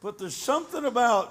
But 0.00 0.16
there's 0.16 0.34
something 0.34 0.86
about 0.86 1.28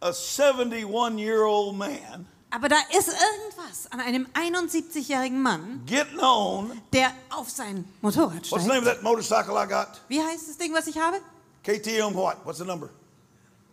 a 0.00 0.12
71 0.12 1.18
year 1.18 1.42
old 1.42 1.76
man 1.76 2.28
Aber 2.50 2.68
da 2.68 2.76
ist 2.96 3.08
irgendwas 3.08 3.90
an 3.90 3.98
einem 3.98 4.28
71-jährigen 4.34 5.42
Mann, 5.42 5.84
on. 6.20 6.80
der 6.92 7.10
auf 7.30 7.50
sein 7.50 7.92
Motorrad 8.02 8.48
What's 8.48 8.50
the 8.50 8.60
steigt. 8.60 8.68
name 8.68 8.78
of 8.78 8.84
that 8.84 9.02
motorcycle 9.02 9.56
I 9.56 9.66
got? 9.66 10.00
Wie 10.06 10.22
heißt 10.22 10.48
das 10.48 10.58
Ding, 10.58 10.72
was 10.72 10.86
ich 10.86 10.96
habe? 10.96 11.20
KTM 11.64 12.14
what? 12.14 12.36
What's 12.44 12.58
the 12.58 12.64
number? 12.64 12.88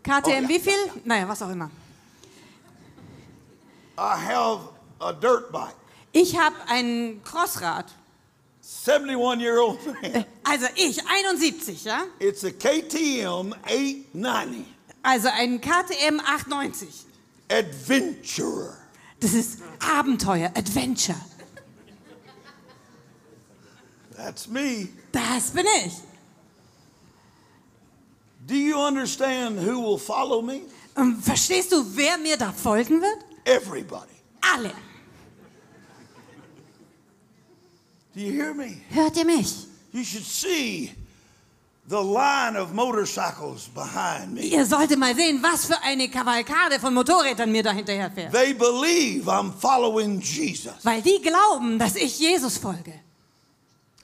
KTM 0.04 0.22
Oh, 0.26 0.30
ja. 0.30 0.50
wie 0.50 0.60
viel? 0.60 0.74
Naja, 1.04 1.28
was 1.28 1.42
auch 1.42 1.50
immer. 1.50 1.70
I 3.98 4.16
have 4.16 4.70
a 5.00 5.12
dirt 5.12 5.52
bike. 5.52 5.76
Ich 6.12 6.38
habe 6.38 6.56
ein 6.68 7.22
Crossrad. 7.24 7.86
71 8.86 9.42
year 9.42 9.60
old 9.62 9.80
man. 9.86 10.26
Also 10.44 10.68
ich, 10.76 11.00
71, 11.08 11.84
ja? 11.84 12.04
It's 12.20 12.44
a 12.44 12.50
KTM 12.52 13.54
890 13.64 14.66
Also 15.04 15.28
ein 15.30 15.60
KTM 15.62 16.20
890. 16.20 16.88
Adventurer. 17.52 18.76
Das 19.20 19.34
ist 19.34 19.60
Abenteuer, 19.80 20.52
Adventure. 20.56 21.18
That's 24.16 24.48
me. 24.48 24.90
Das 25.12 25.52
bin 25.52 25.66
ich. 25.86 25.94
Do 28.50 28.56
you 28.56 28.80
understand 28.80 29.60
who 29.60 29.80
will 29.80 30.00
follow 30.00 30.42
me? 30.42 30.62
Und 30.96 31.24
verstehst 31.24 31.72
du, 31.72 31.86
wer 31.96 32.18
mir 32.18 32.36
da 32.36 32.52
folgen 32.52 33.00
wird? 33.00 33.20
Everybody. 33.46 34.16
Alle. 34.42 34.74
Do 38.16 38.20
you 38.20 38.32
hear 38.32 38.56
me? 38.56 38.82
Hört 38.90 39.16
ihr 39.18 39.26
mich? 39.26 39.68
You 39.94 40.04
should 40.04 40.26
see 40.26 40.96
the 41.88 42.02
line 42.02 42.56
of 42.56 42.74
motorcycles 42.74 43.68
behind 43.68 44.34
me. 44.34 44.42
Ihr 44.42 44.66
solltet 44.66 44.98
mal 44.98 45.16
sehen, 45.16 45.44
was 45.44 45.68
für 45.68 45.80
eine 45.84 46.10
Kavalkade 46.10 46.80
von 46.80 46.96
Motorrädern 46.96 47.52
mir 47.52 47.62
da 47.62 47.72
hinterher 47.72 48.10
fährt. 48.10 48.34
They 48.34 48.54
believe 48.54 49.30
I'm 49.30 49.52
following 49.52 50.22
Jesus. 50.22 50.74
Weil 50.84 51.04
die 51.04 51.22
glauben, 51.22 51.78
dass 51.78 51.96
ich 51.96 52.18
Jesus 52.18 52.58
folge. 52.58 52.94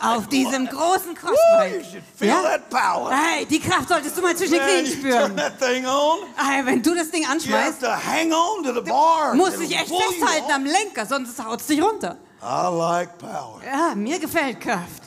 Auf 0.03 0.29
diesem 0.29 0.67
großen 0.67 1.15
Crossbike. 1.15 1.85
should 1.85 2.03
feel 2.17 2.29
Ja? 2.29 2.43
that 2.43 2.71
power. 2.71 3.11
Hey, 3.11 3.45
die 3.47 3.61
Kraft 3.61 3.89
solltest 3.89 4.17
du 4.17 4.23
mal 4.23 4.35
zwischen 4.37 4.55
den 4.55 4.63
Knien 4.85 4.87
spüren. 4.87 5.37
that 5.37 5.59
thing 5.59 5.85
on. 5.87 6.21
Hey, 6.37 6.65
wenn 6.65 6.83
du 6.83 6.95
das 6.95 7.11
Ding 7.11 7.27
anschmeißt, 7.27 7.81
to 7.81 7.89
hang 7.89 8.33
on 8.33 8.63
to 8.65 8.73
the 8.75 8.81
bar. 8.81 9.35
musst 9.35 9.61
dich 9.61 9.75
echt 9.77 9.89
festhalten 9.93 10.51
am 10.53 10.65
Lenker, 10.65 11.07
sonst 11.07 11.43
haut 11.45 11.61
es 11.61 11.67
dich 11.67 11.83
runter. 11.83 12.17
I 12.43 12.67
like 12.77 13.17
power. 13.19 13.61
Ja, 13.65 13.95
mir 13.95 14.19
gefällt 14.19 14.61
Kraft. 14.61 15.05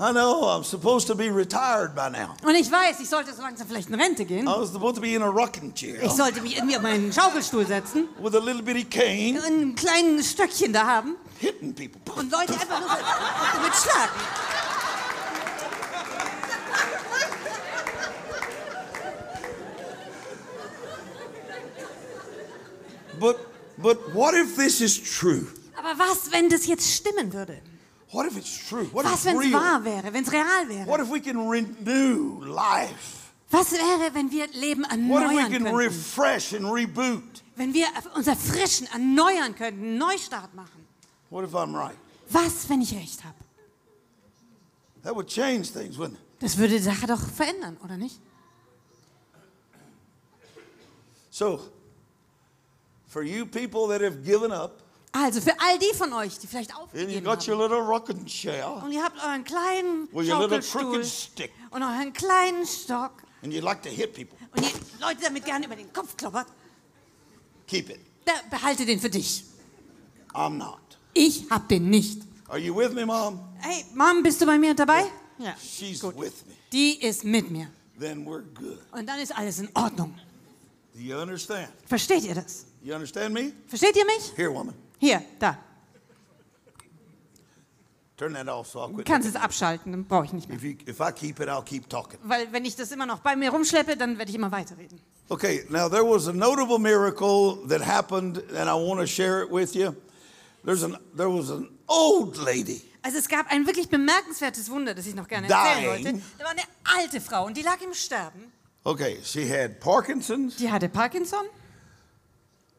I 0.00 0.12
know 0.12 0.44
I'm 0.44 0.62
supposed 0.62 1.08
to 1.08 1.16
be 1.16 1.28
retired 1.28 1.92
by 1.92 2.08
now. 2.08 2.36
Und 2.44 2.54
ich 2.54 2.70
weiß, 2.70 3.00
ich 3.00 3.08
sollte 3.08 3.34
so 3.34 3.42
langsam 3.42 3.66
vielleicht 3.66 3.88
in 3.88 3.96
Rente 4.00 4.24
gehen. 4.24 4.46
I 4.46 4.50
was 4.50 4.70
supposed 4.70 4.94
to 4.94 5.00
be 5.00 5.14
in 5.14 5.22
a 5.22 5.28
rocking 5.28 5.74
chair 5.74 6.00
Ich 6.04 6.12
sollte 6.12 6.40
mich 6.40 6.56
irgendwie 6.56 6.76
auf 6.76 6.82
meinen 6.82 7.12
Schaukelstuhl 7.12 7.66
setzen, 7.66 8.08
with 8.20 8.32
a 8.36 8.38
little 8.38 8.62
bitty 8.62 8.84
cane 8.84 9.42
ein 9.44 9.74
kleines 9.74 10.30
Stöckchen 10.30 10.72
da 10.72 10.86
haben 10.86 11.16
hitting 11.40 11.74
people. 11.74 12.14
und 12.14 12.30
Leute 12.30 12.52
einfach 12.52 12.78
nur 12.78 12.88
damit 12.88 13.74
schlagen. 13.74 14.12
But 23.18 23.36
but 23.76 24.14
what 24.14 24.34
if 24.34 24.54
this 24.54 24.80
is 24.80 24.96
true? 24.96 25.48
Aber 25.76 25.98
was, 25.98 26.30
wenn 26.30 26.48
das 26.48 26.66
jetzt 26.66 26.88
stimmen 26.88 27.32
würde? 27.32 27.60
What 28.10 28.26
if 28.26 28.36
it's 28.38 28.68
true? 28.68 28.86
What 28.92 29.04
if 29.04 29.12
Was, 29.12 29.24
wenn 29.26 29.40
es 29.40 29.52
wahr 29.52 29.84
wäre, 29.84 30.12
wenn 30.12 30.24
es 30.24 30.32
real 30.32 30.68
wäre? 30.68 30.86
What 30.86 31.00
if 31.00 31.10
we 31.10 31.20
can 31.20 31.48
renew 31.48 32.42
life? 32.44 33.32
Was 33.50 33.72
wäre, 33.72 34.14
wenn 34.14 34.30
wir 34.30 34.46
Leben 34.48 34.82
What 34.82 35.22
if 35.22 35.30
we 35.30 35.38
erneuern 35.38 35.52
can 35.52 35.62
könnten? 35.64 35.76
refresh 35.76 36.52
and 36.54 36.64
reboot? 36.72 37.42
Wenn 37.56 37.74
wir 37.74 37.86
uns 38.14 38.26
erfrischen, 38.26 38.86
erneuern 38.92 39.54
könnten, 39.54 39.82
einen 39.82 39.98
Neustart 39.98 40.54
machen? 40.54 40.86
What 41.30 41.44
if 41.44 41.54
I'm 41.54 41.74
right? 41.74 41.96
Was, 42.30 42.68
wenn 42.68 42.80
ich 42.80 42.94
recht 42.94 43.24
habe? 43.24 43.34
That 45.02 45.14
would 45.14 45.28
change 45.28 45.72
things, 45.72 45.96
wouldn't 45.98 46.14
it? 46.14 46.20
Das 46.40 46.56
würde 46.56 46.74
die 46.74 46.82
Sache 46.82 47.06
doch 47.06 47.20
verändern, 47.20 47.76
oder 47.84 47.96
nicht? 47.96 48.20
So, 51.30 51.60
for 53.06 53.22
you 53.22 53.44
people 53.46 53.86
that 53.88 54.00
have 54.00 54.22
given 54.24 54.50
up, 54.52 54.82
Also 55.12 55.40
für 55.40 55.58
all 55.58 55.78
die 55.78 55.96
von 55.96 56.12
euch, 56.12 56.38
die 56.38 56.46
vielleicht 56.46 56.70
and 56.70 56.80
you 56.80 56.84
aufgegeben 56.84 57.24
got 57.24 57.48
your 57.48 57.54
haben, 57.54 57.62
little 57.62 57.80
rocking 57.80 58.26
chair, 58.26 58.82
und 58.84 58.92
ihr 58.92 59.02
habt 59.02 59.16
euren 59.24 59.42
kleinen 59.42 60.08
with 60.12 60.28
your 60.28 60.40
little 60.40 60.62
Schaukelstuhl 60.62 60.82
crooked 60.82 61.06
stick, 61.06 61.52
und 61.70 61.82
euren 61.82 62.12
kleinen 62.12 62.66
Stock 62.66 63.12
and 63.42 63.52
you 63.52 63.60
like 63.62 63.82
to 63.82 63.88
hit 63.88 64.12
people, 64.14 64.36
und 64.54 64.62
ihr 64.62 64.70
Leute 65.00 65.22
damit 65.22 65.44
gerne 65.44 65.66
über 65.66 65.76
den 65.76 65.90
Kopf 65.92 66.16
kloppert, 66.16 66.48
keep 67.66 67.88
it. 67.88 68.00
da 68.24 68.32
behalte 68.50 68.84
den 68.84 69.00
für 69.00 69.10
dich. 69.10 69.44
I'm 70.34 70.58
not. 70.58 70.98
Ich 71.14 71.50
hab 71.50 71.68
den 71.68 71.88
nicht. 71.88 72.22
Are 72.48 72.58
you 72.58 72.76
with 72.76 72.92
me, 72.92 73.06
Mom? 73.06 73.40
Hey, 73.60 73.84
Mom, 73.94 74.22
bist 74.22 74.40
du 74.40 74.46
bei 74.46 74.58
mir 74.58 74.74
dabei? 74.74 75.04
Ja. 75.38 75.54
She's 75.58 76.02
with 76.02 76.44
me. 76.46 76.54
Die 76.72 77.00
ist 77.02 77.24
mit 77.24 77.50
mir. 77.50 77.70
Then 77.98 78.26
we're 78.26 78.42
good. 78.54 78.78
Und 78.92 79.06
dann 79.06 79.18
ist 79.18 79.36
alles 79.36 79.58
in 79.58 79.68
Ordnung. 79.74 80.14
Do 80.94 81.00
you 81.00 81.16
understand? 81.16 81.68
Versteht 81.86 82.24
ihr 82.24 82.34
das? 82.34 82.66
You 82.82 82.94
understand 82.94 83.34
me? 83.34 83.52
Versteht 83.66 83.96
ihr 83.96 84.04
mich? 84.04 84.32
Here, 84.36 84.52
woman. 84.52 84.74
Hier, 84.98 85.22
da. 85.38 85.56
Turn 88.16 88.34
that 88.34 88.48
off 88.48 88.66
so 88.66 88.80
I'll 88.80 88.96
Du 88.96 89.04
kannst 89.04 89.28
es 89.28 89.36
abschalten, 89.36 89.92
dann 89.92 90.04
brauche 90.04 90.24
ich 90.24 90.32
nicht 90.32 90.48
mehr. 90.48 90.56
If, 90.58 90.64
you, 90.64 90.74
if 90.88 90.98
I 90.98 91.12
keep 91.12 91.38
it, 91.38 91.48
I'll 91.48 91.62
keep 91.62 91.88
talking. 91.88 92.18
Weil 92.24 92.52
wenn 92.52 92.64
ich 92.64 92.74
das 92.74 92.90
immer 92.90 93.06
noch 93.06 93.20
bei 93.20 93.36
mir 93.36 93.50
rumschleppe, 93.50 93.96
dann 93.96 94.18
werde 94.18 94.30
ich 94.30 94.34
immer 94.36 94.50
weiterreden. 94.50 95.00
Okay, 95.28 95.64
now 95.68 95.88
there 95.88 96.02
was 96.02 96.26
a 96.26 96.32
notable 96.32 96.78
miracle 96.80 97.58
that 97.68 97.80
happened, 97.86 98.38
and 98.56 98.68
I 98.68 98.72
want 98.72 98.98
to 99.00 99.06
share 99.06 99.44
it 99.44 99.52
with 99.52 99.74
you. 99.74 99.94
There's 100.64 100.82
an, 100.82 100.96
there 101.16 101.28
was 101.30 101.50
an 101.50 101.68
old 101.86 102.36
lady. 102.38 102.82
Also 103.02 103.18
es 103.18 103.28
gab 103.28 103.46
ein 103.52 103.66
wirklich 103.66 103.88
bemerkenswertes 103.88 104.68
Wunder, 104.68 104.94
das 104.94 105.06
ich 105.06 105.14
noch 105.14 105.28
gerne 105.28 105.46
erzählen 105.48 106.02
Dying. 106.02 106.04
wollte. 106.14 106.22
Da 106.38 106.44
war 106.44 106.50
eine 106.50 106.62
alte 106.98 107.20
Frau 107.20 107.46
und 107.46 107.56
die 107.56 107.62
lag 107.62 107.80
im 107.82 107.94
Sterben. 107.94 108.52
Okay, 108.82 109.18
she 109.22 109.48
had 109.48 109.78
Parkinson's, 109.78 110.56
Die 110.56 110.70
hatte 110.72 110.88
Parkinson, 110.88 111.44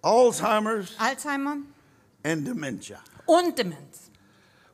Alzheimer's, 0.02 0.94
Alzheimer 0.98 1.58
and 2.24 2.46
dementia. 2.46 3.00
und 3.26 3.58
Demenz. 3.58 4.10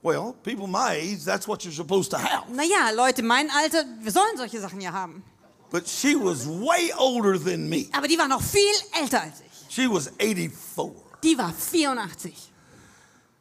Well, 0.02 0.36
people 0.44 0.68
my 0.68 0.96
age, 0.96 1.26
that's 1.26 1.48
what 1.48 1.64
you're 1.64 1.74
supposed 1.74 2.12
to 2.12 2.18
have. 2.18 2.48
Naja, 2.50 2.92
Leute, 2.96 3.24
mein 3.24 3.50
Alter, 3.50 3.84
wir 4.02 4.12
sollen 4.12 4.38
solche 4.38 4.60
Sachen 4.62 4.80
ja 4.80 4.92
haben. 4.92 5.24
But 5.72 5.88
she 5.88 6.16
was 6.16 6.46
way 6.48 6.92
older 6.98 7.40
than 7.40 7.68
me. 7.68 7.88
Aber 7.92 8.08
die 8.08 8.18
war 8.18 8.28
noch 8.28 8.42
viel 8.42 8.76
älter 9.02 9.22
als 9.22 9.42
ich. 9.42 9.74
She 9.74 9.88
was 9.90 10.12
84. 10.20 10.92
Die 11.24 11.38
war 11.38 11.52
84. 11.52 12.52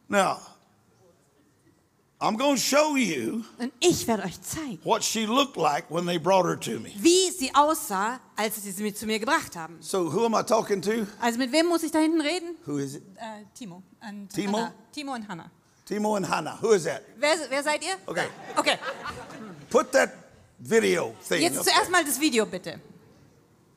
Now, 0.09 0.39
I'm 2.25 2.37
going 2.39 2.57
to 2.57 2.61
show 2.61 2.97
you 2.97 3.45
Und 3.59 3.73
ich 3.81 4.07
werde 4.09 4.23
euch 4.25 4.41
zeigen, 4.41 4.79
what 4.83 5.03
she 5.05 5.27
looked 5.27 5.57
like 5.57 5.91
when 5.91 6.07
they 6.07 6.19
brought 6.19 6.47
her 6.47 6.59
to 6.59 6.81
me. 6.81 6.91
wie 6.97 7.31
sie 7.31 7.51
aussah, 7.55 8.19
als 8.35 8.63
sie 8.63 8.71
sie 8.71 8.95
zu 8.95 9.07
mir 9.07 9.19
gebracht 9.19 9.57
haben. 9.57 9.77
So, 9.81 10.11
who 10.11 10.25
am 10.25 10.35
I 10.35 10.43
talking 10.43 10.81
to? 10.83 11.07
Also 11.21 11.39
mit 11.39 11.53
wem 11.53 11.67
muss 11.67 11.83
ich 11.83 11.91
da 11.93 11.99
hinten 11.99 12.21
reden? 12.23 12.57
Who 12.67 12.79
is 12.79 12.95
it? 12.95 13.03
Äh, 13.17 13.45
Timo. 13.55 13.83
Und 14.09 14.29
Timo? 14.33 14.57
Hannah. 14.59 14.73
Timo 14.93 15.15
und 15.15 15.29
Hannah. 15.29 15.51
Timo 15.85 16.17
and 16.17 16.27
Hannah. 16.27 16.59
Who 16.63 16.73
is 16.73 16.85
that? 16.85 17.03
Wer, 17.19 17.37
wer 17.51 17.63
seid 17.63 17.85
ihr? 17.85 17.97
Okay. 18.07 18.27
Okay, 18.57 18.79
Put 19.69 19.93
that 19.93 20.11
video 20.59 21.15
thing 21.29 21.43
jetzt 21.43 21.59
up 21.59 21.65
zuerst 21.65 21.83
there. 21.83 21.91
mal 21.91 22.05
das 22.05 22.19
Video 22.19 22.47
bitte. 22.47 22.81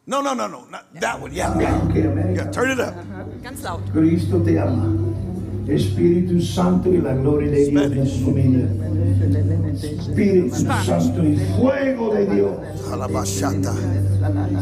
No, 0.06 0.22
no, 0.22 0.34
no, 0.34 0.48
no. 0.48 0.66
Not 0.72 0.86
that 1.02 1.22
one. 1.22 1.34
Yeah. 1.34 1.54
Yeah, 1.60 2.50
turn 2.52 2.72
it 2.72 2.80
up. 2.80 2.96
Ganz 3.44 3.62
laut. 3.62 3.82
Cristo 3.92 4.40
te 4.40 4.58
ama. 4.58 5.27
Espíritu 5.68 6.42
Santo 6.42 6.90
y 6.90 6.98
la 7.02 7.14
gloria 7.14 7.52
de 7.52 7.66
Dios 7.70 7.92
en 7.92 8.08
su 8.08 8.34
vida. 8.34 8.68
Espíritu 9.74 10.56
Santo 10.56 11.24
y 11.24 11.38
fuego 11.60 12.14
de 12.14 12.26
Dios. 12.26 12.58
Halabashata. 12.92 13.74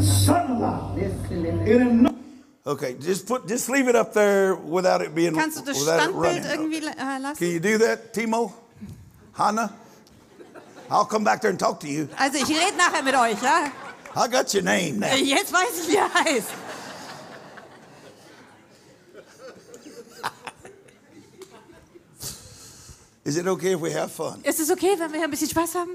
Sánala. 0.02 0.94
En 1.66 1.80
el 1.82 2.02
nombre 2.02 2.12
Okay, 2.68 2.96
just 3.00 3.28
put, 3.28 3.46
just 3.46 3.68
leave 3.68 3.86
it 3.86 3.94
up 3.94 4.12
there 4.12 4.56
without 4.56 5.00
it 5.00 5.14
being, 5.14 5.32
Kannst 5.36 5.58
du 5.58 5.64
das 5.64 5.78
without 5.78 6.00
it 6.00 6.10
Standbild 6.10 6.42
running. 6.42 6.42
irgendwie 6.50 6.80
lassen? 6.80 7.36
Can 7.36 7.48
you 7.52 7.60
do 7.60 7.78
that, 7.78 8.12
Timo? 8.12 8.52
Hannah? 9.34 9.70
I'll 10.90 11.04
come 11.04 11.22
back 11.22 11.40
there 11.42 11.50
and 11.50 11.60
talk 11.60 11.78
to 11.80 11.86
you. 11.88 12.08
Also 12.18 12.38
ich 12.38 12.48
rede 12.48 12.76
nachher 12.76 13.04
mit 13.04 13.14
euch, 13.14 13.40
ja? 13.40 13.70
I 14.16 14.26
got 14.28 14.52
your 14.52 14.64
name 14.64 14.98
now. 14.98 15.14
Jetzt 15.14 15.52
weiß 15.52 15.80
ich, 15.86 15.92
wie 15.92 15.96
er 15.96 16.12
heißt. 16.12 16.48
Is 23.26 23.36
it 23.36 23.46
okay 23.48 23.74
if 23.74 23.80
we 23.80 23.92
have 23.92 24.10
fun? 24.12 24.40
Ist 24.44 24.60
es 24.60 24.70
okay, 24.70 24.94
wenn 24.98 25.10
wir 25.10 25.18
hier 25.18 25.24
ein 25.24 25.30
bisschen 25.30 25.50
Spaß 25.50 25.74
haben? 25.74 25.90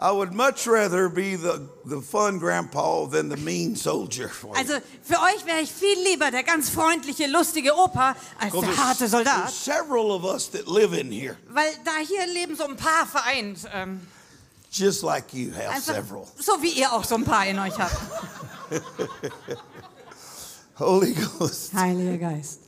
I 0.00 0.12
would 0.12 0.32
much 0.32 0.68
rather 0.68 1.08
be 1.08 1.36
the, 1.36 1.58
the 1.84 2.00
fun 2.00 2.38
grandpa 2.38 3.06
than 3.10 3.30
the 3.30 3.36
mean 3.36 3.74
soldier. 3.74 4.28
for 4.28 4.48
you. 4.50 4.54
Also 4.60 4.74
für 5.02 5.16
euch 5.16 5.44
wäre 5.46 5.60
ich 5.60 5.72
viel 5.72 5.98
lieber 6.04 6.30
der 6.30 6.44
ganz 6.44 6.70
freundliche, 6.70 7.26
lustige 7.26 7.74
Opa 7.74 8.14
als 8.38 8.52
der 8.52 8.76
harte 8.76 8.98
there's 8.98 9.10
Soldat. 9.10 9.50
several 9.50 10.12
of 10.12 10.22
us 10.24 10.48
that 10.50 10.68
live 10.68 10.92
in 10.92 11.10
here, 11.10 11.36
Weil 11.48 11.72
da 11.84 11.92
hier 12.06 12.26
leben 12.32 12.54
so 12.54 12.64
ein 12.64 12.76
paar 12.76 13.06
vereint. 13.06 13.60
Ähm, 13.74 14.00
just 14.70 15.02
like 15.02 15.32
you 15.34 15.50
have 15.52 15.70
einfach 15.70 15.94
several. 15.94 16.26
so 16.38 16.62
wie 16.62 16.70
ihr 16.78 16.92
auch 16.92 17.02
so 17.04 17.16
ein 17.16 17.24
paar 17.24 17.46
in 17.46 17.58
euch 17.58 17.76
habt. 17.76 17.96
Holy 20.78 21.14
Ghost. 21.14 21.74
Heiliger 21.74 22.18
Geist. 22.18 22.60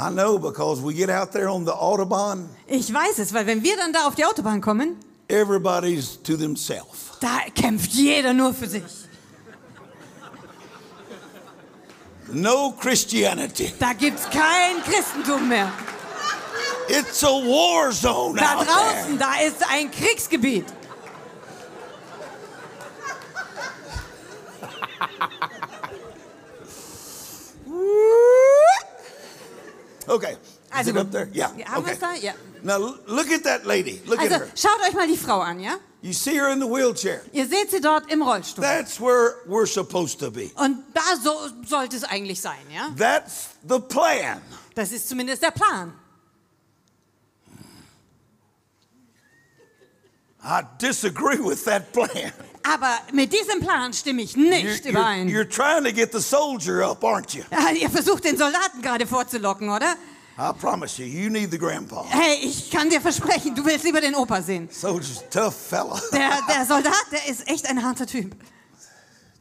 I 0.00 0.10
know 0.10 0.38
because 0.38 0.80
we 0.80 0.94
get 0.94 1.10
out 1.10 1.32
there 1.32 1.48
on 1.48 1.64
the 1.64 1.72
Autobahn, 1.72 2.48
Ich 2.68 2.92
weiß 2.92 3.18
es, 3.18 3.34
weil 3.34 3.46
wenn 3.46 3.64
wir 3.64 3.76
dann 3.76 3.92
da 3.92 4.06
auf 4.06 4.14
die 4.14 4.24
Autobahn 4.24 4.60
kommen, 4.60 4.96
everybody's 5.28 6.22
to 6.22 6.36
themselves. 6.36 7.18
da 7.20 7.40
kämpft 7.54 7.92
jeder 7.92 8.32
nur 8.32 8.54
für 8.54 8.68
sich. 8.68 8.84
No 12.30 12.72
Christianity. 12.78 13.72
Da 13.78 13.92
gibt's 13.94 14.24
kein 14.30 14.82
Christentum 14.84 15.48
mehr. 15.48 15.72
It's 16.88 17.24
a 17.24 17.26
war 17.28 17.90
zone 17.90 18.38
Da 18.38 18.62
draußen, 18.64 19.18
da 19.18 19.34
ist 19.46 19.62
ein 19.68 19.90
Kriegsgebiet. 19.90 20.66
Okay. 30.08 30.32
Is 30.32 30.38
Also 30.76 30.90
it 30.90 30.96
up 30.96 31.10
there? 31.10 31.28
Yeah. 31.32 31.48
Haben 31.66 31.84
okay. 31.84 31.92
wir's 31.92 31.98
da? 31.98 32.12
Ja. 32.14 32.32
Now 32.62 32.78
look 33.06 33.30
at 33.30 33.42
that 33.44 33.66
lady. 33.66 34.00
Look 34.06 34.18
Also 34.20 34.34
at 34.34 34.40
her. 34.40 34.48
schaut 34.56 34.80
euch 34.86 34.94
mal 34.94 35.06
die 35.06 35.16
Frau 35.16 35.40
an, 35.40 35.60
ja? 35.60 35.78
You 36.00 36.12
see 36.12 36.36
her 36.38 36.50
in 36.52 36.60
the 36.60 36.66
wheelchair. 36.66 37.22
Ihr 37.32 37.46
seht 37.46 37.70
sie 37.70 37.80
dort 37.80 38.10
im 38.12 38.22
Rollstuhl. 38.22 38.62
That's 38.62 39.00
where 39.00 39.34
we're 39.48 39.66
supposed 39.66 40.20
to 40.20 40.30
be. 40.30 40.50
Und 40.54 40.84
da 40.94 41.16
so 41.22 41.48
sollte 41.66 41.96
es 41.96 42.04
eigentlich 42.04 42.40
sein, 42.40 42.60
ja? 42.72 42.90
That's 42.96 43.48
the 43.68 43.80
plan. 43.80 44.40
Das 44.74 44.92
ist 44.92 45.08
zumindest 45.08 45.42
der 45.42 45.50
Plan. 45.50 45.92
I 50.42 50.62
disagree 50.78 51.38
with 51.38 51.64
that 51.64 51.92
plan. 51.92 52.32
Aber 52.62 52.98
mit 53.12 53.32
diesem 53.32 53.60
Plan 53.60 53.92
stimme 53.92 54.22
ich 54.22 54.34
You're, 54.34 54.48
nicht 54.50 54.84
you're- 54.84 54.90
überein. 54.90 55.28
you're 55.28 55.48
trying 55.48 55.84
to 55.84 55.92
get 55.92 56.12
the 56.12 56.20
soldier 56.20 56.82
up, 56.90 57.02
aren't 57.02 57.34
you? 57.36 57.42
Ja, 57.50 57.70
ihr 57.70 57.90
versucht 57.90 58.24
den 58.24 58.36
Soldaten 58.36 58.82
gerade 58.82 59.06
vorzulocken, 59.06 59.68
oder? 59.68 59.94
I 60.40 60.52
promise 60.56 61.02
you, 61.02 61.06
you 61.08 61.28
need 61.30 61.50
the 61.50 61.58
grandpa. 61.58 62.04
Hey, 62.08 62.36
ich 62.42 62.70
kann 62.70 62.88
dir 62.88 63.00
versprechen, 63.00 63.54
du 63.56 63.64
willst 63.64 63.84
lieber 63.84 64.00
den 64.00 64.14
Opa 64.14 64.40
sehen. 64.40 64.68
Soldier's 64.70 65.18
a 65.18 65.22
tough 65.30 65.54
fella. 65.56 66.00
Der, 66.12 66.30
der 66.48 66.64
Soldat, 66.64 66.94
der 67.10 67.26
ist 67.28 67.48
echt 67.48 67.66
ein 67.66 67.82
harter 67.82 68.06
Typ. 68.06 68.36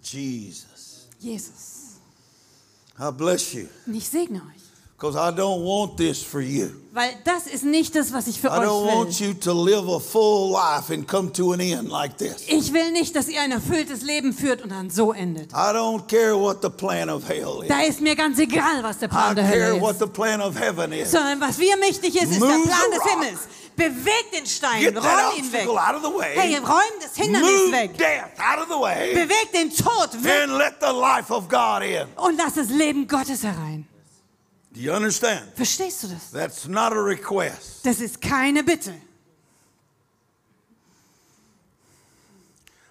Jesus. 0.02 1.08
Jesus. 1.20 2.00
I 3.00 3.12
bless 3.12 3.54
you. 3.54 3.68
Und 3.86 3.94
ich 3.96 4.08
segne 4.10 4.40
euch. 4.42 4.57
Because 5.00 5.16
I 5.16 5.30
don't 5.30 5.62
want 5.64 5.96
this 5.98 6.24
for 6.24 6.42
you. 6.42 6.70
Weil 6.92 7.12
das 7.24 7.46
ist 7.46 7.64
nicht 7.64 7.94
das, 7.96 8.12
was 8.14 8.26
ich 8.26 8.42
für 8.42 8.48
I 8.48 8.52
don't 8.62 8.62
euch 8.88 8.96
want 8.96 9.20
will. 9.20 9.28
you 9.28 9.34
to 9.36 9.54
live 9.54 9.88
a 9.88 10.00
full 10.00 10.52
life 10.52 10.92
and 10.92 11.08
come 11.08 11.32
to 11.34 11.52
an 11.54 11.60
end 11.60 11.90
like 11.90 12.18
this. 12.18 12.38
Ich 12.48 12.74
will 12.74 12.92
nicht, 12.92 13.16
dass 13.16 13.28
ihr 13.28 13.40
ein 13.44 13.52
erfülltes 13.52 14.02
Leben 14.02 14.34
führt 14.34 14.64
und 14.64 14.72
dann 14.72 14.90
so 14.90 15.14
endet. 15.14 15.52
I 15.52 15.72
don't 15.72 16.08
care 16.08 16.36
what 16.36 16.64
the 16.64 16.70
plan 16.72 17.12
of 17.12 17.30
hell 17.30 17.62
is. 17.62 17.68
Da 17.68 17.82
ist 17.84 18.02
mir 18.02 18.16
ganz 18.16 18.40
egal, 18.40 18.82
was 18.82 18.98
der 18.98 19.10
I 19.10 19.12
Plan 19.12 19.36
der 19.36 19.46
care 19.46 19.66
Hölle 19.74 19.82
what 19.82 19.92
ist. 19.92 20.00
the 20.00 20.08
plan 20.08 20.42
of 20.42 20.60
heaven 20.60 20.92
is. 20.92 21.12
Sondern 21.12 21.40
was 21.42 21.60
mir 21.60 21.76
wichtig 21.80 22.16
ist, 22.16 22.32
ist 22.32 22.42
der 22.42 22.50
Move 22.50 22.64
Plan 22.68 22.80
the 22.92 22.98
des. 22.98 23.12
Himmels. 23.12 23.40
Bewegt 23.76 24.34
den 24.36 24.46
Stein, 24.48 24.82
Get 24.82 24.96
räum 24.98 25.38
ihn 25.38 25.54
weg. 25.54 25.68
out 25.68 25.96
of 25.96 26.02
the 26.02 26.18
way. 26.18 26.34
Hey, 26.36 26.56
räum 26.58 27.00
das 27.00 27.16
Hindernis 27.16 27.52
Move 27.52 27.72
weg. 27.72 27.98
death 28.00 28.32
out 28.40 28.64
of 28.64 28.68
the 28.68 28.82
way. 28.82 29.14
Bewegt 29.14 29.54
den 29.54 29.70
Tod 29.70 30.24
weg 30.24 30.32
And 30.46 30.58
let 30.58 30.74
the 30.82 30.92
life 30.92 31.32
of 31.32 31.48
God 31.48 31.84
in. 31.84 32.08
und 32.16 32.36
lass 32.38 32.56
das 32.56 32.70
Leben 32.70 33.08
Gottes 33.08 33.44
herein. 33.44 33.86
Do 34.78 34.84
you 34.84 34.94
understand? 34.94 35.56
Verstehst 35.56 36.04
du 36.04 36.08
das? 36.08 36.30
That's 36.30 36.68
not 36.68 36.94
a 36.94 37.02
request. 37.02 37.84
Das 37.84 38.00
ist 38.00 38.22
keine 38.22 38.64
Bitte. 38.64 38.94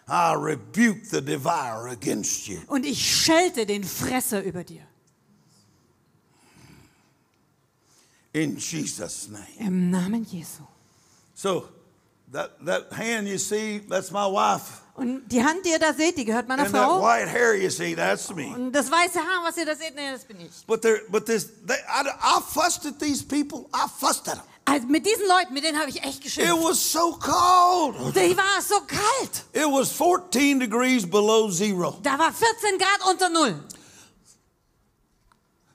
I 0.09 0.35
rebuke 0.35 1.05
the 1.05 1.21
devourer 1.21 1.91
against 1.91 2.49
you. 2.49 2.59
Und 2.67 2.85
ich 2.85 2.99
schelte 2.99 3.67
den 3.67 3.85
Fresser 3.85 4.43
über 4.43 4.65
dir. 4.65 4.83
In 8.33 8.57
Jesus' 8.57 9.29
name. 9.29 9.47
Im 9.61 9.89
Namen 9.89 10.25
Jesu. 10.25 10.65
So, 11.37 11.69
that, 12.33 12.51
that 12.65 12.93
hand 12.93 13.29
you 13.29 13.39
see, 13.39 13.79
that's 13.79 14.11
my 14.11 14.27
wife. 14.27 14.83
Und 14.97 15.29
die 15.29 15.45
Hand, 15.45 15.65
die 15.65 15.71
ihr 15.71 15.79
da 15.79 15.93
seht, 15.93 16.17
die 16.17 16.25
gehört 16.25 16.49
meiner 16.49 16.63
And 16.63 16.73
that 16.73 16.83
Frau. 16.85 17.03
white 17.03 17.29
hair 17.31 17.55
you 17.55 17.69
see, 17.71 17.95
that's 17.95 18.35
me. 18.35 18.47
Und 18.55 18.73
das 18.73 18.91
weiße 18.91 19.19
Haar, 19.21 19.45
was 19.45 19.57
ihr 19.59 19.67
da 19.67 19.75
seht, 19.75 19.95
nee, 19.95 20.11
das 20.11 20.25
bin 20.25 20.41
ich. 20.41 20.51
But 20.67 20.81
there, 20.83 21.03
but 21.11 21.27
this, 21.27 21.49
they, 21.67 21.75
I, 21.75 22.09
I 22.09 22.41
fussed 22.41 22.87
at 22.87 22.99
these 22.99 23.23
people. 23.23 23.69
I 23.75 23.87
fussed 24.01 24.27
at 24.29 24.37
them. 24.37 24.45
Also 24.65 24.87
mit 24.89 25.07
diesen 25.07 25.29
Leuten, 25.29 25.55
mit 25.55 25.63
denen 25.65 25.79
habe 25.79 25.91
ich 25.91 26.03
echt 26.03 26.17
It 26.19 26.23
geschimpft. 26.25 26.65
was 26.65 26.93
so 26.93 27.13
cold. 27.21 28.17
Die 28.17 28.37
war 28.37 28.61
so 28.61 28.81
kalt. 28.81 29.45
It 29.53 29.71
was 29.71 29.93
14 29.93 30.59
degrees 30.59 31.09
below 31.09 31.51
zero. 31.51 31.99
Da 32.03 32.19
war 32.19 32.33
14 32.33 32.79
Grad 32.79 33.09
unter 33.09 33.29
Null. 33.29 33.55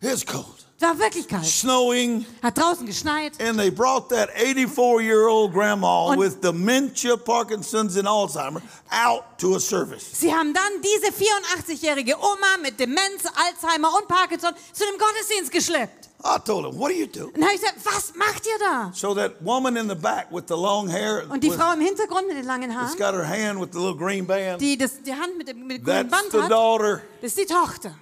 It's 0.01 0.25
cold. 0.25 0.65
War 0.81 0.97
wirklich 0.97 1.27
kalt. 1.27 1.45
Snowing, 1.45 2.25
Hat 2.41 2.57
draußen 2.57 2.85
geschneit. 2.85 3.33
and 3.41 3.57
they 3.57 3.69
brought 3.69 4.09
that 4.09 4.29
84 4.35 5.01
year 5.01 5.27
old 5.27 5.53
grandma 5.53 6.07
Und- 6.07 6.19
with 6.19 6.41
dementia, 6.41 7.15
Parkinson's, 7.17 7.95
and 7.97 8.07
Alzheimer 8.07 8.61
out 8.89 9.23
to 9.37 9.55
a 9.55 9.59
service. 9.59 10.03
Sie 10.13 10.33
haben 10.33 10.53
dann 10.53 10.63
diese 10.81 11.11
84-jährige 11.11 12.15
Oma 12.17 12.57
mit 12.61 12.79
Demenz, 12.79 13.23
Alzheimer 13.47 13.89
und 13.97 14.07
Parkinson 14.07 14.51
zu 14.73 14.83
dem 14.85 14.97
Gottesdienst 14.99 15.51
geschleppt. 15.51 16.09
I 16.23 16.37
told 16.45 16.65
him, 16.65 16.77
What 16.79 16.91
do 16.91 16.95
you 16.95 17.07
do? 17.07 17.31
Und 17.33 17.43
habe 17.43 17.53
ich 17.55 17.61
gesagt, 17.61 17.77
was 17.83 18.13
macht 18.15 18.45
ihr 18.45 18.59
da? 18.59 18.91
So 18.93 19.15
that 19.15 19.33
woman 19.43 19.75
in 19.75 19.89
the 19.89 19.95
back 19.95 20.27
with 20.31 20.43
the 20.47 20.53
long 20.55 20.87
hair, 20.87 21.23
Und 21.29 21.43
die 21.43 21.49
with- 21.49 21.57
Frau 21.57 21.73
im 21.73 21.81
Hintergrund 21.81 22.27
mit 22.27 22.37
den 22.37 22.45
langen 22.45 22.69
that's 22.69 22.95
Haaren, 22.95 22.97
got 22.97 23.13
her 23.15 23.27
hand 23.27 23.59
with 23.59 23.69
the 23.71 23.79
little 23.79 23.95
green 23.97 24.25
band, 24.27 24.61
die 24.61 24.77
das, 24.77 25.01
die 25.01 25.13
Hand 25.13 25.35
mit 25.37 25.47
dem, 25.47 25.65
mit 25.65 25.77
dem 25.79 25.83
grünen 25.85 26.09
that's 26.09 26.21
Band 26.21 26.31
the 26.31 26.41
hat, 26.43 26.51
daughter. 26.51 27.01
das 27.21 27.31
ist 27.35 27.37
die 27.39 27.45
Tochter. 27.51 27.95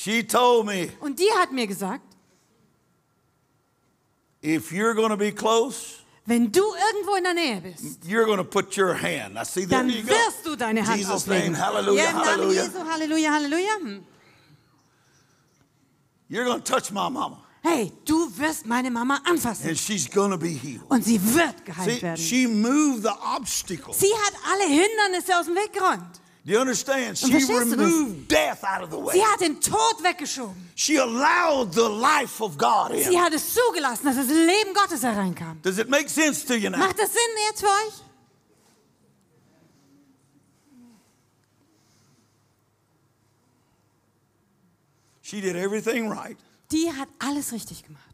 She 0.00 0.22
told 0.22 0.66
me, 0.66 0.90
Und 1.00 1.18
die 1.18 1.28
hat 1.36 1.50
mir 1.50 1.66
gesagt, 1.66 2.04
If 4.40 4.70
you're 4.70 4.94
going 4.94 5.10
to 5.10 5.16
be 5.16 5.32
close, 5.32 5.96
wenn 6.24 6.52
du 6.52 6.62
irgendwo 6.62 7.16
in 7.16 7.24
der 7.24 7.34
Nähe 7.34 7.60
bist, 7.60 8.04
you're 8.04 8.24
going 8.24 8.36
to 8.38 8.44
put 8.44 8.76
your 8.76 8.94
hand. 8.94 9.36
I 9.36 9.44
see 9.44 9.66
dann 9.66 9.88
you 9.90 10.02
go. 10.02 10.10
wirst 10.10 10.44
du 10.46 10.54
deine 10.54 10.86
Hand 10.86 10.98
Jesus' 10.98 11.10
auflegen. 11.24 11.52
name, 11.52 11.58
hallelujah, 11.66 12.04
ja, 12.04 12.10
im 12.10 12.16
Namen 12.16 12.28
hallelujah. 12.28 12.62
Jesu, 12.64 12.78
Halleluja, 12.86 13.32
Halleluja. 13.32 13.74
Hm. 13.80 14.04
You're 16.30 16.44
going 16.44 16.62
to 16.62 16.72
touch 16.72 16.92
my 16.92 17.08
mama, 17.10 17.42
Hey, 17.64 17.92
du 18.04 18.30
wirst 18.38 18.66
meine 18.66 18.92
Mama 18.92 19.20
anfassen. 19.24 19.68
and 19.68 19.76
she's 19.76 20.06
going 20.08 20.30
to 20.30 20.38
be 20.38 20.50
healed. 20.50 20.84
Und 20.88 21.04
sie 21.04 21.18
wird 21.34 21.64
geheilt 21.64 21.90
See, 21.96 22.02
werden. 22.02 22.16
she 22.18 22.46
moved 22.46 23.02
the 23.02 23.14
obstacle. 23.36 23.92
Sie 23.94 24.12
hat 24.14 24.34
alle 24.52 24.68
Hindernisse 24.68 25.36
aus 25.36 25.46
dem 25.46 25.56
Weg 25.56 25.72
geräumt. 25.72 26.20
Do 26.48 26.54
you 26.54 26.60
understand? 26.60 27.18
She 27.18 27.30
removed 27.44 28.26
death 28.26 28.64
out 28.64 28.82
of 28.82 28.88
the 28.88 28.98
way. 28.98 29.12
Sie 29.12 29.20
hat 29.20 29.40
den 29.40 29.60
Tod 29.60 30.02
weggeschoben. 30.02 30.54
She 30.74 30.96
allowed 30.96 31.74
the 31.74 31.86
life 31.90 32.40
of 32.42 32.56
God 32.56 32.92
in. 32.92 33.04
Sie 33.04 33.20
hat 33.20 33.34
es 33.34 33.52
zugelassen, 33.52 34.06
dass 34.06 34.16
das 34.16 34.28
Leben 34.28 34.72
Gottes 34.72 35.02
hereinkam. 35.02 35.60
Does 35.62 35.76
it 35.76 35.90
make 35.90 36.08
sense 36.08 36.46
to 36.46 36.54
you 36.54 36.70
now? 36.70 36.78
Macht 36.78 36.98
das 36.98 37.12
Sinn 37.12 37.20
jetzt 37.50 37.60
für 37.60 37.66
euch? 37.66 38.02
She 45.20 45.42
did 45.42 45.54
everything 45.54 46.08
right, 46.08 46.38
Die 46.70 46.90
hat 46.90 47.08
alles 47.18 47.52
richtig 47.52 47.84
gemacht. 47.84 48.07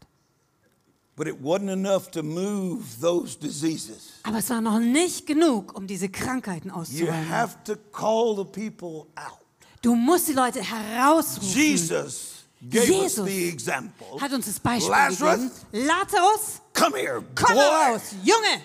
But 1.15 1.27
it 1.27 1.35
wasn't 1.41 1.69
enough 1.69 2.09
to 2.11 2.21
move 2.23 2.83
those 2.99 3.37
diseases. 3.37 4.13
Aber 4.23 4.37
es 4.39 4.49
war 4.49 4.61
noch 4.61 4.79
nicht 4.79 5.25
genug, 5.25 5.73
um 5.75 5.87
diese 5.87 6.09
Krankheiten 6.09 6.69
You 6.69 6.75
auszuräumen. 6.75 7.29
have 7.29 7.57
to 7.65 7.75
call 7.91 8.35
the 8.35 8.43
people 8.43 9.07
out. 9.15 9.39
Du 9.81 9.95
musst 9.95 10.27
die 10.27 10.33
Leute 10.33 10.61
herausrufen. 10.61 11.47
Jesus 11.47 12.43
gave 12.61 12.85
Jesus 12.85 13.19
us 13.19 13.25
the 13.27 13.47
example. 13.49 14.19
hat 14.19 14.33
uns 14.33 14.45
das 14.47 14.59
Beispiel 14.59 14.89
Lazarus, 14.91 15.39
gegeben. 15.71 15.87
Lazarus, 15.87 16.61
come 16.73 16.97
here, 16.97 17.23
komm 17.35 17.55
heraus, 17.55 18.01
Junge. 18.23 18.61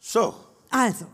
So, 0.00 0.34
Also, 0.70 1.06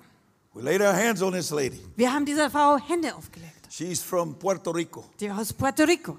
we 0.54 0.62
laid 0.62 0.80
our 0.80 0.92
hands 0.92 1.20
on 1.22 1.32
this 1.32 1.50
lady. 1.50 1.80
wir 1.96 2.12
haben 2.12 2.24
dieser 2.24 2.50
Frau 2.50 2.78
Hände 2.78 3.14
aufgelegt. 3.14 3.66
She's 3.70 4.00
from 4.00 4.34
Puerto 4.38 4.70
Rico. 4.70 5.04
Die 5.20 5.30
aus 5.30 5.52
Puerto 5.52 5.84
Rico. 5.84 6.18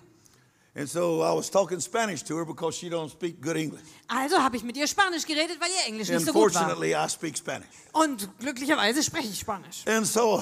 And 0.80 0.88
so 0.88 1.21
I 1.21 1.36
was 1.36 1.49
talking 1.49 1.82
Spanish 1.82 2.23
to 2.23 2.38
her 2.38 2.45
because 2.45 2.77
she 2.77 2.89
don't 2.89 3.09
speak 3.09 3.41
good 3.41 3.57
English. 3.57 3.84
Also 4.07 4.41
habe 4.41 4.55
ich 4.55 4.63
mit 4.63 4.77
ihr 4.77 4.88
Spanisch 4.88 5.25
geredet, 5.25 5.59
weil 5.59 5.69
ihr 5.69 5.88
Englisch 5.88 6.07
nicht 6.07 6.25
so 6.25 6.32
gut 6.32 6.55
war. 6.55 6.61
Unfortunately, 6.61 6.95
I 6.95 7.09
speak 7.09 7.38
Spanish. 7.38 7.67
Und 7.91 8.30
glücklicherweise 8.39 9.03
spreche 9.03 9.27
ich 9.27 9.39
Spanisch. 9.39 9.86
And 9.86 10.07
so 10.07 10.41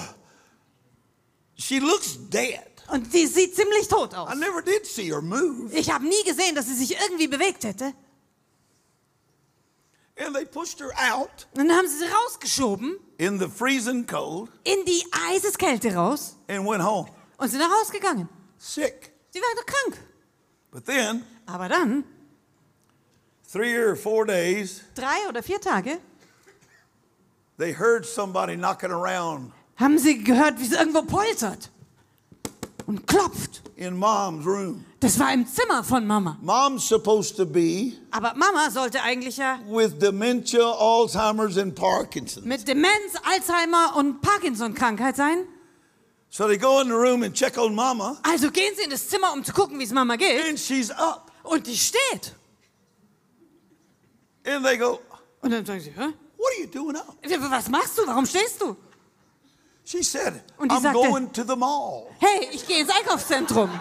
she 1.55 1.79
looks 1.79 2.19
dead. 2.29 2.59
Und 2.91 3.11
sie 3.11 3.25
sieht 3.25 3.55
ziemlich 3.55 3.87
tot 3.87 4.13
aus. 4.13 4.31
I 4.31 4.37
never 4.37 4.61
did 4.61 4.85
see 4.85 5.11
her 5.11 5.23
move. 5.23 5.73
Ich 5.73 5.89
habe 5.89 6.05
nie 6.05 6.23
gesehen, 6.23 6.53
dass 6.53 6.67
sie 6.67 6.75
sich 6.75 6.95
irgendwie 7.01 7.27
bewegt 7.27 7.63
hätte. 7.63 7.93
And 10.19 10.35
they 10.35 10.45
pushed 10.45 10.79
her 10.79 10.91
out 11.15 11.47
Und 11.55 11.67
dann 11.67 11.71
haben 11.75 11.87
sie 11.87 11.97
sie 11.97 12.05
rausgeschoben, 12.05 12.99
in 13.17 13.39
the 13.39 13.47
freezing 13.47 14.05
cold 14.05 14.51
in 14.65 14.85
die 14.85 15.03
Eiseskälte 15.31 15.95
raus 15.95 16.35
and 16.47 16.63
went 16.67 16.83
home 16.83 17.09
und 17.37 17.49
sind 17.49 17.59
da 17.59 17.65
rausgegangen. 17.67 18.29
sick. 18.59 19.13
Sie 19.31 19.39
waren 19.39 19.55
doch 19.55 19.65
krank. 19.65 20.06
But 20.71 20.85
then, 20.85 21.23
Aber 21.45 21.69
dann, 21.69 22.03
three 23.51 23.75
or 23.77 23.95
four 23.95 24.25
days, 24.25 24.81
drei 24.95 25.27
oder 25.29 25.41
vier 25.41 25.59
Tage, 25.61 25.99
they 27.57 27.73
heard 27.73 28.05
somebody 28.05 28.55
knocking 28.55 28.91
around 28.91 29.51
haben 29.77 29.97
sie 29.99 30.23
gehört, 30.23 30.59
wie 30.59 30.65
es 30.65 30.71
irgendwo 30.73 31.03
poltert 31.03 31.69
und 32.85 33.05
klopft. 33.07 33.61
in 33.75 33.95
mom's 33.95 34.45
room. 34.45 34.83
Das 34.99 35.19
war 35.19 35.31
im 35.31 35.45
Zimmer 35.45 35.83
von 35.83 36.05
Mama. 36.07 36.37
Mom's 36.41 36.87
supposed 36.87 37.37
to 37.37 37.45
be 37.45 37.93
Aber 38.11 38.33
Mama 38.35 38.71
sollte 38.71 39.01
eigentlich 39.03 39.37
ja 39.37 39.59
with 39.69 39.97
dementia, 39.99 40.71
Alzheimer's, 40.71 41.57
and 41.57 41.75
Parkinson's. 41.75 42.45
mit 42.45 42.67
Demenz, 42.67 43.13
Alzheimer 43.23 43.95
und 43.95 44.21
Parkinson-Krankheit 44.21 45.15
sein. 45.15 45.45
So 46.37 46.47
they 46.47 46.57
go 46.57 46.81
in 46.81 46.87
the 46.87 46.93
room 46.93 47.23
and 47.23 47.33
check 47.33 47.57
on 47.57 47.73
mama, 47.73 48.15
Also 48.21 48.51
gehen 48.51 48.75
sie 48.75 48.83
in 48.83 48.91
das 48.91 49.07
Zimmer, 49.09 49.33
um 49.33 49.43
zu 49.43 49.51
gucken, 49.53 49.79
wie 49.79 49.83
es 49.85 49.91
Mama 49.91 50.17
geht. 50.17 50.45
and 50.47 50.59
she's 50.59 50.91
up. 50.91 51.31
Und 51.41 51.65
die 51.65 51.75
steht. 51.75 52.31
And 54.45 54.63
they 54.63 54.77
go, 54.77 54.99
Und 55.41 55.49
dann 55.49 55.65
sagen 55.65 55.79
sie, 55.79 55.89
Hä? 55.89 56.13
What 56.37 56.53
are 56.53 56.61
you 56.61 56.67
doing 56.67 56.95
up? 56.95 57.15
was 57.51 57.69
machst 57.69 57.97
du? 57.97 58.05
Warum 58.05 58.27
stehst 58.27 58.61
du? 58.61 58.77
She 59.83 60.03
said, 60.03 60.43
Und 60.59 60.71
die 60.71 60.75
I'm 60.75 60.81
sagte- 60.83 60.93
going 61.09 61.33
to 61.33 61.43
the 61.43 61.55
mall. 61.55 62.05
Hey, 62.19 62.47
ich 62.51 62.67
gehe 62.67 62.81
ins 62.81 62.91
Einkaufszentrum. 62.91 63.71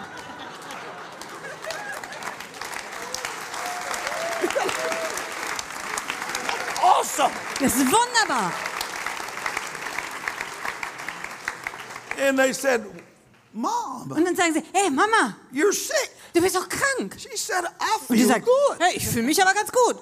Awesome. 6.81 7.31
Das 7.59 7.75
ist 7.75 7.85
wunderbar. 7.85 8.51
And 12.17 12.37
they 12.37 12.53
said, 12.53 12.83
Mom, 13.53 14.11
Und 14.11 14.25
dann 14.25 14.35
sagen 14.35 14.53
sie, 14.53 14.63
hey 14.73 14.89
Mama, 14.89 15.35
you're 15.53 15.71
sick. 15.73 16.11
du 16.33 16.41
bist 16.41 16.55
doch 16.55 16.67
krank. 16.67 17.15
She 17.19 17.35
said, 17.37 17.63
I 17.65 17.99
Und 18.07 18.09
die 18.09 18.17
feel 18.23 18.27
sagt, 18.27 18.45
good. 18.45 18.79
hey, 18.79 18.95
ich 18.97 19.07
fühle 19.07 19.25
mich 19.25 19.41
aber 19.41 19.53
ganz 19.53 19.71
gut. 19.71 19.97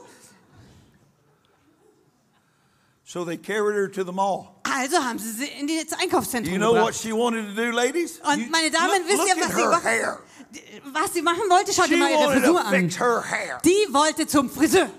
So 3.07 3.23
they 3.23 3.37
carried 3.37 3.75
her 3.75 3.87
to 3.91 4.03
the 4.03 4.11
mall. 4.11 4.55
Also 4.63 4.97
haben 4.97 5.19
sie 5.19 5.31
sie 5.31 5.45
in 5.45 5.67
das 5.67 5.97
Einkaufszentrum 5.99 6.51
You 6.53 6.59
know 6.59 6.71
what 6.73 6.87
gebracht. 6.93 7.01
she 7.01 7.11
wanted 7.13 7.47
to 7.47 7.53
do, 7.55 7.69
ladies? 7.71 8.19
Und 8.21 8.39
You- 8.39 8.49
meine 8.49 8.71
Damen, 8.71 8.89
look, 8.89 9.07
wisst 9.07 9.27
ihr, 9.27 9.41
was 9.41 9.55
sie 9.55 9.87
hair. 9.87 10.19
Was 10.91 11.13
sie 11.13 11.21
machen 11.21 11.43
wollte, 11.49 11.71
schaut 11.73 11.89
ihr 11.89 11.97
mal 11.97 12.09
ihre 12.11 12.31
Frisur 12.31 12.65
an. 12.65 13.61
Die 13.63 13.93
wollte 13.93 14.25
zum 14.27 14.49
Friseur. 14.49 14.89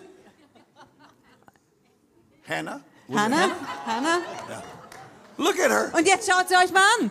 Hannah, 2.49 2.81
it 3.09 3.17
Hannah, 3.17 3.51
Hannah. 3.87 4.21
Look 5.39 5.59
at 5.59 5.71
her. 5.71 5.91
Und 5.95 6.07
jetzt 6.07 6.31
schaut 6.31 6.49
sie 6.49 6.57
euch 6.57 6.71
mal 6.73 6.83
an. 7.01 7.11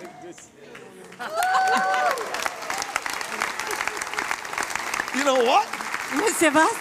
You 5.15 5.23
know 5.23 5.43
what? 5.45 5.65
Wisst 6.17 6.41
ihr 6.41 6.53
was? 6.53 6.71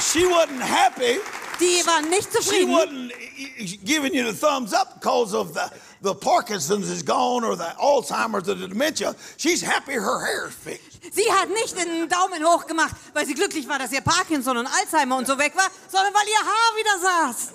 She 0.00 0.24
wasn't 0.26 0.60
happy. 0.62 1.20
Die 1.60 1.82
waren 1.86 2.08
nicht 2.08 2.32
She 2.32 2.38
zufrieden. 2.38 2.72
wasn't 2.72 3.12
eh, 3.12 3.76
giving 3.84 4.14
you 4.14 4.24
the 4.24 4.32
thumbs 4.32 4.72
up 4.72 4.94
because 5.00 5.34
of 5.34 5.52
the, 5.52 5.70
the 6.00 6.14
Parkinson's 6.14 6.88
is 6.88 7.02
gone 7.02 7.44
or 7.44 7.54
the 7.54 7.70
Alzheimer's 7.78 8.48
or 8.48 8.54
the 8.54 8.66
dementia. 8.66 9.14
She's 9.36 9.60
happy 9.62 9.92
her 9.92 10.20
hair's 10.24 10.54
fixed. 10.54 11.14
Sie 11.14 11.30
hat 11.30 11.48
nicht 11.50 11.76
den 11.78 12.08
Daumen 12.08 12.44
hoch 12.44 12.66
gemacht, 12.66 12.94
weil 13.12 13.26
sie 13.26 13.34
glücklich 13.34 13.68
war, 13.68 13.78
dass 13.78 13.92
ihr 13.92 14.00
Parkinson 14.00 14.56
und 14.56 14.66
Alzheimer 14.66 15.16
und 15.16 15.26
so 15.26 15.38
weg 15.38 15.52
war, 15.54 15.68
sondern 15.88 16.14
weil 16.14 16.26
ihr 16.28 16.38
Haar 16.38 16.76
wieder 16.76 16.98
saß. 17.34 17.48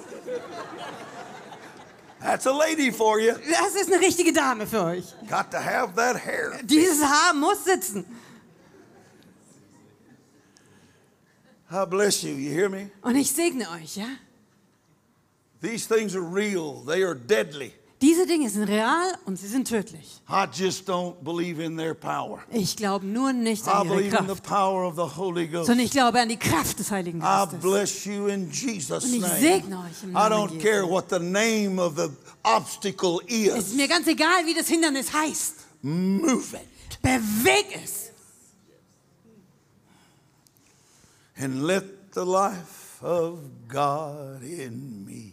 That's 2.25 2.47
a 2.47 2.51
lady 2.51 2.91
for 2.91 3.19
you. 3.19 3.33
Das 3.33 3.75
ist 3.75 3.93
eine 3.93 4.01
richtige 4.01 4.33
Dame 4.33 4.65
für 4.65 4.83
euch. 4.83 5.05
Got 5.29 5.51
to 5.51 5.57
have 5.59 5.93
that 5.95 6.15
hair. 6.17 6.59
Dieses 6.63 6.99
Haar 7.03 7.35
muss 7.35 7.63
sitzen. 7.63 8.03
I 11.71 11.85
bless 11.85 12.23
you. 12.23 12.31
You 12.33 12.51
hear 12.51 12.67
me? 12.67 12.89
Und 13.03 13.15
ich 13.15 13.31
segne 13.31 13.69
euch, 13.69 13.97
ja? 13.97 14.07
These 15.61 15.87
things 15.87 16.15
are 16.15 16.23
real. 16.23 16.83
They 16.83 17.03
are 17.03 17.13
deadly. 17.15 17.73
Diese 18.01 18.27
Dinge 18.27 18.49
sind 18.49 18.63
real 18.65 19.17
und 19.25 19.37
sie 19.39 19.47
sind 19.47 19.67
tödlich. 19.69 20.21
I 20.29 20.45
just 20.53 20.87
don't 20.87 21.15
believe 21.23 21.63
in 21.63 21.77
their 21.77 21.93
power. 21.93 22.39
Ich 22.51 22.75
glaube 22.75 23.05
nur 23.05 23.31
nicht 23.31 23.65
I 23.65 23.69
an 23.69 23.87
ihre 23.87 23.95
believe 23.95 24.15
in 24.17 24.21
the 24.27 24.33
Kraft, 24.33 24.43
power 24.43 24.85
of 24.85 24.95
the 24.95 25.17
Holy 25.17 25.47
Ghost. 25.47 25.67
sondern 25.67 25.85
ich 25.85 25.91
glaube 25.91 26.19
an 26.19 26.27
die 26.27 26.37
Kraft 26.37 26.77
des 26.77 26.91
Heiligen 26.91 27.19
I 27.19 27.21
Geistes. 27.21 27.59
bless 27.61 28.05
you 28.05 28.27
in 28.27 28.51
Jesus' 28.51 29.05
Und 29.05 29.13
ich 29.13 29.21
name. 29.21 29.39
segne 29.39 29.77
euch 29.79 30.03
im 30.03 30.09
I 30.09 30.13
Namen 30.13 30.33
don't 30.33 30.51
Jesu. 30.55 30.63
care 30.63 30.89
what 30.89 31.05
the 31.09 31.19
name 31.19 31.81
of 31.81 31.95
the 31.95 32.09
obstacle 32.43 33.19
Es 33.27 33.33
is. 33.33 33.67
ist 33.69 33.75
mir 33.75 33.87
ganz 33.87 34.05
egal, 34.07 34.45
wie 34.45 34.53
das 34.53 34.67
Hindernis 34.67 35.13
heißt. 35.13 35.55
Move 35.81 36.43
it 36.57 37.01
Beweg 37.01 37.65
es. 37.83 38.11
and 41.37 41.63
let 41.63 42.13
the 42.13 42.25
life 42.25 43.01
of 43.01 43.39
God 43.67 44.41
in 44.41 45.05
me. 45.05 45.31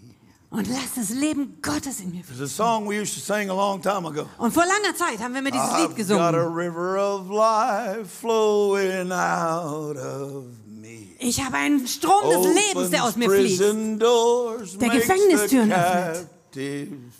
Und 0.52 0.68
lass 0.68 0.94
das 0.96 1.08
Leben 1.08 1.56
Gottes 1.62 2.00
in 2.00 2.10
mir 2.10 2.22
There's 2.26 2.42
a 2.42 2.46
song 2.46 2.86
we 2.86 3.00
used 3.00 3.14
to 3.14 3.20
sing 3.20 3.48
a 3.48 3.54
long 3.54 3.80
time 3.80 4.06
ago. 4.06 4.26
Und 4.36 4.52
vor 4.52 4.64
langer 4.64 4.94
Zeit 4.94 5.18
haben 5.20 5.32
wir 5.34 5.40
mir 5.40 5.50
dieses 5.50 5.66
Lied 5.68 5.88
I've 5.88 5.88
got 5.88 6.34
a 6.34 6.42
gesungen. 6.42 6.54
river 6.54 6.96
of 6.98 7.30
life 7.30 8.06
flowing 8.20 9.10
out 9.10 9.96
of 9.96 10.44
me. 10.66 11.16
Ich 11.20 11.42
habe 11.42 11.56
einen 11.56 11.86
Strom 11.88 12.28
des 12.28 12.54
Lebens, 12.54 12.90
der 12.90 13.04
aus 13.04 13.16
mir 13.16 13.30
fließt 13.30 13.60
Der 14.80 14.88
Gefängnistüren 14.90 15.72
öffnet. 15.72 16.28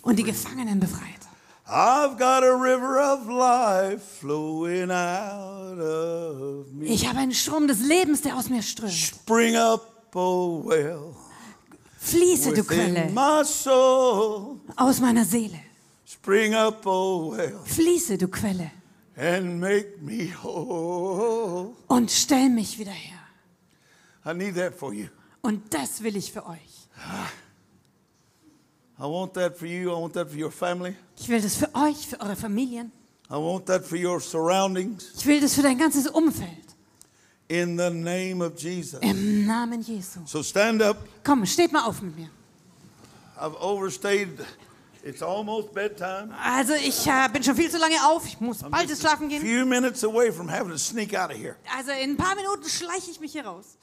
und 0.03 0.19
die 0.19 0.23
Gefangenen 0.23 0.79
befreit. 0.79 1.09
Ich 6.81 7.07
habe 7.07 7.17
einen 7.19 7.33
Strom 7.33 7.67
des 7.67 7.79
Lebens, 7.79 8.21
der 8.21 8.37
aus 8.37 8.49
mir 8.49 8.61
strömt. 8.61 8.93
Spring 8.93 9.55
up, 9.55 9.81
oh 10.13 10.63
well, 10.65 11.15
Fließe, 12.03 12.53
du 12.53 12.63
Quelle, 12.63 13.09
my 13.11 13.43
soul. 13.45 14.59
aus 14.75 14.99
meiner 14.99 15.23
Seele. 15.25 15.59
Spring 16.05 16.53
up, 16.53 16.85
oh 16.85 17.31
well, 17.35 17.59
Fließe, 17.65 18.17
du 18.17 18.27
Quelle, 18.27 18.71
and 19.15 19.59
make 19.59 19.97
me 20.01 20.29
whole. 20.43 21.73
und 21.87 22.11
stell 22.11 22.49
mich 22.49 22.77
wieder 22.77 22.91
her. 22.91 23.19
I 24.25 24.33
need 24.33 24.55
that 24.55 24.75
for 24.75 24.93
you. 24.93 25.07
Und 25.41 25.73
das 25.73 26.01
will 26.03 26.15
ich 26.17 26.31
für 26.31 26.45
euch. 26.45 26.87
I 28.99 29.03
want 29.03 29.33
that 29.33 29.57
for 29.57 29.67
you. 29.67 29.89
I 29.91 30.01
want 30.01 30.13
that 30.13 30.29
for 30.29 30.37
your 30.37 30.51
family. 30.51 30.95
Ich 31.17 31.27
will 31.27 31.41
das 31.41 31.55
für 31.55 31.73
euch, 31.73 32.07
für 32.07 32.19
eure 32.19 32.35
Familien. 32.35 32.91
I 33.29 33.33
want 33.35 33.65
that 33.65 33.83
for 33.85 33.97
your 33.97 34.19
surroundings. 34.21 35.11
Ich 35.17 35.25
will 35.25 35.39
das 35.41 35.53
für 35.55 35.61
dein 35.63 35.77
ganzes 35.77 36.07
Umfeld. 36.07 36.72
In 37.53 37.77
the 37.77 37.91
name 37.91 38.41
of 38.41 38.57
Jesus. 38.57 38.99
Im 39.01 39.45
Namen 39.45 39.83
Jesu. 39.83 40.21
So 40.25 40.41
stand 40.41 40.81
up. 40.81 40.97
Komm, 41.23 41.45
steht 41.45 41.71
mal 41.71 41.83
auf 41.85 42.01
mit 42.01 42.17
mir. 42.17 42.29
I've 43.39 43.55
overstayed. 43.61 44.29
It's 45.03 45.21
almost 45.21 45.71
bedtime. 45.71 46.33
Also 46.43 46.73
ich 46.73 47.05
äh, 47.05 47.29
bin 47.31 47.43
schon 47.43 47.55
viel 47.55 47.69
zu 47.69 47.77
lange 47.77 47.97
auf. 48.07 48.25
Ich 48.25 48.39
muss 48.39 48.59
bald 48.63 48.89
ins 48.89 49.01
Schlafen 49.01 49.27
A 49.27 49.29
gehen. 49.29 49.41
few 49.41 49.65
minutes 49.67 50.03
away 50.03 50.31
from 50.31 50.49
having 50.49 50.69
to 50.71 50.77
sneak 50.79 51.13
out 51.13 51.29
of 51.29 51.37
here. 51.37 51.55
Also 51.77 51.91
in 51.91 52.11
ein 52.11 52.17
paar 52.17 52.33
Minuten 52.35 52.67
schleiche 52.67 53.11
ich 53.11 53.19
mich 53.19 53.33
hier 53.33 53.45
raus. 53.45 53.77